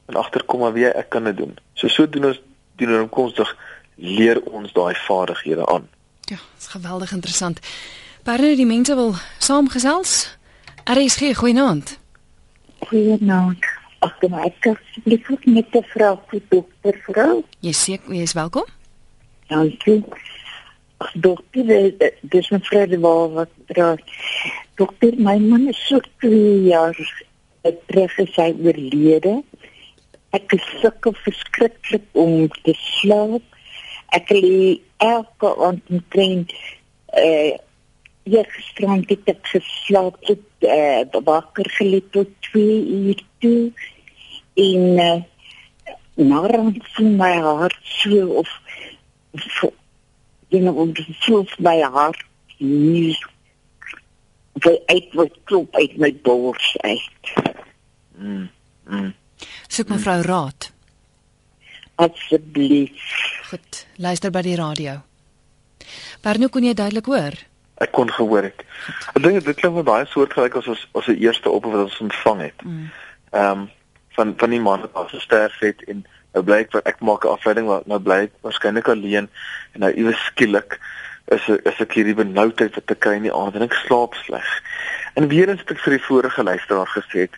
en 0.07 0.15
agterkom 0.15 0.61
maar 0.61 0.73
wie 0.73 0.87
ek 0.87 1.09
kan 1.09 1.25
dit 1.25 1.37
doen. 1.37 1.59
So 1.75 1.89
so 1.89 2.07
doen 2.09 2.25
ons 2.25 2.41
doen 2.77 3.01
ons 3.01 3.11
konstig 3.11 3.57
leer 3.97 4.43
ons 4.43 4.73
daai 4.73 4.95
vaardighede 4.95 5.67
aan. 5.67 5.89
Ja, 6.25 6.37
dit 6.37 6.59
is 6.59 6.67
geweldig 6.67 7.13
interessant. 7.13 7.59
Berne, 8.23 8.57
die 8.57 8.67
mense 8.67 8.95
wil 8.95 9.15
saamgesels. 9.39 10.37
RSG, 10.85 11.35
goeienaand. 11.35 11.99
Goeienaand. 12.79 13.67
Ag, 13.99 14.15
kom 14.19 14.35
ek 14.39 14.69
net 15.05 15.27
goed 15.27 15.47
met 15.47 15.67
die 15.75 15.83
vrou, 15.95 16.13
die 16.31 16.43
dokter 16.51 16.99
vrou. 17.07 17.43
Jy 17.67 17.75
sê 17.75 17.99
jy 17.99 18.23
is 18.23 18.35
welkom. 18.39 18.67
Dankie. 19.51 19.99
Ag, 21.03 21.13
dokter, 21.27 21.71
eh, 21.99 22.11
dis 22.23 22.51
'n 22.51 22.63
vrede 22.63 22.99
waar 22.99 23.29
wat 23.33 23.51
dra. 23.67 23.97
Dokter, 24.75 25.15
my 25.19 25.39
man 25.39 25.69
is 25.69 25.87
so 25.87 26.01
2 26.21 26.63
jaar 26.63 26.95
terug 27.87 28.15
gesy 28.15 28.55
oorlede. 28.63 29.43
Ek 30.31 30.53
is 30.53 30.81
sukkel 30.81 31.15
verskriklik 31.15 32.07
om 32.13 32.49
te 32.49 32.75
slaap 32.75 33.43
ek 34.13 34.29
lê 34.37 34.81
elke 35.03 35.51
aand 35.67 36.09
trein 36.15 36.47
eh 37.07 37.59
hier 38.23 38.47
gestrand 38.55 39.09
het 39.11 39.31
ek 39.35 39.47
geslaap 39.51 40.17
het 40.31 40.67
eh 40.77 41.23
wakker 41.25 41.67
gelê 41.79 42.01
tot 42.15 42.29
2 42.53 42.87
uur 42.99 43.23
toe 43.39 43.73
in 44.55 44.99
eh, 44.99 45.23
nou 46.15 46.47
van 46.95 47.17
my 47.17 47.37
hart 47.41 47.79
so 47.83 48.27
of 48.43 48.49
jy 50.49 50.61
know 50.61 50.79
om 50.79 50.93
te 50.95 51.05
voel 51.25 51.47
my 51.59 51.81
hart 51.81 52.25
nie 52.59 53.17
jy 54.63 54.75
uit 54.87 55.15
wat 55.19 55.39
klop 55.45 55.75
uit 55.75 55.97
my 55.97 56.13
bors 56.23 56.77
uit 56.81 57.33
mm, 58.19 58.49
mm. 58.85 59.15
soek 59.69 59.89
mevrou 59.89 60.21
raad 60.23 60.72
asseblief. 62.03 63.15
Goed, 63.51 63.87
luister 63.97 64.33
by 64.35 64.43
die 64.45 64.57
radio. 64.59 64.99
Berno 66.23 66.49
kon 66.53 66.67
jy 66.67 66.75
duidelik 66.79 67.11
hoor? 67.11 67.37
Ek 67.83 67.93
kon 67.97 68.11
gehoor 68.15 68.47
het. 68.47 68.65
Ek 69.13 69.23
dink 69.25 69.43
dit 69.45 69.59
klink 69.59 69.85
baie 69.87 70.07
soortgelyk 70.11 70.57
as 70.61 70.71
ons 70.71 70.83
as 70.99 71.11
die 71.11 71.21
eerste 71.25 71.51
op 71.51 71.67
wat 71.69 71.87
ons 71.87 72.01
ontvang 72.07 72.49
het. 72.49 72.67
Mm. 72.67 72.91
Ehm 73.33 73.63
um, 73.63 73.71
van 74.13 74.35
van 74.37 74.53
die 74.53 74.61
man 74.61 74.83
wat 74.93 75.09
gesterf 75.09 75.55
het 75.65 75.79
en 75.89 76.03
nou 76.37 76.43
bly 76.45 76.59
ek 76.67 76.75
ek 76.85 76.99
maak 77.01 77.25
'n 77.25 77.33
afleiding 77.33 77.67
wat 77.67 77.87
nou 77.89 77.99
bly 77.99 78.29
waarskynlik 78.45 78.89
alleen 78.93 79.29
en 79.73 79.81
nou 79.81 79.93
iewes 79.93 80.21
skielik 80.27 80.77
is 81.33 81.49
is 81.49 81.81
ek 81.81 81.97
hierdie 81.97 82.19
benoudheid 82.19 82.75
wat 82.77 82.93
ek 82.93 83.01
kry 83.01 83.15
in 83.17 83.29
die 83.29 83.33
aand 83.33 83.57
en 83.57 83.65
ek 83.65 83.79
slaap 83.87 84.15
sleg. 84.25 84.51
En 85.17 85.29
weer 85.33 85.49
eens 85.49 85.65
het 85.65 85.71
ek 85.71 85.81
vir 85.81 85.97
die 85.97 86.05
vorige 86.05 86.43
luisteraar 86.45 86.93
gesê, 86.93 87.29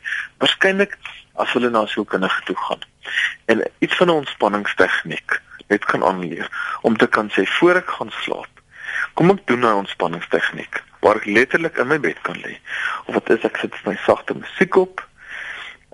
waarskynlik 0.42 0.98
as 1.34 1.52
hulle 1.54 1.70
na 1.70 1.86
sielkundige 1.86 2.42
toe 2.50 2.58
gaan 2.66 2.82
en 3.44 3.62
iets 3.78 3.96
van 3.96 4.08
'n 4.08 4.20
ontspanningstegniek 4.22 5.40
net 5.66 5.84
kan 5.84 6.04
aanleer 6.04 6.48
om 6.82 6.96
te 6.96 7.06
kan 7.06 7.30
sê 7.30 7.46
voor 7.58 7.76
ek 7.76 7.90
gaan 7.90 8.10
slaap 8.10 8.54
kom 9.14 9.30
ek 9.30 9.46
doen 9.46 9.60
'n 9.60 9.80
ontspanningstegniek 9.82 10.82
waar 11.04 11.16
ek 11.16 11.24
letterlik 11.24 11.76
in 11.76 11.86
my 11.86 12.00
bed 12.00 12.20
kan 12.22 12.38
lê. 12.40 12.56
Of 13.06 13.14
wat 13.14 13.30
is 13.30 13.44
ek 13.44 13.56
sit 13.56 13.74
my 13.84 13.96
sagte 14.06 14.34
musiek 14.34 14.76
op 14.76 15.02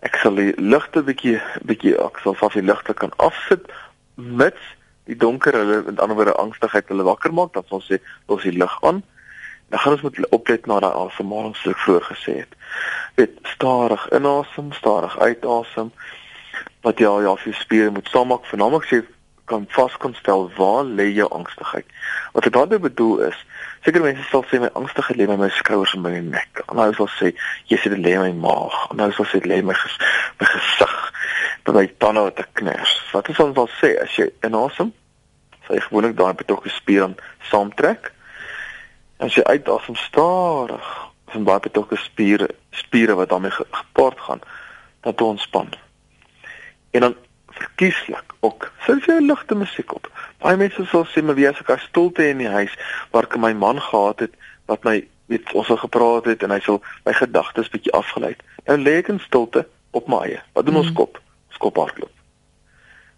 ek 0.07 0.17
sal 0.23 0.35
die 0.35 0.53
ligte 0.57 1.03
bietjie 1.03 1.41
bietjie 1.67 1.97
ek 1.99 2.21
sal 2.23 2.35
vas 2.35 2.55
die 2.57 2.65
ligte 2.65 2.95
kan 2.95 3.13
afsit 3.17 3.67
mits 4.15 4.63
die 5.11 5.17
donker 5.17 5.53
hulle 5.53 5.83
met 5.89 6.01
ander 6.01 6.17
woorde 6.17 6.37
angstigheid 6.39 6.89
hulle 6.89 7.09
wakker 7.09 7.35
maak 7.35 7.53
dan 7.53 7.67
sal 7.69 7.83
sê 7.83 7.99
ons 8.27 8.47
die 8.47 8.57
lig 8.57 8.77
aan. 8.85 9.03
Dan 9.69 9.79
gaan 9.79 9.93
ons 9.93 10.03
moet 10.07 10.31
oplet 10.31 10.67
na 10.67 10.81
daai 10.81 10.95
asemhaling 10.95 11.57
soos 11.57 11.75
ek 11.75 11.83
vroeër 11.85 12.07
gesê 12.13 12.37
het. 12.45 12.55
Weet 13.19 13.37
stadig 13.55 14.07
inasem 14.17 14.73
stadig 14.73 15.19
uitasem 15.19 15.93
wat 16.87 17.01
jy 17.01 17.09
al 17.09 17.23
jou 17.23 17.55
spiere 17.59 17.91
moet 17.91 18.09
saammaak 18.13 18.47
veralnik 18.49 18.87
sê 18.89 19.03
kan 19.51 19.67
vaskonstel 19.75 20.51
waar 20.57 20.85
lê 20.85 21.09
jou 21.11 21.27
angstigheid. 21.35 21.87
Wat 22.33 22.47
ek 22.47 22.55
daarmee 22.55 22.79
bedoel 22.79 23.25
is, 23.27 23.39
seker 23.85 24.05
mense 24.05 24.23
sal 24.31 24.45
sê 24.47 24.61
my 24.63 24.71
angstigheid 24.79 25.19
lê 25.19 25.27
by 25.27 25.39
my 25.41 25.49
skouers 25.57 25.95
en 25.97 26.05
by 26.07 26.13
my 26.15 26.23
nek. 26.37 26.63
Ander 26.71 26.95
sal 26.95 27.11
sê 27.17 27.33
jy 27.71 27.81
sê 27.81 27.91
dit 27.91 28.03
lê 28.05 28.15
in 28.15 28.39
my 28.39 28.47
maag. 28.47 28.77
Ander 28.95 29.17
sal 29.17 29.27
sê 29.27 29.43
dit 29.43 29.51
lê 29.51 29.59
in 29.65 29.69
my 29.71 29.77
ges 29.81 29.99
my 30.39 30.49
gesig. 30.53 30.95
By 31.67 31.77
my 31.81 31.85
tande 32.03 32.25
wat 32.29 32.41
ek 32.45 32.55
kners. 32.63 32.95
Wat 33.11 33.29
is 33.33 33.43
ons 33.43 33.59
wil 33.59 33.69
sê 33.81 33.97
as 34.05 34.15
jy 34.17 34.31
inasem, 34.47 34.95
sal 35.67 35.77
jy 35.77 35.85
gewoonlik 35.89 36.17
daai 36.21 36.39
betrokke 36.39 36.71
spier 36.79 37.09
aan 37.09 37.19
saamtrek. 37.51 38.13
As 39.21 39.35
jy 39.37 39.45
uitasem 39.51 39.99
stadig, 40.07 40.95
is 41.35 41.47
baie 41.47 41.63
betrokke 41.63 41.99
spiere 42.07 42.49
spiere 42.75 43.19
wat 43.19 43.31
daarmee 43.35 43.55
gepaard 43.55 44.21
gaan 44.27 44.41
dat 45.03 45.21
ontspan 45.21 45.71
en 46.91 47.01
dan 47.01 47.15
verkieslik 47.61 48.35
ook 48.41 48.71
sit 48.87 49.05
jy 49.05 49.19
ligte 49.25 49.55
musiek 49.55 49.93
op. 49.95 50.09
Baie 50.41 50.57
mense 50.61 50.85
sal 50.89 51.07
sê 51.11 51.23
maar 51.25 51.37
wie 51.39 51.49
as 51.49 51.61
ek 51.61 51.73
'n 51.75 51.87
stilte 51.89 52.29
in 52.29 52.39
die 52.39 52.49
huis 52.49 52.75
waar 53.11 53.29
ek 53.29 53.37
my 53.37 53.53
man 53.53 53.81
gehad 53.81 54.21
het 54.21 54.35
wat 54.67 54.85
my 54.85 54.97
weet 55.27 55.53
ons 55.53 55.69
het 55.69 55.79
gepraat 55.79 56.25
het 56.25 56.43
en 56.43 56.51
hy 56.51 56.61
sal 56.61 56.81
my 57.05 57.13
gedagtes 57.13 57.71
bietjie 57.71 57.93
afgelei. 57.93 58.37
Nou 58.67 58.79
lê 58.79 58.99
ek 58.99 59.09
in 59.09 59.21
stilte 59.21 59.67
op 59.91 60.09
my 60.09 60.25
eie. 60.27 60.41
Wat 60.53 60.65
doen 60.65 60.75
mm. 60.75 60.81
ons 60.81 60.93
kop? 60.93 61.21
Ons 61.49 61.59
kop 61.59 61.77
hardloop. 61.77 62.15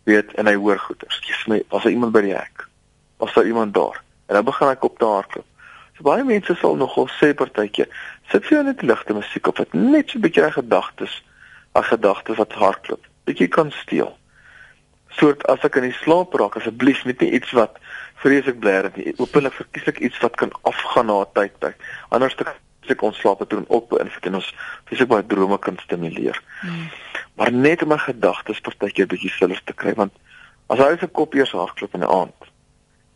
Weet 0.04 0.34
en 0.34 0.46
hy 0.46 0.54
hoor 0.54 0.78
goeters. 0.78 1.20
Jesus 1.26 1.46
my, 1.46 1.62
was 1.68 1.82
daar 1.82 1.92
iemand 1.92 2.12
by 2.12 2.20
die 2.20 2.34
hek? 2.34 2.66
Was 3.16 3.34
daar 3.34 3.46
iemand 3.46 3.74
daar? 3.74 4.02
En 4.26 4.34
dan 4.34 4.44
begin 4.44 4.68
ek 4.68 4.84
op 4.84 4.98
te 4.98 5.04
hardloop. 5.04 5.46
So 5.96 6.02
baie 6.02 6.24
mense 6.24 6.54
sal 6.54 6.76
nogal 6.76 7.08
sê 7.20 7.34
partytjie, 7.34 7.86
sit 8.32 8.44
vir 8.48 8.58
jou 8.58 8.64
net 8.64 8.82
ligte 8.82 9.14
musiek 9.14 9.46
op 9.46 9.58
wat 9.58 9.72
net 9.72 10.10
so 10.10 10.18
'n 10.18 10.22
bietjie 10.22 10.50
gedagtes, 10.50 11.22
ag 11.72 11.88
gedagtes 11.88 12.36
wat 12.36 12.52
hardloop 12.52 13.11
bietjie 13.24 13.48
kan 13.48 13.70
steel. 13.70 14.16
Soort 15.08 15.46
as 15.52 15.64
ek 15.64 15.76
in 15.76 15.90
die 15.90 15.98
slaap 16.00 16.34
raak, 16.34 16.56
asseblief 16.56 17.04
net 17.04 17.20
nie 17.20 17.32
iets 17.38 17.52
wat 17.52 17.78
vreeslik 18.22 18.58
blerend 18.62 18.96
nie. 18.96 19.14
Openlik 19.18 19.54
verkieslik 19.58 19.98
iets 19.98 20.18
wat 20.24 20.36
kan 20.40 20.52
afgaan 20.62 21.06
na 21.06 21.20
'n 21.20 21.32
tydperk. 21.34 21.76
Anders 22.08 22.34
te 22.34 22.44
ek 22.90 23.02
ons 23.06 23.18
slaap 23.18 23.42
het 23.42 23.54
op 23.54 23.88
beïnvloed 23.92 24.28
en 24.28 24.38
ons 24.38 24.50
fisiek 24.90 25.08
baie 25.10 25.26
drome 25.26 25.58
kan 25.62 25.78
stimuleer. 25.82 26.38
Hmm. 26.60 26.90
Maar 27.38 27.52
net 27.52 27.82
om 27.84 27.92
my 27.92 27.98
gedagtes 28.02 28.60
partykeer 28.64 29.08
bietjie 29.10 29.30
stiller 29.30 29.60
te 29.64 29.76
kry 29.76 29.94
want 29.98 30.14
as 30.72 30.82
hy 30.82 30.92
se 31.00 31.08
kop 31.18 31.34
eers 31.36 31.54
hardloop 31.56 31.94
in 31.96 32.04
die 32.04 32.12
aand 32.12 32.50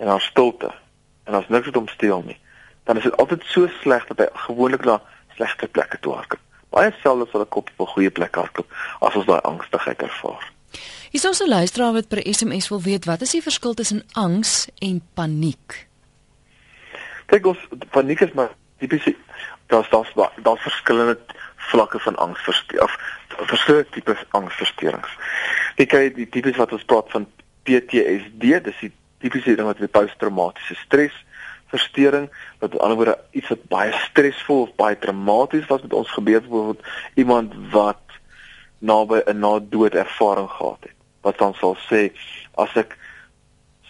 en 0.02 0.10
daar 0.12 0.24
stilte 0.24 0.72
en 1.26 1.38
as 1.38 1.48
niks 1.52 1.70
het 1.70 1.78
om 1.80 1.88
steel 1.88 2.22
nie, 2.26 2.38
dan 2.86 3.00
is 3.00 3.06
dit 3.08 3.16
altyd 3.22 3.44
so 3.50 3.68
sleg 3.82 4.06
dat 4.10 4.22
hy 4.22 4.26
gewoonlik 4.46 4.84
na 4.86 5.00
slegte 5.34 5.68
plekke 5.68 5.98
toe 6.00 6.14
hardloop 6.14 6.45
baie 6.70 6.92
selde 7.02 7.26
sal 7.30 7.40
'n 7.40 7.48
kop 7.48 7.70
op 7.76 7.88
'n 7.88 7.92
goeie 7.92 8.10
plek 8.10 8.34
hardloop 8.34 8.70
as 9.00 9.14
ons 9.14 9.26
daai 9.26 9.40
angstigheid 9.40 10.02
ervaar. 10.02 10.52
Hier 11.10 11.22
is 11.22 11.26
ons 11.26 11.42
'n 11.42 11.48
luisteraar 11.48 11.92
wat 11.92 12.08
per 12.08 12.22
SMS 12.34 12.68
wil 12.68 12.82
weet 12.82 13.04
wat 13.04 13.20
is 13.20 13.30
die 13.30 13.42
verskil 13.42 13.74
tussen 13.74 14.04
angs 14.12 14.68
en 14.78 15.02
paniek? 15.14 15.86
Kyk 17.26 17.46
ons 17.46 17.58
paniek 17.90 18.20
is 18.20 18.32
maar 18.32 18.50
tipies 18.78 19.14
daar's 19.66 19.88
daar's 19.90 20.12
daar's 20.42 20.60
verskillende 20.62 21.18
vlakke 21.56 21.98
van 21.98 22.16
angsversteuring 22.16 22.90
of 22.90 22.96
verskillende 23.48 23.90
tipes 23.90 24.24
angsversteurings. 24.30 25.10
Kyk 25.76 26.14
die 26.14 26.28
tipes 26.28 26.56
wat 26.56 26.72
ons 26.72 26.84
praat 26.84 27.10
van 27.10 27.26
PTSD, 27.62 28.62
dis 28.64 28.78
die 28.80 28.92
tipiese 29.18 29.56
ding 29.56 29.66
wat 29.66 29.78
met 29.78 29.90
posttraumatiese 29.90 30.74
stres 30.84 31.24
versteuring 31.72 32.28
wat 32.58 32.70
aan 32.70 32.74
die 32.76 32.80
ander 32.80 32.96
woorde 32.96 33.18
iets 33.30 33.48
wat 33.48 33.64
baie 33.72 33.92
stresvol 34.06 34.66
of 34.66 34.74
baie 34.78 34.98
traumaties 34.98 35.66
was 35.70 35.82
met 35.82 35.92
ons 35.92 36.10
gebeur 36.18 36.40
byvoorbeeld 36.40 36.86
iemand 37.14 37.54
wat 37.72 38.02
naby 38.78 39.22
'n 39.26 39.38
na-dood 39.38 39.94
ervaring 39.94 40.50
gehad 40.50 40.78
het 40.80 40.96
wat 41.20 41.38
dan 41.38 41.54
sal 41.54 41.76
sê 41.90 42.12
as 42.54 42.76
ek 42.76 42.96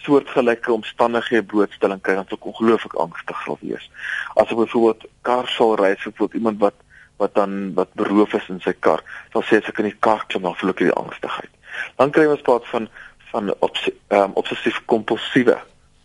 soortgelyke 0.07 0.71
omstandighede 0.71 1.43
blootstelling 1.43 2.01
kry 2.01 2.15
dan 2.15 2.27
sou 2.29 2.39
ek 2.39 2.49
ongelooflik 2.51 2.95
angstig 3.03 3.41
sal 3.43 3.57
wees. 3.61 3.89
As 4.35 4.51
ek 4.51 4.59
byvoorbeeld 4.61 5.05
kar 5.21 5.47
sal 5.47 5.75
ry 5.75 5.95
vir 5.99 6.35
iemand 6.39 6.59
wat 6.63 6.77
wat 7.17 7.33
dan 7.33 7.73
wat 7.73 7.93
beroof 7.97 8.33
is 8.37 8.49
in 8.53 8.59
sy 8.61 8.73
kar 8.73 9.01
sal 9.33 9.43
sê 9.43 9.59
as 9.61 9.69
ek 9.69 9.79
in 9.81 9.89
die 9.89 9.99
kar 10.07 10.25
klim 10.29 10.45
dan 10.45 10.55
voel 10.55 10.73
ek 10.73 10.83
die 10.85 10.99
angstigheid. 11.03 11.53
Dan 11.97 12.13
kry 12.15 12.25
ons 12.25 12.45
praat 12.45 12.65
van 12.73 12.89
van 13.31 13.51
obs, 13.59 13.89
um, 14.15 14.31
obsessief 14.39 14.79
kompulsiewe 14.85 15.57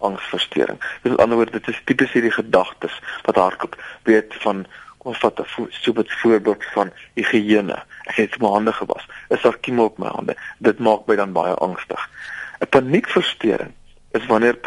angsversteuring. 0.02 0.78
Met 1.02 1.16
ander 1.16 1.36
woorde, 1.36 1.58
dit 1.58 1.68
is 1.68 1.80
tipies 1.84 2.12
hierdie 2.12 2.34
gedagtes 2.34 3.00
wat 3.26 3.40
hardloop, 3.40 3.76
weet 4.08 4.34
van 4.44 4.66
kom 5.02 5.10
ons 5.12 5.18
vat 5.18 5.40
'n 5.40 5.68
super 5.70 6.04
voorbeeld 6.22 6.64
van 6.74 6.92
higiëne. 7.14 7.78
Ek 8.06 8.16
het 8.16 8.38
my 8.38 8.48
hande 8.48 8.72
gewas. 8.72 9.06
Is 9.28 9.42
daar 9.42 9.58
kiem 9.58 9.80
op 9.80 9.98
my 9.98 10.08
hande? 10.08 10.36
Dit 10.58 10.78
maak 10.78 11.06
my 11.06 11.16
dan 11.16 11.32
baie 11.32 11.54
angstig. 11.54 12.08
'n 12.60 12.68
Paniekversteuring 12.68 13.72
is 14.12 14.26
wanneer 14.26 14.58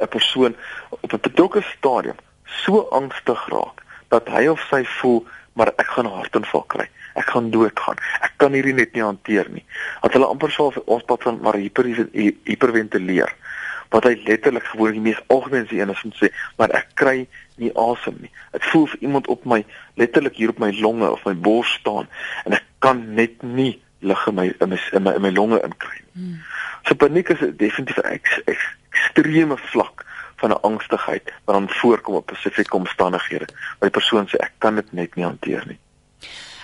'n 0.00 0.08
persoon 0.08 0.56
op 0.90 1.12
'n 1.12 1.20
betrokke 1.20 1.62
stadium 1.62 2.16
so 2.44 2.88
angstig 2.90 3.48
raak 3.48 3.82
dat 4.08 4.28
hy 4.28 4.46
of 4.46 4.60
sy 4.70 4.84
voel 4.84 5.26
maar 5.52 5.72
ek 5.76 5.86
gaan 5.86 6.06
'n 6.06 6.18
hartaanval 6.18 6.62
kry. 6.62 6.88
Ek 7.14 7.30
gaan 7.30 7.50
doodgaan. 7.50 7.96
Ek 8.20 8.32
kan 8.36 8.52
hierdie 8.52 8.74
net 8.74 8.92
nie 8.92 9.02
hanteer 9.02 9.46
nie. 9.50 9.64
Dat 10.02 10.12
hulle 10.12 10.26
amper 10.26 10.50
sou 10.50 10.72
ons 10.84 11.04
pad 11.04 11.22
van 11.22 11.38
maar 11.40 11.54
hyper 11.54 11.86
hyperventileer 12.44 13.34
wat 13.88 14.04
hy 14.04 14.14
letterlik 14.24 14.64
gewoon 14.72 14.92
die 14.92 15.00
mees 15.00 15.20
algemene 15.26 15.66
een 15.70 15.90
is 15.90 16.04
om 16.04 16.12
sê, 16.12 16.30
maar 16.56 16.70
ek 16.70 16.94
kry 16.94 17.26
nie 17.56 17.70
asem 17.78 18.16
nie. 18.20 18.30
Dit 18.52 18.64
voel 18.72 18.86
vir 18.86 19.06
iemand 19.08 19.26
op 19.26 19.44
my 19.44 19.64
letterlik 19.94 20.36
hier 20.36 20.54
op 20.54 20.58
my 20.58 20.72
longe 20.80 21.10
of 21.10 21.24
my 21.24 21.34
bors 21.34 21.72
staan 21.80 22.08
en 22.44 22.52
ek 22.52 22.64
kan 22.78 23.14
net 23.14 23.42
nie 23.42 23.80
lug 24.04 24.26
in 24.26 24.34
my 24.34 24.48
in 24.60 24.68
my 24.68 24.80
in 24.92 25.02
my, 25.02 25.14
in 25.14 25.22
my 25.22 25.30
longe 25.30 25.60
inkry 25.62 26.00
nie. 26.00 26.24
Hmm. 26.24 26.40
So 26.84 26.94
paniek 26.94 27.30
is 27.32 27.40
definitief 27.56 27.96
'n 28.02 28.10
ek, 28.18 28.42
ek, 28.46 28.60
ekstreme 28.92 29.56
vlak 29.56 30.04
van 30.36 30.50
'n 30.50 30.60
angstigheid 30.60 31.32
wat 31.44 31.54
dan 31.56 31.68
voorkom 31.68 32.14
op 32.14 32.30
spesifieke 32.34 32.76
omstandighede. 32.76 33.46
Waar 33.78 33.90
die 33.90 33.98
persoon 34.00 34.28
sê 34.28 34.36
ek 34.36 34.52
kan 34.58 34.74
dit 34.74 34.92
net 34.92 35.14
nie 35.14 35.24
hanteer 35.24 35.64
nie. 35.66 35.78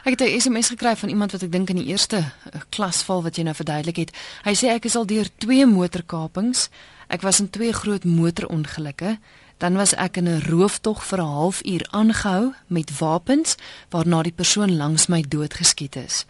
Ek 0.04 0.18
het 0.18 0.20
'n 0.20 0.40
SMS 0.40 0.68
gekry 0.68 0.96
van 0.96 1.08
iemand 1.08 1.32
wat 1.32 1.42
ek 1.42 1.52
dink 1.52 1.68
in 1.68 1.76
die 1.76 1.86
eerste 1.86 2.16
eh, 2.16 2.60
klasval 2.68 3.22
wat 3.22 3.36
jy 3.36 3.42
nou 3.42 3.54
verduidelik 3.54 3.96
het. 3.96 4.16
Hy 4.44 4.54
sê 4.54 4.66
ek 4.68 4.84
is 4.84 4.96
al 4.96 5.06
deur 5.06 5.26
twee 5.36 5.66
motorkapings. 5.66 6.70
Ek 7.10 7.24
was 7.26 7.40
in 7.42 7.50
twee 7.50 7.72
groot 7.74 8.04
motorongelukke. 8.04 9.18
Dan 9.60 9.76
was 9.76 9.94
ek 9.94 10.16
in 10.16 10.28
'n 10.28 10.46
rooftog 10.48 11.04
vir 11.04 11.18
'n 11.18 11.34
halfuur 11.36 11.86
aangehou 11.90 12.54
met 12.66 12.98
wapens 12.98 13.56
waarna 13.90 14.22
die 14.22 14.32
persoon 14.32 14.76
langs 14.76 15.06
my 15.06 15.24
doodgeskiet 15.28 15.96
is. 15.96 16.24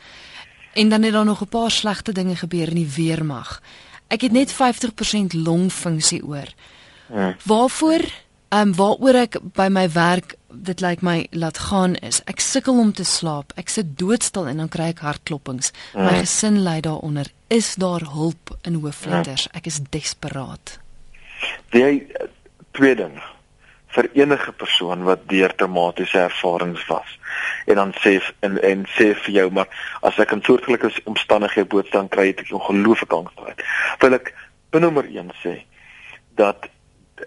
En 0.74 0.88
dan 0.88 1.02
het 1.02 1.12
daar 1.12 1.24
nog 1.24 1.42
'n 1.42 1.48
paar 1.48 1.70
slegte 1.70 2.12
dinge 2.12 2.36
gebeur 2.36 2.68
in 2.68 2.74
die 2.74 2.92
weermag. 2.96 3.62
Ek 4.08 4.20
het 4.20 4.32
net 4.32 4.52
50% 4.52 5.32
longfunksie 5.32 6.24
oor. 6.24 6.48
Ja. 7.12 7.36
Waarvoor 7.44 8.02
Ehm 8.50 8.68
um, 8.68 8.74
waaroor 8.74 9.14
ek 9.14 9.36
by 9.54 9.68
my 9.70 9.84
werk 9.94 10.34
dit 10.52 10.80
lyk 10.80 11.02
my 11.06 11.26
laat 11.30 11.58
gaan 11.70 11.94
is 11.94 12.20
ek 12.30 12.40
sukkel 12.40 12.78
om 12.78 12.92
te 12.92 13.04
slaap. 13.04 13.52
Ek 13.60 13.68
sit 13.72 13.96
doodstil 13.98 14.48
en 14.50 14.62
dan 14.62 14.70
kry 14.72 14.90
ek 14.94 15.02
hartklopings. 15.04 15.72
Mm. 15.94 16.06
My 16.06 16.14
gesin 16.20 16.62
ly 16.64 16.80
daaronder. 16.84 17.30
Is 17.48 17.74
daar 17.80 18.04
hulp 18.12 18.54
in 18.62 18.80
hoofletters? 18.82 19.48
Mm. 19.48 19.60
Ek 19.60 19.66
is 19.70 19.80
desperaat. 19.90 20.78
Jy 21.74 22.06
twee 22.76 22.96
dinge 22.98 23.22
vir 23.90 24.06
enige 24.14 24.52
persoon 24.54 25.02
wat 25.06 25.24
deur 25.30 25.54
traumatiese 25.58 26.18
ervarings 26.18 26.82
was. 26.86 27.16
En 27.66 27.80
dan 27.80 27.94
sê 28.02 28.18
en 28.46 28.58
en 28.62 28.84
sê 28.96 29.10
vir 29.24 29.34
jou 29.40 29.48
maar 29.50 29.70
as 30.06 30.18
ek 30.22 30.36
in 30.36 30.44
soortgelyke 30.46 30.92
omstandighede 31.10 31.70
bootstaan 31.70 32.10
kry 32.12 32.30
het 32.30 32.44
ek 32.44 32.52
ongelooflik 32.54 33.16
angstig. 33.16 33.64
Wil 34.02 34.18
ek 34.20 34.34
nommer 34.78 35.08
1 35.10 35.34
sê 35.42 35.56
dat 36.38 36.70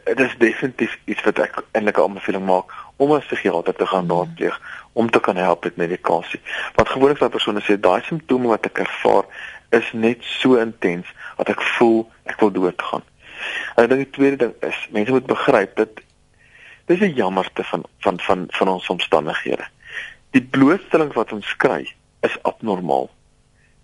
dit 0.05 0.19
is 0.19 0.35
definitief 0.39 0.95
iets 1.05 1.23
wat 1.27 1.39
ek 1.39 1.59
eintlik 1.71 1.97
'n 1.97 2.07
aanbeveling 2.07 2.45
maak 2.45 2.71
om 2.95 3.13
'n 3.13 3.19
psigiater 3.19 3.75
te 3.75 3.85
gaan 3.85 4.09
raadpleeg 4.09 4.61
om 4.93 5.09
te 5.09 5.19
kan 5.19 5.35
help 5.35 5.63
met 5.63 5.75
medikasie. 5.75 6.41
Want 6.75 6.89
gewoonlik 6.89 7.17
wat 7.17 7.31
persone 7.31 7.61
sê 7.61 7.79
daai 7.79 8.01
simptome 8.01 8.47
wat 8.47 8.65
ek 8.65 8.77
ervaar 8.77 9.25
is 9.69 9.91
net 9.91 10.17
so 10.21 10.55
intens 10.55 11.07
dat 11.37 11.49
ek 11.49 11.61
voel 11.61 12.11
ek 12.23 12.39
wil 12.39 12.51
doodgaan. 12.51 13.03
En 13.75 13.87
dan 13.89 13.97
die 13.97 14.09
tweede 14.09 14.35
ding 14.35 14.53
is 14.59 14.87
mense 14.89 15.11
moet 15.11 15.25
begryp 15.25 15.75
dat 15.75 15.89
dis 16.85 16.99
'n 16.99 17.13
jammerte 17.13 17.63
van 17.63 17.83
van 17.99 18.19
van 18.19 18.45
van 18.49 18.67
ons 18.67 18.87
omstandighede. 18.87 19.65
Die 20.31 20.43
blootstelling 20.43 21.13
wat 21.13 21.31
ons 21.31 21.55
kry 21.55 21.93
is 22.21 22.41
abnormaal. 22.41 23.09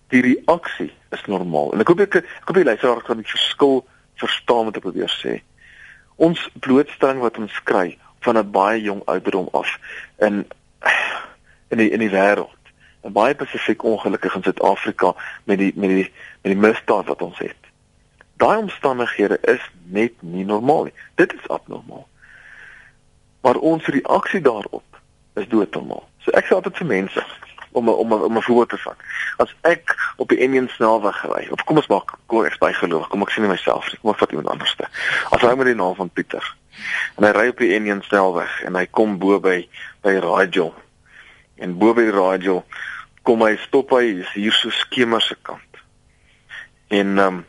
Die 0.08 0.20
reaksie 0.22 0.92
is 1.10 1.24
normaal. 1.26 1.72
En 1.72 1.80
ek 1.80 1.88
hoop 1.88 2.00
ek 2.00 2.14
ek 2.14 2.44
hoop 2.44 2.56
jy 2.56 2.64
luister 2.64 3.02
kan 3.02 3.16
die 3.16 3.30
verskil 3.30 3.86
verstaan 4.14 4.64
wat 4.64 4.76
ek 4.76 4.82
probeer 4.82 5.10
sê 5.22 5.42
ons 6.20 6.40
blootstelling 6.60 7.22
wat 7.24 7.38
ons 7.40 7.62
kry 7.64 7.94
van 8.20 8.38
'n 8.38 8.50
baie 8.50 8.80
jong 8.82 9.02
ouderdom 9.04 9.48
af 9.52 9.78
in 10.18 10.46
in 11.68 11.78
die 11.78 11.90
in 11.90 11.98
die 11.98 12.10
wêreld. 12.10 12.60
'n 13.02 13.12
Baie 13.12 13.34
spesifiek 13.34 13.82
ongelukkig 13.82 14.34
in 14.34 14.42
Suid-Afrika 14.42 15.14
met 15.44 15.58
die 15.58 15.72
met 15.76 15.88
die 15.88 16.12
met 16.42 16.52
die 16.52 16.56
misdaad 16.56 17.06
wat 17.06 17.22
ons 17.22 17.38
het. 17.38 17.56
Daai 18.36 18.58
omstandighede 18.58 19.38
is 19.40 19.70
net 19.82 20.12
nie 20.18 20.44
normaal 20.44 20.82
nie. 20.82 20.92
Dit 21.14 21.32
is 21.32 21.48
abnormaal. 21.48 22.08
Maar 23.40 23.56
ons 23.56 23.86
reaksie 23.86 24.40
daarop 24.40 25.00
is 25.34 25.48
doodnormaal. 25.48 26.08
So 26.18 26.30
ek 26.30 26.44
sê 26.44 26.54
altyd 26.54 26.76
vir 26.76 26.86
mense 26.86 27.24
om 27.72 27.88
om 27.88 28.12
om 28.12 28.36
'n 28.36 28.42
voorbeeld 28.42 28.68
te 28.68 28.78
vat. 28.78 28.96
As 29.36 29.54
ek 29.60 30.12
op 30.16 30.28
die 30.28 30.38
Indian 30.38 30.68
snelweg 30.68 31.22
ry, 31.22 31.48
of 31.50 31.64
kom 31.64 31.76
ons 31.76 31.86
maak 31.86 32.12
kom 32.26 32.44
ek 32.44 32.58
bygeloof, 32.58 33.08
kom 33.08 33.22
ek 33.22 33.30
sien 33.30 33.46
myself 33.46 33.94
kom 34.00 34.10
ek 34.10 34.18
vat 34.18 34.30
iemand 34.30 34.48
anderste. 34.48 34.88
As 35.30 35.40
hy 35.40 35.54
met 35.54 35.66
die 35.66 35.74
naam 35.74 35.94
van 35.94 36.10
Pieter 36.10 36.56
en 37.16 37.24
hy 37.24 37.32
ry 37.36 37.48
op 37.52 37.58
die 37.58 37.74
Indian 37.74 38.02
snelweg 38.02 38.62
en 38.66 38.78
hy 38.78 38.86
kom 38.90 39.18
bo 39.18 39.40
by 39.40 39.68
by 40.02 40.16
Rajol. 40.24 40.74
En 41.60 41.76
bo 41.78 41.94
by 41.94 42.08
Rajol 42.10 42.64
kom 43.22 43.42
hy 43.44 43.56
stop 43.66 43.90
hy 43.96 44.24
hier 44.34 44.56
so 44.56 44.70
skemer 44.70 45.22
se 45.22 45.36
kant. 45.42 45.82
En 46.88 47.18
ehm 47.18 47.26
um, 47.26 47.46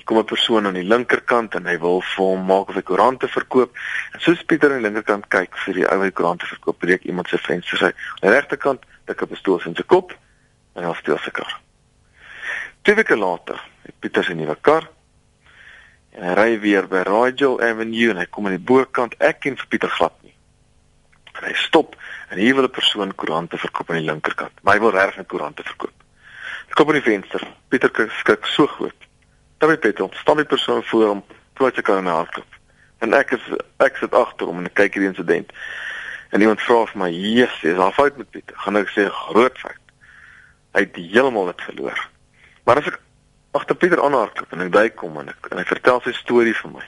Hier 0.00 0.04
kom 0.08 0.18
'n 0.18 0.24
persoon 0.24 0.66
aan 0.66 0.78
die 0.78 0.86
linkerkant 0.86 1.54
en 1.54 1.66
hy 1.66 1.78
wil 1.78 2.00
vir 2.00 2.24
hom 2.24 2.44
maak 2.46 2.68
of 2.68 2.74
hy 2.74 2.82
koerante 2.82 3.28
verkoop. 3.28 3.74
En 4.14 4.20
soos 4.20 4.44
Pieter 4.48 4.70
aan 4.70 4.78
die 4.78 4.86
linkerkant 4.86 5.26
kyk 5.28 5.58
vir 5.64 5.74
die 5.74 5.84
ou 5.84 5.98
wat 5.98 6.14
koerante 6.14 6.46
verkoop, 6.46 6.78
breek 6.78 7.04
iemand 7.04 7.28
se 7.28 7.38
venster 7.38 7.76
sy. 7.76 7.90
Aan 7.90 8.30
die 8.30 8.32
regterkant 8.32 8.86
tik 9.04 9.22
'n 9.22 9.28
pistool 9.28 9.60
in 9.66 9.76
sy 9.76 9.82
kop 9.82 10.14
en 10.74 10.84
hy 10.84 10.94
steel 10.94 11.18
sy 11.18 11.30
kar. 11.30 11.60
Twee 12.82 12.94
weke 12.94 13.16
later 13.16 13.60
het 13.82 13.94
Pieter 14.00 14.24
sy 14.24 14.32
nuwe 14.32 14.56
kar 14.60 14.88
en 16.16 16.26
hy 16.26 16.34
ry 16.34 16.58
weer 16.62 16.88
by 16.90 17.04
Rigel 17.06 17.60
Avenue 17.62 18.10
en 18.10 18.20
hy 18.20 18.26
kom 18.30 18.48
aan 18.48 18.56
die 18.56 18.66
bokant. 18.70 19.14
Ek 19.22 19.40
ken 19.44 19.56
vir 19.56 19.70
Pieter 19.72 19.92
glad 19.94 20.14
nie. 20.22 20.34
En 21.38 21.46
hy 21.48 21.54
stop 21.62 21.96
en 22.30 22.38
hier 22.38 22.54
wil 22.54 22.64
'n 22.68 22.70
persoon 22.70 23.14
koerante 23.14 23.58
verkoop 23.58 23.90
aan 23.90 24.02
die 24.02 24.10
linkerkant. 24.10 24.52
Maar 24.62 24.74
hy 24.74 24.80
wil 24.80 24.90
regtig 24.90 25.16
net 25.16 25.28
koerante 25.28 25.62
verkoop. 25.62 25.96
Ek 26.68 26.74
kom 26.74 26.86
by 26.86 26.92
die 26.92 27.08
venster. 27.08 27.42
Pieter 27.68 27.90
skrik 28.20 28.46
so 28.46 28.66
groot. 28.66 29.06
Daar 29.58 29.70
het 29.70 29.80
Pieter, 29.80 30.08
staan 30.12 30.36
die 30.36 30.44
persoon 30.44 30.82
voor 30.82 31.06
hom, 31.06 31.24
plots 31.52 31.78
ek 31.78 31.88
aan 31.88 32.04
die 32.04 32.12
hardloop. 32.12 32.58
En 33.00 33.12
ek 33.12 33.32
is 33.32 33.44
ek 33.78 33.96
sit 33.96 34.14
agter 34.14 34.46
hom 34.46 34.58
en 34.58 34.66
ek 34.66 34.74
kyk 34.74 34.94
hierdie 34.94 35.10
insident 35.10 35.52
en 36.30 36.40
iemand 36.40 36.60
vra 36.62 36.86
vir 36.86 36.98
my, 36.98 37.10
"Jesus, 37.10 37.62
is 37.62 37.76
daar 37.76 37.92
fout 37.92 38.16
met 38.16 38.30
Pieter?" 38.30 38.56
Gaan 38.56 38.76
ek 38.76 38.88
sê, 38.88 39.10
"Groot 39.10 39.58
fout." 39.58 39.84
Hy 40.72 40.80
het 40.80 40.96
heeltemal 40.96 41.46
dit 41.46 41.60
verloor. 41.60 42.08
Maar 42.64 42.78
as 42.78 42.86
ek 42.86 43.00
agter 43.56 43.76
Pieter 43.76 44.02
aanhardloop 44.02 44.52
en 44.54 44.64
ek 44.66 44.72
by 44.74 44.86
kom 44.94 45.18
en 45.20 45.30
ek 45.32 45.50
en 45.50 45.58
hy 45.58 45.66
vertel 45.68 46.00
sy 46.04 46.14
storie 46.18 46.54
vir 46.54 46.70
my, 46.76 46.84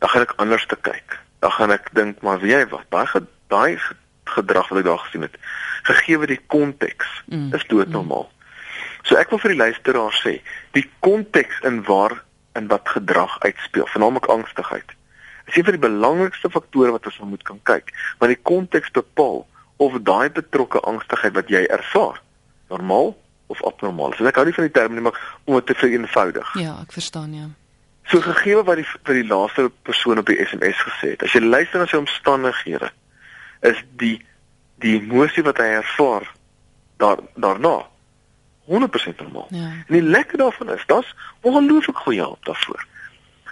dan 0.00 0.12
gaan 0.12 0.26
ek 0.26 0.36
anders 0.42 0.66
te 0.68 0.76
kyk. 0.76 1.16
Dan 1.40 1.54
gaan 1.56 1.72
ek 1.72 1.88
dink, 1.96 2.22
"Maar 2.22 2.40
wie 2.40 2.52
jy 2.52 2.66
wat? 2.68 2.86
Daai 2.90 3.06
daai 3.48 3.78
gedrag 4.24 4.68
wat 4.68 4.78
ek 4.78 4.84
daar 4.84 4.98
gesien 4.98 5.22
het, 5.22 5.36
gegee 5.82 6.26
die 6.26 6.40
konteks, 6.46 7.08
mm. 7.26 7.54
is 7.54 7.64
doodnormaal." 7.66 8.28
Mm. 8.28 8.40
So 9.02 9.16
ek 9.16 9.30
wil 9.30 9.38
vir 9.38 9.50
die 9.50 9.62
luisteraar 9.62 10.12
sê, 10.12 10.40
die 10.72 10.90
konteks 11.00 11.60
in 11.64 11.82
waar 11.84 12.22
in 12.54 12.68
wat 12.68 12.88
gedrag 12.88 13.40
uitspeel, 13.40 13.86
veralnik 13.86 14.26
angstigheid 14.26 14.96
is 15.50 15.56
een 15.56 15.64
van 15.64 15.72
die 15.72 15.88
belangrikste 15.88 16.50
faktore 16.50 16.90
wat 16.94 17.06
ons 17.06 17.18
moet 17.18 17.42
kan 17.42 17.58
kyk, 17.62 17.90
want 18.18 18.30
die 18.30 18.42
konteks 18.42 18.90
bepaal 18.94 19.46
of 19.82 19.96
daai 20.06 20.30
betrokke 20.30 20.80
angstigheid 20.86 21.34
wat 21.34 21.48
jy 21.50 21.64
ervaar, 21.66 22.20
normaal 22.70 23.16
of 23.50 23.62
abnormaal 23.66 24.14
is. 24.14 24.20
En 24.22 24.30
ek 24.30 24.38
hou 24.38 24.46
nie 24.46 24.54
van 24.56 24.68
die 24.68 24.74
term 24.76 24.94
nie, 24.94 25.04
maar 25.04 25.18
om 25.44 25.56
dit 25.58 25.66
te 25.66 25.74
vereenvoudig. 25.74 26.54
Ja, 26.60 26.76
ek 26.84 26.94
verstaan 26.94 27.34
ja. 27.34 27.48
So 28.10 28.22
gegee 28.24 28.62
wat 28.66 28.80
die 28.80 28.86
vir 28.88 29.20
die 29.20 29.26
laaste 29.26 29.68
persoon 29.86 30.18
op 30.22 30.30
die 30.30 30.38
SMS 30.42 30.78
gesê 30.86 31.14
het. 31.14 31.24
As 31.26 31.34
jy 31.36 31.42
luister 31.44 31.82
na 31.82 31.86
sy 31.90 32.00
omstandighede, 32.00 32.90
is 33.70 33.82
die 34.00 34.16
die 34.80 34.96
emosie 34.96 35.44
wat 35.44 35.60
hy 35.60 35.68
ervaar 35.82 36.24
daar 37.02 37.20
daarna 37.36 37.74
100% 38.70 39.20
normaal. 39.20 39.48
Ja. 39.50 39.68
En 39.86 39.94
die 39.98 40.02
lekker 40.02 40.38
daarvan 40.38 40.72
is, 40.72 40.86
dit's 40.86 41.14
ongelooflik 41.40 41.96
goeie 42.06 42.22
hulp 42.22 42.44
daarvoor. 42.44 42.86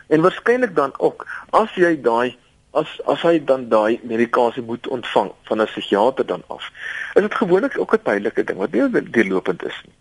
En 0.08 0.24
waarskynlik 0.24 0.74
dan 0.74 0.94
ook 0.98 1.26
as 1.50 1.74
jy 1.74 1.96
daai 2.02 2.36
as 2.80 2.90
as 3.12 3.22
hy 3.26 3.38
dan 3.50 3.68
daai 3.68 4.00
medikasie 4.02 4.62
moet 4.62 4.88
ontvang 4.96 5.30
van 5.50 5.62
'n 5.62 5.70
psigiater 5.70 6.26
dan 6.26 6.42
af. 6.46 6.70
Is 7.14 7.22
dit 7.22 7.34
gewoonlik 7.34 7.78
ook 7.78 7.94
'n 7.94 8.02
tydelike 8.02 8.44
ding 8.44 8.58
wat 8.58 8.72
nie 8.72 9.10
deurlopend 9.10 9.64
is 9.64 9.78
nie. 9.84 9.94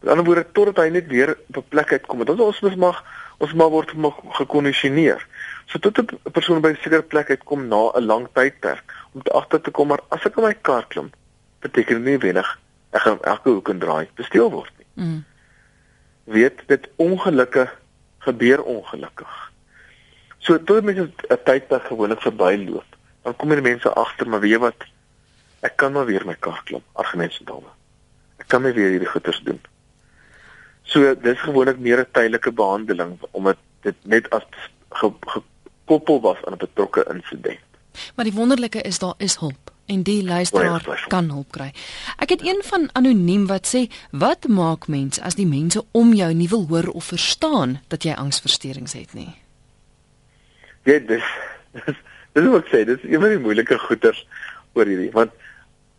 Met 0.00 0.10
ander 0.10 0.24
woorde 0.24 0.46
totdat 0.52 0.76
hy 0.76 0.88
net 0.88 1.06
weer 1.06 1.36
op 1.48 1.56
'n 1.56 1.68
plek 1.68 1.92
uitkom. 1.92 2.18
Want 2.18 2.40
ons 2.40 2.60
mens 2.60 2.76
mag 2.76 3.04
ons 3.38 3.52
maar 3.52 3.68
word 3.68 3.92
gekondisioneer. 4.30 5.26
So 5.66 5.78
tot 5.78 5.98
'n 5.98 6.18
persoon 6.32 6.60
by 6.60 6.68
'n 6.68 6.82
sekere 6.82 7.02
plek 7.02 7.30
uitkom 7.30 7.68
na 7.68 7.90
'n 7.94 8.06
lang 8.06 8.28
tydperk 8.32 8.84
om 9.12 9.22
te 9.22 9.32
agter 9.32 9.60
te 9.60 9.70
kom 9.70 9.88
maar 9.88 10.00
as 10.08 10.24
ek 10.24 10.36
in 10.36 10.42
my 10.42 10.54
kar 10.54 10.86
klim, 10.86 11.10
beteken 11.60 11.94
dit 11.94 12.04
nie 12.04 12.18
wenig 12.18 12.58
ek 12.90 13.00
gaan 13.00 13.22
elke 13.22 13.48
hoek 13.48 13.68
en 13.68 13.78
draai 13.78 14.08
besteel 14.14 14.50
word 14.50 14.72
nie. 14.78 14.86
Mm. 14.94 15.24
Weet 16.24 16.62
dit 16.66 16.88
ongelukke 16.96 17.70
gebeur 18.18 18.62
ongelukkig. 18.62 19.52
So 20.44 20.58
tot 20.60 20.84
mense 20.84 21.08
'n 21.08 21.38
tydperk 21.44 21.86
gewoonlik 21.88 22.20
verbyloop, 22.20 22.96
dan 23.22 23.36
kom 23.36 23.48
die 23.48 23.60
mense 23.60 23.94
agter 23.94 24.28
maar 24.28 24.40
weet 24.40 24.60
wat 24.60 24.84
ek 25.64 25.76
kan 25.76 25.92
maar 25.92 26.04
weer 26.06 26.26
my 26.26 26.34
kar 26.34 26.60
klim, 26.64 26.82
argumentsdame. 26.92 27.70
Ek 28.36 28.48
kan 28.48 28.62
my 28.62 28.72
weer 28.72 28.90
hierdie 28.92 29.08
goeters 29.08 29.40
doen. 29.44 29.60
So 30.82 31.14
dis 31.14 31.40
gewoonlik 31.40 31.78
meer 31.78 32.00
'n 32.00 32.12
tydelike 32.12 32.52
behandeling 32.52 33.18
omdat 33.30 33.56
dit 33.80 33.96
net 34.02 34.30
as 34.30 34.42
ge, 34.90 35.12
gekoppel 35.20 36.20
was 36.20 36.44
aan 36.44 36.52
'n 36.52 36.64
betrokke 36.66 37.04
insident. 37.08 37.64
Maar 38.14 38.24
die 38.24 38.34
wonderlike 38.34 38.82
is 38.82 38.98
daar 38.98 39.14
is 39.16 39.36
hulp 39.36 39.72
en 39.86 40.02
die 40.02 40.24
luisteraar 40.24 41.04
kan 41.08 41.30
hulp 41.30 41.52
kry. 41.52 41.72
Ek 42.16 42.28
het 42.28 42.42
een 42.42 42.60
van 42.62 42.88
anoniem 42.92 43.46
wat 43.46 43.66
sê, 43.76 43.92
"Wat 44.10 44.48
maak 44.48 44.88
mens 44.88 45.20
as 45.20 45.34
die 45.34 45.46
mense 45.46 45.84
om 45.90 46.12
jou 46.12 46.32
nie 46.34 46.48
wil 46.48 46.66
hoor 46.68 46.88
of 46.88 47.04
verstaan 47.04 47.80
dat 47.88 48.02
jy 48.02 48.12
angsversteurings 48.12 48.92
het 48.92 49.14
nie?" 49.14 49.43
Ja, 50.84 50.98
dis 50.98 51.28
dis 51.72 52.00
dis 52.34 52.48
wat 52.50 52.64
ek 52.64 52.72
sê, 52.72 52.82
dis 52.88 53.04
een 53.06 53.22
van 53.22 53.32
die 53.32 53.40
moeilike 53.40 53.78
goeters 53.78 54.24
oor 54.74 54.88
hierdie, 54.90 55.12
want 55.14 55.32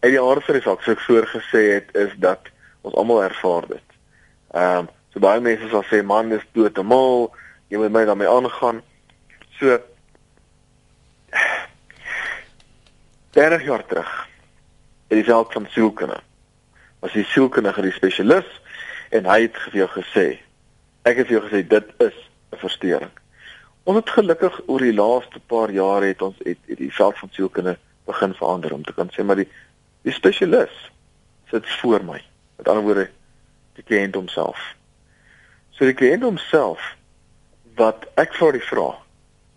uit 0.03 0.11
die 0.13 0.21
aard 0.21 0.45
van 0.45 0.59
die 0.59 0.63
saak 0.65 0.83
soos 0.83 0.97
ek 0.97 1.05
voorgesê 1.07 1.63
het, 1.71 1.89
is 1.97 2.13
dat 2.21 2.51
ons 2.85 2.97
almal 2.99 3.23
ervaar 3.25 3.65
dit. 3.71 3.97
Ehm 4.53 4.85
um, 4.85 4.93
so 5.15 5.23
baie 5.23 5.39
mense 5.39 5.69
sal 5.71 5.85
sê 5.87 6.01
man, 6.03 6.29
dis 6.29 6.43
dood 6.53 6.75
en 6.77 6.89
mal, 6.91 7.29
jy 7.71 7.79
moet 7.79 7.93
my 7.95 8.03
daarmee 8.05 8.27
aangaan. 8.27 8.81
So 9.55 9.79
30 13.39 13.63
jaar 13.63 13.85
terug 13.87 14.11
in 15.07 15.21
die 15.21 15.27
veld 15.27 15.53
van 15.55 15.67
sielkunde 15.71 16.19
was 16.99 17.15
die 17.15 17.25
sielkundige 17.31 17.81
die 17.87 17.95
spesialis 17.95 18.47
en 19.15 19.27
hy 19.31 19.41
het 19.47 19.57
vir 19.67 19.81
jou 19.81 19.89
gesê 19.97 20.25
ek 21.05 21.19
het 21.21 21.29
vir 21.29 21.39
jou 21.39 21.45
gesê 21.47 21.61
dit 21.67 21.93
is 22.01 22.17
'n 22.51 22.59
verstoring. 22.61 23.11
Ons 23.85 23.99
het 23.99 24.09
gelukkig 24.09 24.55
oor 24.65 24.81
die 24.81 24.95
laaste 24.97 25.39
paar 25.45 25.69
jare 25.69 26.07
het 26.09 26.21
ons 26.25 26.37
het, 26.41 26.57
het 26.65 26.79
die 26.81 26.93
veld 26.93 27.17
van 27.21 27.29
sielkunde 27.31 27.75
begin 28.09 28.31
verander 28.33 28.73
om 28.73 28.83
te 28.83 28.93
kan 28.97 29.11
sê 29.13 29.21
maar 29.21 29.37
die 29.37 29.49
die 30.05 30.13
spesialis 30.13 30.73
sit 31.51 31.67
voor 31.79 32.01
my. 32.05 32.17
Met 32.57 32.69
ander 32.69 32.85
woorde 32.85 33.03
die 33.77 33.83
kliënt 33.85 34.17
homself. 34.17 34.61
So 35.77 35.85
die 35.85 35.93
kliënt 35.97 36.25
homself 36.25 36.81
wat 37.77 38.07
ek 38.21 38.33
vra 38.39 38.49
die 38.55 38.63
vraag. 38.65 39.03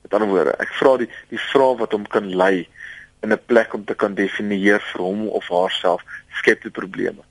Met 0.04 0.16
ander 0.16 0.28
woorde, 0.28 0.52
ek 0.60 0.74
vra 0.76 0.96
die 1.00 1.08
die 1.30 1.40
vraag 1.40 1.78
wat 1.80 1.96
hom 1.96 2.04
kan 2.12 2.28
lei 2.28 2.66
in 3.24 3.32
'n 3.32 3.40
plek 3.46 3.72
om 3.74 3.84
te 3.84 3.94
kan 3.94 4.14
definieer 4.14 4.84
vir 4.92 5.02
hom 5.06 5.28
of 5.28 5.48
haarself 5.48 6.04
skep 6.42 6.62
die 6.62 6.74
probleme. 6.80 7.24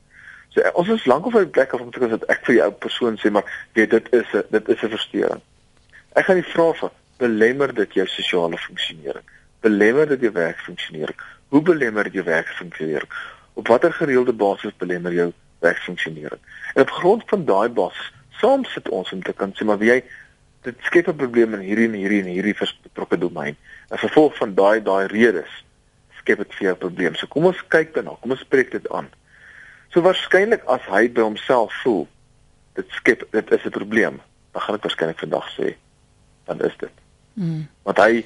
So 0.49 0.65
ons 0.73 0.89
is 0.89 1.05
lank 1.05 1.29
op 1.29 1.38
'n 1.38 1.49
plek 1.49 1.73
af 1.73 1.81
om 1.81 1.91
te 1.91 1.99
kan 1.99 2.10
dat 2.10 2.25
ek 2.25 2.41
vir 2.45 2.53
die 2.55 2.63
ou 2.63 2.71
persoon 2.71 3.17
sê 3.21 3.29
maar 3.29 3.45
weet 3.73 3.89
dit 3.89 4.13
is 4.13 4.33
'n 4.33 4.43
dit 4.49 4.69
is 4.69 4.81
'n 4.81 4.89
verstoring. 4.89 5.41
Ek 6.13 6.26
gaan 6.26 6.39
die 6.39 6.52
vraag 6.52 6.78
van 6.78 6.93
belemmer 7.17 7.74
dit 7.74 7.93
jou 7.93 8.06
sosiale 8.08 8.58
funksionering? 8.58 9.26
Belemmer 9.65 10.08
dit 10.08 10.22
jou 10.28 10.32
werkfunksionering? 10.32 11.17
Hoe 11.50 11.62
belemmer 11.62 12.10
jou 12.13 12.24
werkfunksionering? 12.24 13.12
Op 13.54 13.67
watter 13.67 13.93
gereelde 13.93 14.34
basis 14.34 14.76
belemmer 14.78 15.13
jou 15.13 15.32
werkfunksionering? 15.60 16.41
En 16.74 16.82
op 16.82 16.89
grond 16.89 17.24
van 17.28 17.46
daai 17.46 17.70
basis 17.70 18.12
saam 18.39 18.65
sit 18.65 18.89
ons 18.89 19.12
om 19.12 19.24
te 19.24 19.34
kan 19.34 19.54
sê 19.58 19.65
maar 19.65 19.80
wie 19.82 19.89
jy 19.89 20.02
dit 20.67 20.76
skep 20.89 21.08
'n 21.08 21.15
probleem 21.15 21.54
in 21.54 21.65
hierdie 21.65 21.88
en 21.88 21.93
hierdie 21.93 22.22
en 22.22 22.30
hierdie 22.34 22.56
betrokke 22.84 23.17
domein. 23.17 23.56
As 23.89 24.00
gevolg 24.00 24.38
van 24.38 24.54
daai 24.54 24.84
daai 24.84 25.08
redes 25.08 25.63
skep 26.20 26.38
dit 26.38 26.54
vir 26.54 26.67
jou 26.67 26.76
probleem. 26.76 27.15
So 27.15 27.28
kom 27.28 27.46
ons 27.46 27.63
kyk 27.67 27.93
daarna. 27.93 28.17
Kom 28.22 28.32
ons 28.32 28.39
spreek 28.39 28.72
dit 28.72 28.89
aan. 28.89 29.10
So 29.89 30.02
waarskynlik 30.02 30.63
as 30.67 30.82
hy 30.89 31.08
by 31.10 31.22
homself 31.22 31.74
voel 31.84 32.08
dit 32.74 32.86
skep 32.89 33.28
dit 33.32 33.52
is 33.52 33.65
'n 33.65 33.70
probleem, 33.70 34.22
dan 34.54 34.62
gaan 34.62 34.76
ek 34.76 34.84
waarskynlik 34.84 35.20
vandag 35.20 35.50
sê 35.58 35.76
dan 36.47 36.62
is 36.65 36.75
dit. 36.77 36.93
Mm. 37.33 37.67
Want 37.83 37.97
hy 37.97 38.25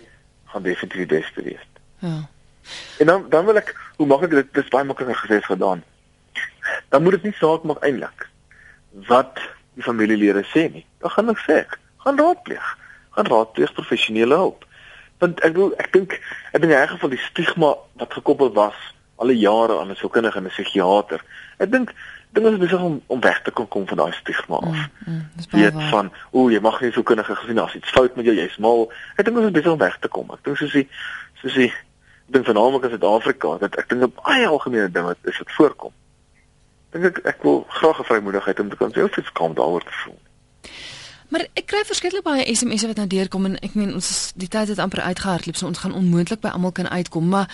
gaan 0.52 0.64
definitief 0.64 1.08
die 1.08 1.20
beste 1.20 1.44
wees. 1.44 1.66
Ja. 2.00 2.30
En 2.98 3.06
dan 3.06 3.26
dan 3.30 3.46
wil 3.46 3.58
ek 3.62 3.74
hoe 3.98 4.08
maklik 4.08 4.32
dit 4.32 4.54
dis 4.54 4.74
baie 4.74 4.86
makliker 4.86 5.18
gesê 5.18 5.42
as 5.42 5.50
gedaan. 5.50 5.84
Dan 6.90 7.04
moet 7.04 7.18
dit 7.20 7.30
nie 7.30 7.38
saak 7.40 7.64
maak 7.64 7.84
eintlik 7.86 8.28
wat 9.08 9.40
die 9.74 9.84
familielede 9.84 10.44
sê 10.52 10.68
nie. 10.72 10.86
Dan 11.04 11.14
gaan 11.16 11.34
ek 11.34 11.44
sê, 11.48 11.58
gaan 12.06 12.20
raadpleeg. 12.20 12.68
Gaan 13.18 13.30
raadpleeg 13.32 13.74
professionele 13.74 14.36
hulp. 14.36 14.66
Want 15.24 15.42
ek 15.46 15.56
bedoel 15.56 15.76
ek 15.82 15.92
dink 15.94 16.18
ek 16.52 16.62
dink 16.62 16.72
in 16.72 16.78
'n 16.80 16.94
geval 16.96 17.14
die 17.14 17.26
stigma 17.30 17.76
wat 18.00 18.14
gekoppel 18.14 18.54
was 18.54 18.78
al 19.16 19.28
die 19.28 19.42
jare 19.42 19.80
aan 19.80 19.92
'n 19.92 19.96
sielkundige 19.96 20.38
en 20.38 20.46
'n 20.46 20.54
psigiater. 20.56 21.22
Ek 21.58 21.72
dink 21.72 21.94
dink 22.32 22.46
ons 22.48 22.56
is 22.56 22.64
besig 22.64 22.82
om 22.82 23.02
om 23.08 23.22
weg 23.22 23.42
te 23.44 23.52
kon 23.52 23.68
kom 23.68 23.88
van 23.88 23.98
daai 23.98 24.14
stigma 24.14 24.56
af. 24.56 24.82
Mm, 25.06 25.14
mm, 25.14 25.24
dis 25.36 25.48
baie 25.52 25.64
weet 25.64 25.74
waar. 25.74 25.90
van 25.90 26.12
o, 26.32 26.50
jy 26.50 26.60
mag 26.64 26.82
nie 26.82 26.92
sielkundige 26.92 27.36
gesien 27.36 27.60
as 27.60 27.76
iets 27.76 27.90
fout 27.96 28.16
met 28.16 28.26
jou, 28.26 28.36
jy's 28.36 28.58
mal. 28.58 28.88
Ek 29.18 29.26
dink 29.26 29.38
ons 29.38 29.50
is 29.50 29.56
besig 29.58 29.72
om 29.72 29.82
weg 29.82 29.98
te 30.00 30.08
kom. 30.08 30.32
Ek 30.32 30.44
dink 30.48 30.58
soos 30.62 30.76
die 30.76 30.88
soos 31.42 31.58
die 31.60 31.70
ek 31.72 32.38
dink 32.38 32.48
veralnik 32.48 32.88
in 32.88 32.96
Suid-Afrika 32.96 33.58
dat 33.66 33.76
ek 33.76 33.90
dink 33.90 34.04
'n 34.08 34.14
baie 34.24 34.48
algemene 34.48 34.92
ding 34.92 35.06
wat 35.06 35.18
is 35.24 35.38
dit 35.38 35.56
voorkom. 35.58 35.94
Dink 36.92 37.06
ek 37.06 37.26
ek 37.26 37.44
wil 37.44 37.66
graag 37.68 38.00
'n 38.00 38.10
vrymoedigheid 38.10 38.60
om 38.60 38.70
te 38.70 38.76
kan 38.76 38.92
sê 38.92 39.04
of 39.04 39.16
dit 39.16 39.26
skaam 39.26 39.54
daaroor 39.54 39.84
te 39.84 39.98
voel. 40.04 40.20
Maar 41.32 41.46
ek 41.56 41.66
kry 41.72 41.84
verskeie 41.88 42.22
baie 42.22 42.44
SMS'e 42.56 42.88
wat 42.92 43.00
nou 43.00 43.08
deurkom 43.08 43.46
en 43.46 43.60
ek 43.64 43.76
meen 43.80 43.94
ons 43.96 44.10
is 44.10 44.32
die 44.36 44.50
tyd 44.52 44.68
het 44.68 44.80
amper 44.84 45.00
uitgehardloop 45.02 45.56
so 45.56 45.70
ons 45.70 45.80
gaan 45.80 45.96
onmoontlik 45.96 46.42
by 46.44 46.52
almal 46.52 46.72
kan 46.76 46.90
uitkom, 46.90 47.30
maar 47.32 47.48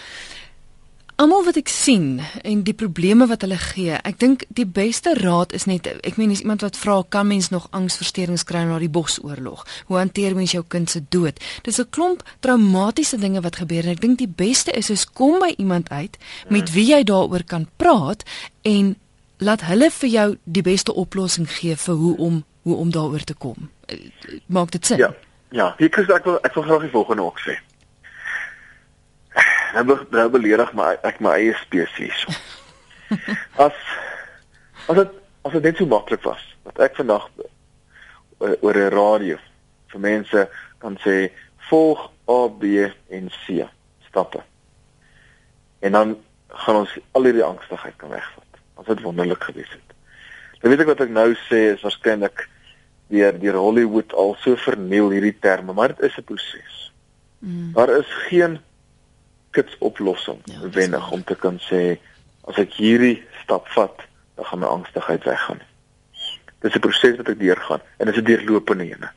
almal 1.18 1.44
wat 1.48 1.58
ek 1.58 1.70
sien 1.72 2.20
en 2.46 2.62
die 2.66 2.76
probleme 2.78 3.26
wat 3.30 3.42
hulle 3.46 3.58
gee, 3.58 3.98
ek 4.06 4.20
dink 4.22 4.44
die 4.54 4.68
beste 4.70 5.16
raad 5.18 5.54
is 5.58 5.66
net 5.70 5.88
ek 5.90 6.20
meen 6.20 6.34
as 6.34 6.44
iemand 6.44 6.62
wat 6.66 6.78
vra 6.78 7.00
kan 7.10 7.28
mens 7.30 7.50
nog 7.54 7.68
angsversteurings 7.78 8.46
kry 8.48 8.62
na 8.68 8.78
die 8.82 8.92
bosoorlog? 8.92 9.64
Hoe 9.90 9.98
hanteer 9.98 10.38
mens 10.38 10.54
jou 10.54 10.64
kind 10.68 10.90
se 10.90 11.02
dood? 11.10 11.42
Dis 11.66 11.80
'n 11.80 11.90
klomp 11.90 12.24
traumatiese 12.40 13.18
dinge 13.18 13.42
wat 13.42 13.56
gebeur 13.56 13.84
en 13.84 13.96
ek 13.98 14.02
dink 14.02 14.18
die 14.18 14.30
beste 14.30 14.72
is 14.72 14.90
is 14.90 15.06
kom 15.06 15.40
by 15.40 15.54
iemand 15.58 15.90
uit 15.90 16.18
met 16.50 16.72
wie 16.74 16.86
jy 16.94 17.04
daaroor 17.04 17.44
kan 17.44 17.68
praat 17.78 18.24
en 18.62 18.96
laat 19.38 19.62
hulle 19.62 19.90
vir 19.92 20.10
jou 20.10 20.38
die 20.44 20.62
beste 20.62 20.94
oplossing 20.94 21.50
gee 21.50 21.76
vir 21.76 21.96
hoe 21.96 22.18
om 22.18 22.44
hoe 22.62 22.76
om 22.76 22.92
daaroor 22.92 23.24
te 23.24 23.34
kom. 23.34 23.70
Eh, 23.88 23.98
Maak 24.46 24.72
dit 24.72 24.86
sin? 24.86 24.98
Ja. 24.98 25.14
Ja, 25.52 25.74
hier 25.78 25.90
Chris 25.90 26.10
ek 26.10 26.26
wil 26.26 26.40
ek 26.44 26.54
wil 26.54 26.64
graag 26.64 26.82
die 26.82 26.92
volgende 26.92 27.24
ook 27.24 27.40
sê. 27.40 27.56
Nou 29.78 29.86
be- 29.86 30.06
nou 30.10 30.30
beledig 30.34 30.72
my 30.74 30.96
ek 31.06 31.20
my 31.22 31.36
eie 31.38 31.54
spesies. 31.62 32.26
As 33.66 33.78
as 34.90 34.96
dit 34.98 35.12
as 35.46 35.54
dit 35.54 35.64
net 35.64 35.78
so 35.78 35.86
maklik 35.86 36.24
was 36.26 36.42
dat 36.66 36.80
ek 36.88 36.98
vandag 36.98 37.28
oor 38.40 38.56
oor 38.66 38.80
'n 38.82 38.90
radio 38.96 39.38
vir 39.94 40.02
mense 40.02 40.48
kan 40.82 40.98
sê 41.06 41.30
volg 41.70 42.10
A 42.28 42.40
B 42.50 42.90
en 43.14 43.30
C 43.46 43.68
stappe. 44.10 44.42
En 45.80 45.92
dan 45.92 46.18
gaan 46.50 46.82
ons 46.82 46.98
al 47.12 47.30
hierdie 47.30 47.46
angstigheid 47.46 47.96
kan 48.02 48.10
wegvat. 48.10 48.62
As 48.82 48.86
dit 48.86 49.02
wonderlik 49.02 49.44
gewees 49.44 49.72
het. 49.72 49.94
Dan 50.62 50.72
weet 50.72 50.82
ek 50.82 50.94
wat 50.94 51.02
ek 51.06 51.14
nou 51.14 51.34
sê 51.48 51.62
is 51.76 51.84
waarskynlik 51.86 52.48
deur 53.14 53.40
deur 53.40 53.62
Hollywood 53.62 54.14
al 54.14 54.36
so 54.42 54.56
verniel 54.56 55.10
hierdie 55.14 55.38
terme, 55.40 55.74
maar 55.74 55.94
dit 55.94 56.10
is 56.10 56.18
'n 56.18 56.24
proses. 56.24 56.92
Mm. 57.40 57.74
Daar 57.74 57.90
is 57.90 58.10
geen 58.28 58.60
kitsoplossing 59.52 60.40
Ja, 60.46 60.60
dis 60.62 60.74
wennig 60.76 61.00
waar. 61.00 61.12
om 61.12 61.24
te 61.24 61.36
kan 61.36 61.60
sê 61.60 61.98
as 62.48 62.58
ek 62.58 62.74
hierdie 62.80 63.24
stap 63.44 63.68
vat, 63.76 64.02
dan 64.36 64.46
gaan 64.46 64.60
my 64.60 64.68
angstigheid 64.68 65.24
weggaan. 65.24 65.60
Dis 66.62 66.76
'n 66.76 66.80
proses 66.80 67.18
wat 67.18 67.30
ek 67.30 67.40
deurgaan 67.40 67.82
en 67.98 68.06
dit 68.06 68.16
is 68.16 68.22
'n 68.22 68.26
deurlopende 68.26 68.84
ene. 68.84 69.10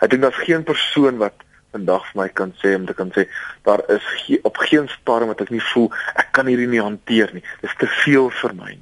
Ek 0.00 0.10
dink 0.10 0.22
daar's 0.22 0.44
geen 0.44 0.62
persoon 0.62 1.16
wat 1.16 1.34
vandag 1.72 2.04
vir 2.12 2.22
my 2.22 2.28
kan 2.28 2.52
sê 2.62 2.74
om 2.76 2.86
te 2.86 2.94
kan 2.94 3.10
sê 3.12 3.28
daar 3.62 3.82
is 3.90 4.02
ge 4.26 4.38
op 4.42 4.56
geen 4.56 4.88
stadium 4.88 5.28
wat 5.28 5.40
ek 5.40 5.50
nie 5.50 5.62
voel 5.72 5.90
ek 6.14 6.28
kan 6.32 6.46
hierdie 6.46 6.68
nie 6.68 6.80
hanteer 6.80 7.30
nie. 7.32 7.42
Dis 7.60 7.74
te 7.78 7.86
veel 7.86 8.30
vir 8.30 8.54
my. 8.54 8.78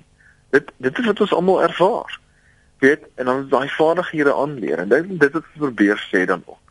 Dit 0.50 0.72
dit 0.76 0.98
is 0.98 1.07
wat 1.07 1.20
ons 1.20 1.32
almal 1.32 1.62
ervaar. 1.62 2.18
Weet, 2.82 3.03
en 3.14 3.24
dan 3.24 3.48
daai 3.48 3.68
vaardighede 3.68 4.34
aanleer 4.34 4.78
en 4.78 4.88
dit 4.88 5.18
dit 5.20 5.32
wat 5.32 5.44
probeer 5.59 5.98
sê 6.11 6.24
dan 6.26 6.42
ook 6.46 6.61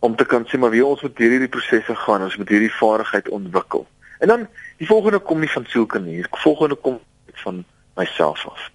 om 0.00 0.16
te 0.16 0.24
kan 0.24 0.46
sê 0.48 0.58
maar 0.58 0.72
wie 0.72 0.84
ons 0.84 1.02
moet 1.04 1.18
hierdie 1.18 1.48
prosesse 1.48 1.94
gaan, 1.94 2.24
ons 2.24 2.36
moet 2.40 2.48
hierdie 2.48 2.72
vaardigheid 2.72 3.28
ontwikkel. 3.28 3.86
En 4.20 4.28
dan 4.28 4.46
die 4.80 4.86
volgende 4.88 5.18
kom 5.18 5.40
nie 5.40 5.50
van 5.50 5.66
sielkunde 5.68 6.10
hier, 6.10 6.28
die 6.28 6.40
volgende 6.40 6.74
kom 6.74 7.00
van 7.44 7.64
myself 7.96 8.46
af. 8.48 8.70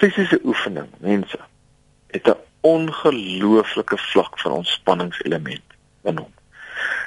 Fisiese 0.00 0.40
oefening, 0.44 0.88
mense, 1.00 1.38
het 2.12 2.28
'n 2.28 2.40
ongelooflike 2.60 3.98
vlak 3.98 4.38
van 4.40 4.52
ontspanningselement 4.52 5.64
in 6.02 6.16
hom. 6.16 6.32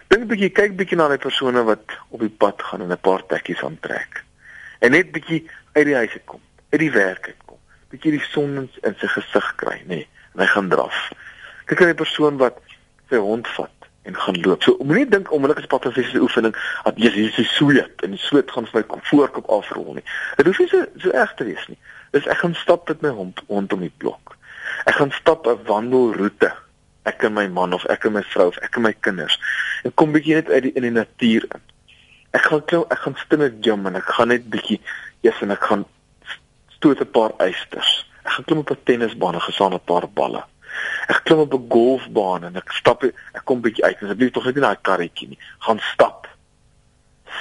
Dink 0.08 0.24
'n 0.24 0.28
bietjie, 0.28 0.50
kyk 0.50 0.76
bietjie 0.76 0.98
na 0.98 1.08
die 1.08 1.18
persone 1.18 1.64
wat 1.64 1.86
op 2.10 2.20
die 2.20 2.36
pad 2.44 2.62
gaan 2.62 2.82
en 2.82 2.92
'n 2.92 3.00
paar 3.08 3.26
tekkies 3.26 3.64
aantrek. 3.64 4.24
En 4.80 4.92
net 4.92 5.12
bietjie 5.12 5.50
uit 5.72 5.86
die 5.86 5.96
huis 5.96 6.12
uitkom, 6.12 6.42
uit 6.70 6.80
die 6.80 6.92
werk 6.92 7.26
uitkom. 7.28 7.58
Bietjie 7.90 8.12
die 8.12 8.26
son 8.32 8.70
in 8.82 8.96
sy 9.00 9.08
gesig 9.08 9.56
kry, 9.56 9.78
nê, 9.82 9.86
nee, 9.88 10.08
en 10.34 10.40
hy 10.40 10.46
gaan 10.46 10.70
draf. 10.70 11.12
Kyk 11.66 11.80
na 11.80 11.86
die 11.86 12.02
persoon 12.04 12.38
wat 12.38 12.62
sy 13.10 13.22
hond 13.24 13.48
vat 13.58 13.90
en 14.10 14.16
gaan 14.16 14.42
loop. 14.42 14.64
So 14.64 14.78
moenie 14.84 15.08
dink 15.10 15.32
onmiddellik 15.32 15.64
as 15.64 15.72
pad 15.72 15.84
van 15.88 15.96
fisiese 15.96 16.22
oefening 16.24 16.56
dat 16.84 16.98
jy 16.98 17.12
hier 17.16 17.40
is 17.42 17.54
sweet 17.56 18.04
en 18.06 18.16
die 18.16 18.22
sweet 18.22 18.52
gaan 18.52 18.68
vir 18.70 18.86
my 18.88 19.02
voorkop 19.12 19.50
afrol 19.60 19.94
nie. 19.98 20.06
Dit 20.38 20.50
hoef 20.50 20.60
nie 20.60 20.70
so 20.72 20.86
so 21.04 21.14
erg 21.24 21.34
te 21.38 21.48
wees 21.50 21.68
nie. 21.68 21.78
Dis 22.16 22.30
ek 22.32 22.42
gaan 22.44 22.56
stap 22.58 22.88
met 22.90 23.04
my 23.06 23.14
hond 23.14 23.42
rondom 23.48 23.86
die 23.86 23.94
blok. 24.02 24.36
Ek 24.86 24.98
gaan 24.98 25.12
stap 25.12 25.48
'n 25.48 25.60
wandelroete. 25.68 26.54
Ek 27.06 27.24
en 27.24 27.34
my 27.34 27.48
man 27.48 27.74
of 27.74 27.86
ek 27.86 28.06
en 28.06 28.14
my 28.14 28.24
vrou 28.34 28.48
of 28.48 28.58
ek 28.58 28.76
en 28.76 28.82
my 28.82 28.94
kinders. 28.94 29.40
En 29.84 29.94
kom 29.94 30.12
bietjie 30.12 30.36
net 30.36 30.50
uit 30.50 30.64
die 30.64 30.74
in 30.76 30.82
die 30.82 30.98
natuur 30.98 31.46
in. 31.56 31.62
Ek 32.32 32.42
gaan 32.42 32.66
klou, 32.66 32.86
ek 32.90 33.00
gaan 33.00 33.16
met 33.38 33.54
gym 33.62 33.86
en 33.86 33.96
ek 33.96 34.06
gaan 34.06 34.28
net 34.28 34.50
bietjie 34.50 34.82
eers 35.22 35.42
en 35.42 35.52
ek 35.52 35.64
gaan 35.64 35.86
stoot 36.68 37.00
'n 37.02 37.12
paar 37.12 37.34
eisters. 37.38 38.06
Ek 38.26 38.32
gaan 38.32 38.46
klim 38.46 38.60
op 38.60 38.72
'n 38.72 38.84
tennisbaan 38.84 39.34
en 39.34 39.42
gesaan 39.42 39.74
'n 39.74 39.80
paar 39.86 40.08
balle. 40.08 40.44
Ek 41.10 41.24
klim 41.24 41.40
op 41.40 41.54
'n 41.54 41.70
golfbaan 41.70 42.44
en 42.44 42.56
ek 42.56 42.72
stap 42.72 43.04
ek 43.04 43.44
kom 43.44 43.62
bietjie 43.62 43.84
uit. 43.84 44.02
Asseblief 44.02 44.32
tog 44.32 44.46
net 44.46 44.56
in 44.56 44.62
daai 44.62 44.82
karretjie 44.82 45.28
nie. 45.28 45.40
Gaan 45.60 45.80
stap. 45.80 46.28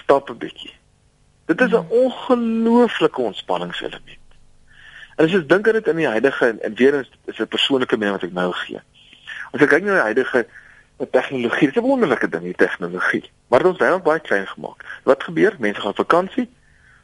Stap 0.02 0.30
'n 0.30 0.38
bietjie. 0.38 0.72
Dit 1.46 1.60
is 1.60 1.72
'n 1.72 1.86
ongelooflike 1.88 3.20
ontspanningselement. 3.20 4.26
En 5.16 5.24
as 5.24 5.32
jy 5.32 5.46
dink 5.46 5.66
aan 5.66 5.72
dit 5.72 5.86
in 5.86 5.96
die 5.96 6.06
huidige 6.06 6.58
en 6.60 6.74
weer 6.74 6.94
eens 6.94 7.10
is 7.24 7.38
'n 7.38 7.48
persoonlike 7.48 7.96
mening 7.96 8.16
wat 8.20 8.28
ek 8.28 8.32
nou 8.32 8.52
gee. 8.52 8.80
As 9.52 9.60
ek 9.60 9.68
kyk 9.68 9.82
na 9.82 9.92
die 9.92 10.08
huidige 10.10 10.46
tegnologie, 11.10 11.66
dit 11.66 11.76
is 11.76 11.82
'n 11.82 11.86
wonderlike 11.86 12.28
ding, 12.28 12.42
die 12.42 12.54
tegnologie. 12.54 13.30
Maar 13.48 13.58
dit 13.58 13.68
ons 13.68 13.78
wêreld 13.78 14.02
baie 14.02 14.20
klein 14.20 14.46
gemaak. 14.46 15.00
Wat 15.04 15.22
gebeur? 15.22 15.56
Mense 15.58 15.80
gaan 15.80 15.94
vakansie, 15.94 16.48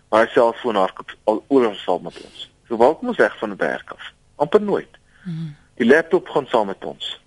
maar 0.09 0.29
selfoon 0.29 0.77
hardloop 0.77 1.17
al 1.25 1.45
oral 1.49 1.75
saam 1.75 2.03
met 2.03 2.21
ons. 2.25 2.51
So 2.69 2.77
waar 2.77 2.95
kom 2.95 3.09
ons 3.09 3.17
weg 3.17 3.39
van 3.39 3.49
die 3.49 3.59
werk 3.59 3.91
af? 3.91 4.13
amper 4.37 4.63
nooit. 4.63 4.99
Hmm. 5.23 5.57
Die 5.75 5.87
laptop 5.87 6.29
gaan 6.29 6.47
saam 6.47 6.67
met 6.67 6.85
ons. 6.85 7.21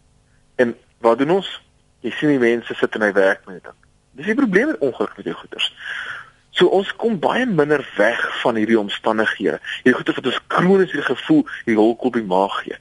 En 0.55 0.77
wat 1.03 1.17
doen 1.17 1.31
ons? 1.39 1.49
Jy 2.05 2.11
sien 2.15 2.31
die 2.35 2.41
mense 2.41 2.75
sit 2.79 2.95
in 2.95 3.03
hy 3.03 3.11
werk 3.15 3.45
met 3.45 3.63
dit. 3.63 3.73
Dis 4.17 4.29
die 4.29 4.37
probleem 4.37 4.71
met 4.71 4.83
ongeluk 4.85 5.17
met 5.17 5.27
jou 5.27 5.35
goeders. 5.35 5.67
So 6.57 6.71
ons 6.73 6.93
kom 6.95 7.19
baie 7.21 7.45
minder 7.45 7.83
weg 7.97 8.21
van 8.41 8.57
hierdie 8.57 8.79
omstandighede. 8.79 9.59
Hierdie 9.83 9.97
goeie 9.99 10.15
wat 10.19 10.29
ons 10.31 10.39
kronies 10.53 10.93
hierdie 10.93 11.09
gevoel, 11.09 11.43
hierdie 11.65 11.81
holk 11.81 12.07
op 12.07 12.15
die 12.17 12.25
maag 12.25 12.55
gee. 12.63 12.79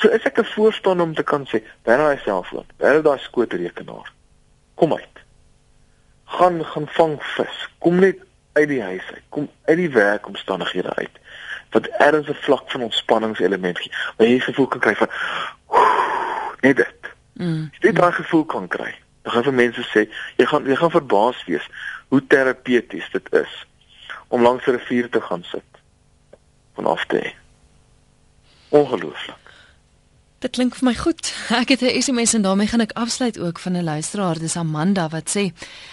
So 0.00 0.08
is 0.08 0.24
ek 0.24 0.38
'n 0.38 0.52
voorstander 0.54 1.06
om 1.06 1.14
te 1.14 1.22
kan 1.22 1.46
sê, 1.46 1.62
bær 1.84 1.98
daai 1.98 2.18
selfoon, 2.24 2.66
bær 2.78 3.02
daai 3.02 3.18
skootrekenaar. 3.18 4.12
Kom 4.74 4.92
uit. 4.92 5.16
Gaan 6.24 6.64
gaan 6.64 6.88
vang 6.88 7.22
vis. 7.22 7.68
Kom 7.78 7.98
net 7.98 8.18
uit 8.52 8.68
die 8.68 8.82
huis 8.82 9.06
uit. 9.12 9.22
Kom 9.28 9.50
uit 9.64 9.76
die 9.76 9.90
werkomstandighede 9.90 10.94
uit 10.94 11.23
wat 11.74 11.86
ergens 11.86 12.28
'n 12.28 12.42
vlak 12.46 12.70
van 12.70 12.80
ontspanningselement 12.80 13.78
gee. 13.78 13.92
Waar 14.16 14.26
jy 14.26 14.40
gevoel 14.40 14.66
kan 14.66 14.80
kry 14.80 14.94
van 14.94 15.10
net 16.60 16.76
dit. 16.76 17.00
Mm. 17.32 17.70
Jy 17.80 17.92
daai 17.92 18.12
gevoel 18.12 18.44
kan 18.44 18.68
kry. 18.68 18.94
Dan 19.22 19.32
gaan 19.32 19.42
vir 19.42 19.54
mense 19.54 19.82
sê, 19.82 20.08
jy 20.36 20.46
gaan 20.46 20.66
jy 20.66 20.76
gaan 20.76 20.90
verbaas 20.90 21.44
wees 21.44 21.66
hoe 22.08 22.26
terapeuties 22.26 23.10
dit 23.10 23.32
is 23.32 23.66
om 24.28 24.42
langs 24.42 24.66
'n 24.66 24.70
rivier 24.70 25.10
te 25.10 25.20
gaan 25.20 25.42
sit. 25.42 25.70
Vanaf 26.74 27.04
te. 27.06 27.32
Ongelooflik. 28.68 29.43
Dit 30.44 30.58
klink 30.58 30.74
vir 30.76 30.84
my 30.84 30.92
goed. 30.92 31.30
Ek 31.56 31.70
het 31.72 31.80
'n 31.80 32.00
SMS 32.04 32.34
en 32.36 32.42
daarmee 32.42 32.66
gaan 32.68 32.80
ek 32.84 32.92
afsluit 32.92 33.38
ook 33.38 33.58
van 33.58 33.72
'n 33.72 33.84
luisteraar, 33.84 34.38
dis 34.38 34.56
Amanda 34.56 35.08
wat 35.08 35.30
sê: 35.36 35.52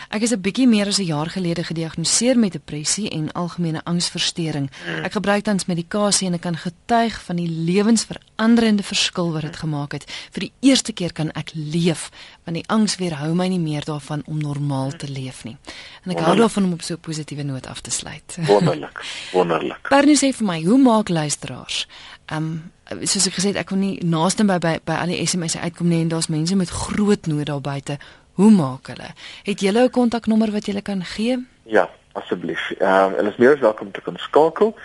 Ek 0.10 0.22
is 0.22 0.32
'n 0.32 0.41
bietjie 0.41 0.68
meer 0.68 0.88
as 0.88 0.99
'n 0.99 1.06
jaar 1.06 1.30
gelede 1.30 1.64
gediagnoseer 1.64 2.39
met 2.39 2.52
depressie 2.52 3.10
en 3.10 3.32
algemene 3.32 3.84
angsversteuring. 3.84 4.70
Ek 5.04 5.12
gebruik 5.12 5.43
tans 5.43 5.66
medikasie 5.66 6.28
en 6.28 6.34
ek 6.34 6.41
kan 6.41 6.58
getuig 6.58 7.22
van 7.22 7.36
die 7.36 7.47
lewensveranderende 7.47 8.84
verskil 8.84 9.32
wat 9.32 9.41
dit 9.41 9.56
gemaak 9.56 9.91
het. 9.91 10.12
Vir 10.32 10.39
die 10.39 10.54
eerste 10.60 10.93
keer 10.93 11.14
kan 11.14 11.32
ek 11.32 11.52
leef, 11.54 12.10
want 12.43 12.58
die 12.58 12.68
angs 12.68 12.95
weerhou 12.95 13.34
my 13.34 13.47
nie 13.47 13.60
meer 13.60 13.86
daarvan 13.86 14.22
om 14.26 14.38
normaal 14.38 14.91
te 14.91 15.08
leef 15.08 15.43
nie. 15.43 15.58
En 16.04 16.12
ek 16.12 16.20
hou 16.20 16.36
daarvan 16.36 16.64
om 16.64 16.74
op 16.74 16.82
so 16.82 16.93
'n 16.93 16.99
positiewe 16.99 17.43
noot 17.43 17.68
af 17.68 17.82
te 17.82 17.91
sluit. 17.91 18.38
Wonderlik. 18.47 19.06
Wonderlik. 19.32 19.89
Bernie 19.89 20.18
sê 20.18 20.36
vir 20.36 20.45
my, 20.47 20.62
hoe 20.64 20.78
maak 20.78 21.10
luisteraars? 21.10 21.88
Ehm 22.26 22.43
um, 22.43 22.72
soos 23.03 23.27
ek 23.27 23.33
gesê 23.37 23.47
het, 23.51 23.61
ek 23.63 23.69
kon 23.71 23.79
nie 23.79 23.99
naaste 24.03 24.45
by 24.47 24.57
by 24.59 24.79
by 24.85 24.97
al 25.01 25.11
die 25.11 25.21
SMS'e 25.25 25.59
uitkom 25.59 25.87
nie 25.91 26.01
en 26.01 26.11
daar's 26.11 26.27
mense 26.27 26.55
met 26.55 26.69
groot 26.69 27.27
nood 27.27 27.45
daar 27.45 27.61
buite. 27.61 27.97
Hoe 28.39 28.51
maak 28.51 28.87
hulle? 28.87 29.13
Het 29.43 29.61
jy 29.61 29.71
'n 29.71 29.89
kontaknommer 29.89 30.51
wat 30.51 30.65
jy 30.65 30.81
kan 30.81 31.03
gee? 31.03 31.37
Ja, 31.63 31.89
asseblief. 32.13 32.71
Ehm 32.79 33.05
um, 33.05 33.13
hulle 33.15 33.29
is 33.29 33.37
meer 33.37 33.53
as 33.53 33.59
welkom 33.59 33.91
te 33.91 34.01
kan 34.01 34.17
skakel. 34.17 34.75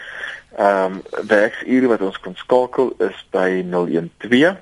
Ehm 0.57 0.93
um, 0.93 1.03
werksure 1.27 1.87
wat 1.87 2.01
ons 2.01 2.21
kan 2.21 2.35
skakel 2.35 2.95
is 2.99 3.27
by 3.31 3.65
012 4.19 4.57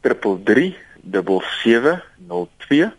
33 0.00 0.76
7702 1.02 2.92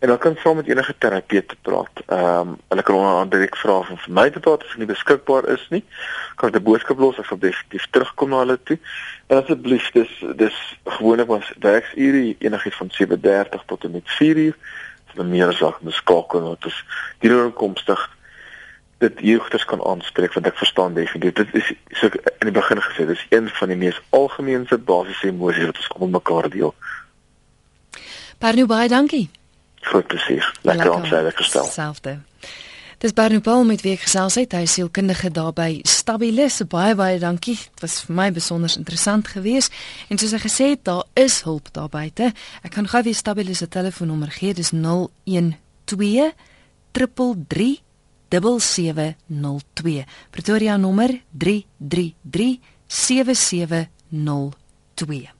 en 0.00 0.08
dan 0.08 0.18
kan 0.18 0.36
saam 0.36 0.56
met 0.56 0.66
enige 0.66 0.94
terapeut 0.98 1.54
praat. 1.62 1.90
Ehm 2.06 2.48
um, 2.48 2.56
hulle 2.68 2.82
kan 2.82 2.94
onder 2.94 3.10
andere 3.10 3.40
direk 3.40 3.56
vra 3.56 3.78
of 3.78 3.88
vir 3.88 4.12
my 4.12 4.30
te 4.30 4.40
praat 4.40 4.62
as 4.64 4.76
nie 4.76 4.86
beskikbaar 4.88 5.48
is 5.48 5.66
nie. 5.68 5.84
Kan 6.36 6.48
ek 6.48 6.56
'n 6.56 6.62
boodskap 6.62 6.98
los 6.98 7.18
of 7.18 7.32
op 7.32 7.40
definitief 7.40 7.86
terugkom 7.90 8.28
na 8.28 8.38
hulle 8.38 8.58
toe. 8.62 8.78
En 9.26 9.42
asseblief 9.42 9.90
dis 9.90 10.24
dis 10.36 10.56
gewoonlik 10.84 11.26
was 11.26 11.52
werksure 11.58 12.36
enigiets 12.38 12.76
van 12.76 12.90
7:30 12.90 13.64
tot 13.66 13.84
en 13.84 13.90
met 13.90 14.08
4:00. 14.20 14.56
Dit 15.06 15.16
is 15.16 15.24
meer 15.24 15.46
as 15.46 15.62
ek 15.62 15.80
beskakel 15.80 16.40
wat 16.40 16.64
is 16.64 16.84
die 17.18 17.30
oorkomstig 17.30 18.08
dit 18.98 19.20
jeugters 19.20 19.64
kan 19.64 19.84
aanspreek 19.84 20.32
want 20.32 20.46
ek 20.46 20.56
verstaan 20.56 20.94
definitief 20.94 21.32
dit 21.32 21.54
is 21.54 21.72
so 22.00 22.08
in 22.38 22.48
die 22.48 22.58
begin 22.60 22.80
gesê 22.80 23.06
dis 23.06 23.26
een 23.28 23.48
van 23.48 23.68
die 23.68 23.76
mees 23.76 24.00
algemeenste 24.10 24.78
basiese 24.78 25.26
emosies 25.26 25.66
wat 25.66 25.76
ons 25.76 25.86
kom 25.86 26.10
mekaar 26.10 26.48
deel. 26.48 26.74
Parnu 28.38 28.66
baie 28.66 28.88
dankie. 28.88 29.28
Goed 29.80 30.06
plesier. 30.06 30.58
Lekker 30.62 30.92
om 30.92 31.06
sy 31.08 31.22
gestel. 31.36 31.64
Selfde. 31.64 32.18
Dis 33.00 33.14
Barney 33.16 33.40
Paul 33.40 33.62
met 33.64 33.80
wie 33.80 33.94
ek 33.96 34.02
gesels 34.04 34.34
het. 34.36 34.52
Hy 34.52 34.66
is 34.66 34.74
sielkundige 34.76 35.30
daar 35.32 35.54
by 35.56 35.80
Stabilis. 35.88 36.58
Baie 36.68 36.92
baie 36.98 37.16
dankie. 37.22 37.54
Dit 37.56 37.80
was 37.80 37.94
vir 38.04 38.16
my 38.18 38.26
besonder 38.36 38.68
interessant 38.76 39.30
geweest. 39.32 39.72
En 40.12 40.20
soos 40.20 40.34
hy 40.36 40.40
gesê 40.42 40.66
het, 40.74 40.82
daar 40.84 41.08
is 41.16 41.38
hulp 41.46 41.70
daar 41.72 41.88
buite. 41.88 42.28
Ek 42.60 42.76
kan 42.76 42.84
gou 42.92 43.00
weer 43.06 43.16
Stabilis 43.16 43.64
se 43.64 43.68
telefoonnommer 43.72 44.28
gee. 44.36 44.52
Dis 44.52 44.74
012 44.76 46.36
333 46.92 47.80
7702. 48.28 50.04
Pretoria 50.30 50.76
nommer 50.76 51.22
333 51.32 52.60
7702. 52.86 55.32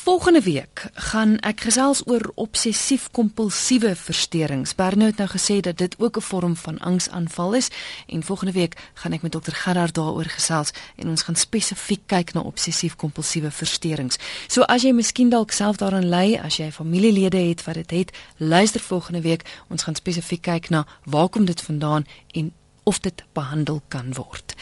Volgende 0.00 0.40
week 0.40 0.86
gaan 0.94 1.34
ek 1.44 1.60
gesels 1.66 2.00
oor 2.08 2.22
obsessief-kompulsiewe 2.40 3.90
versteurings. 3.96 4.72
Bernou 4.74 5.10
het 5.10 5.18
nou 5.20 5.26
gesê 5.28 5.58
dat 5.60 5.76
dit 5.76 5.94
ook 5.98 6.16
'n 6.16 6.20
vorm 6.20 6.56
van 6.56 6.78
angsaanval 6.78 7.54
is 7.54 7.68
en 8.06 8.22
volgende 8.22 8.52
week 8.52 8.74
gaan 8.94 9.12
ek 9.12 9.22
met 9.22 9.32
dokter 9.32 9.52
Gerard 9.52 9.94
daaroor 9.94 10.24
gesels 10.24 10.70
en 10.96 11.08
ons 11.08 11.22
gaan 11.22 11.36
spesifiek 11.36 12.00
kyk 12.06 12.32
na 12.32 12.40
obsessief-kompulsiewe 12.40 13.50
versteurings. 13.50 14.16
So 14.46 14.62
as 14.62 14.82
jy 14.82 14.92
miskien 14.92 15.28
dalk 15.28 15.50
self 15.50 15.76
daaraan 15.76 16.08
ly, 16.08 16.40
as 16.42 16.56
jy 16.56 16.72
familielede 16.72 17.38
het 17.38 17.64
wat 17.64 17.74
dit 17.74 17.90
het, 17.90 18.16
luister 18.36 18.80
volgende 18.80 19.20
week. 19.20 19.44
Ons 19.68 19.82
gaan 19.82 19.94
spesifiek 19.94 20.42
kyk 20.42 20.70
na 20.70 20.86
waar 21.04 21.28
kom 21.28 21.44
dit 21.44 21.60
vandaan 21.60 22.06
en 22.32 22.52
of 22.82 23.00
dit 23.00 23.24
behandel 23.32 23.82
kan 23.88 24.12
word. 24.12 24.54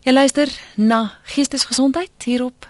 Jy 0.00 0.12
luister 0.12 0.48
na 0.74 1.18
Geestesgesondheid 1.22 2.24
hier 2.24 2.44
op. 2.44 2.68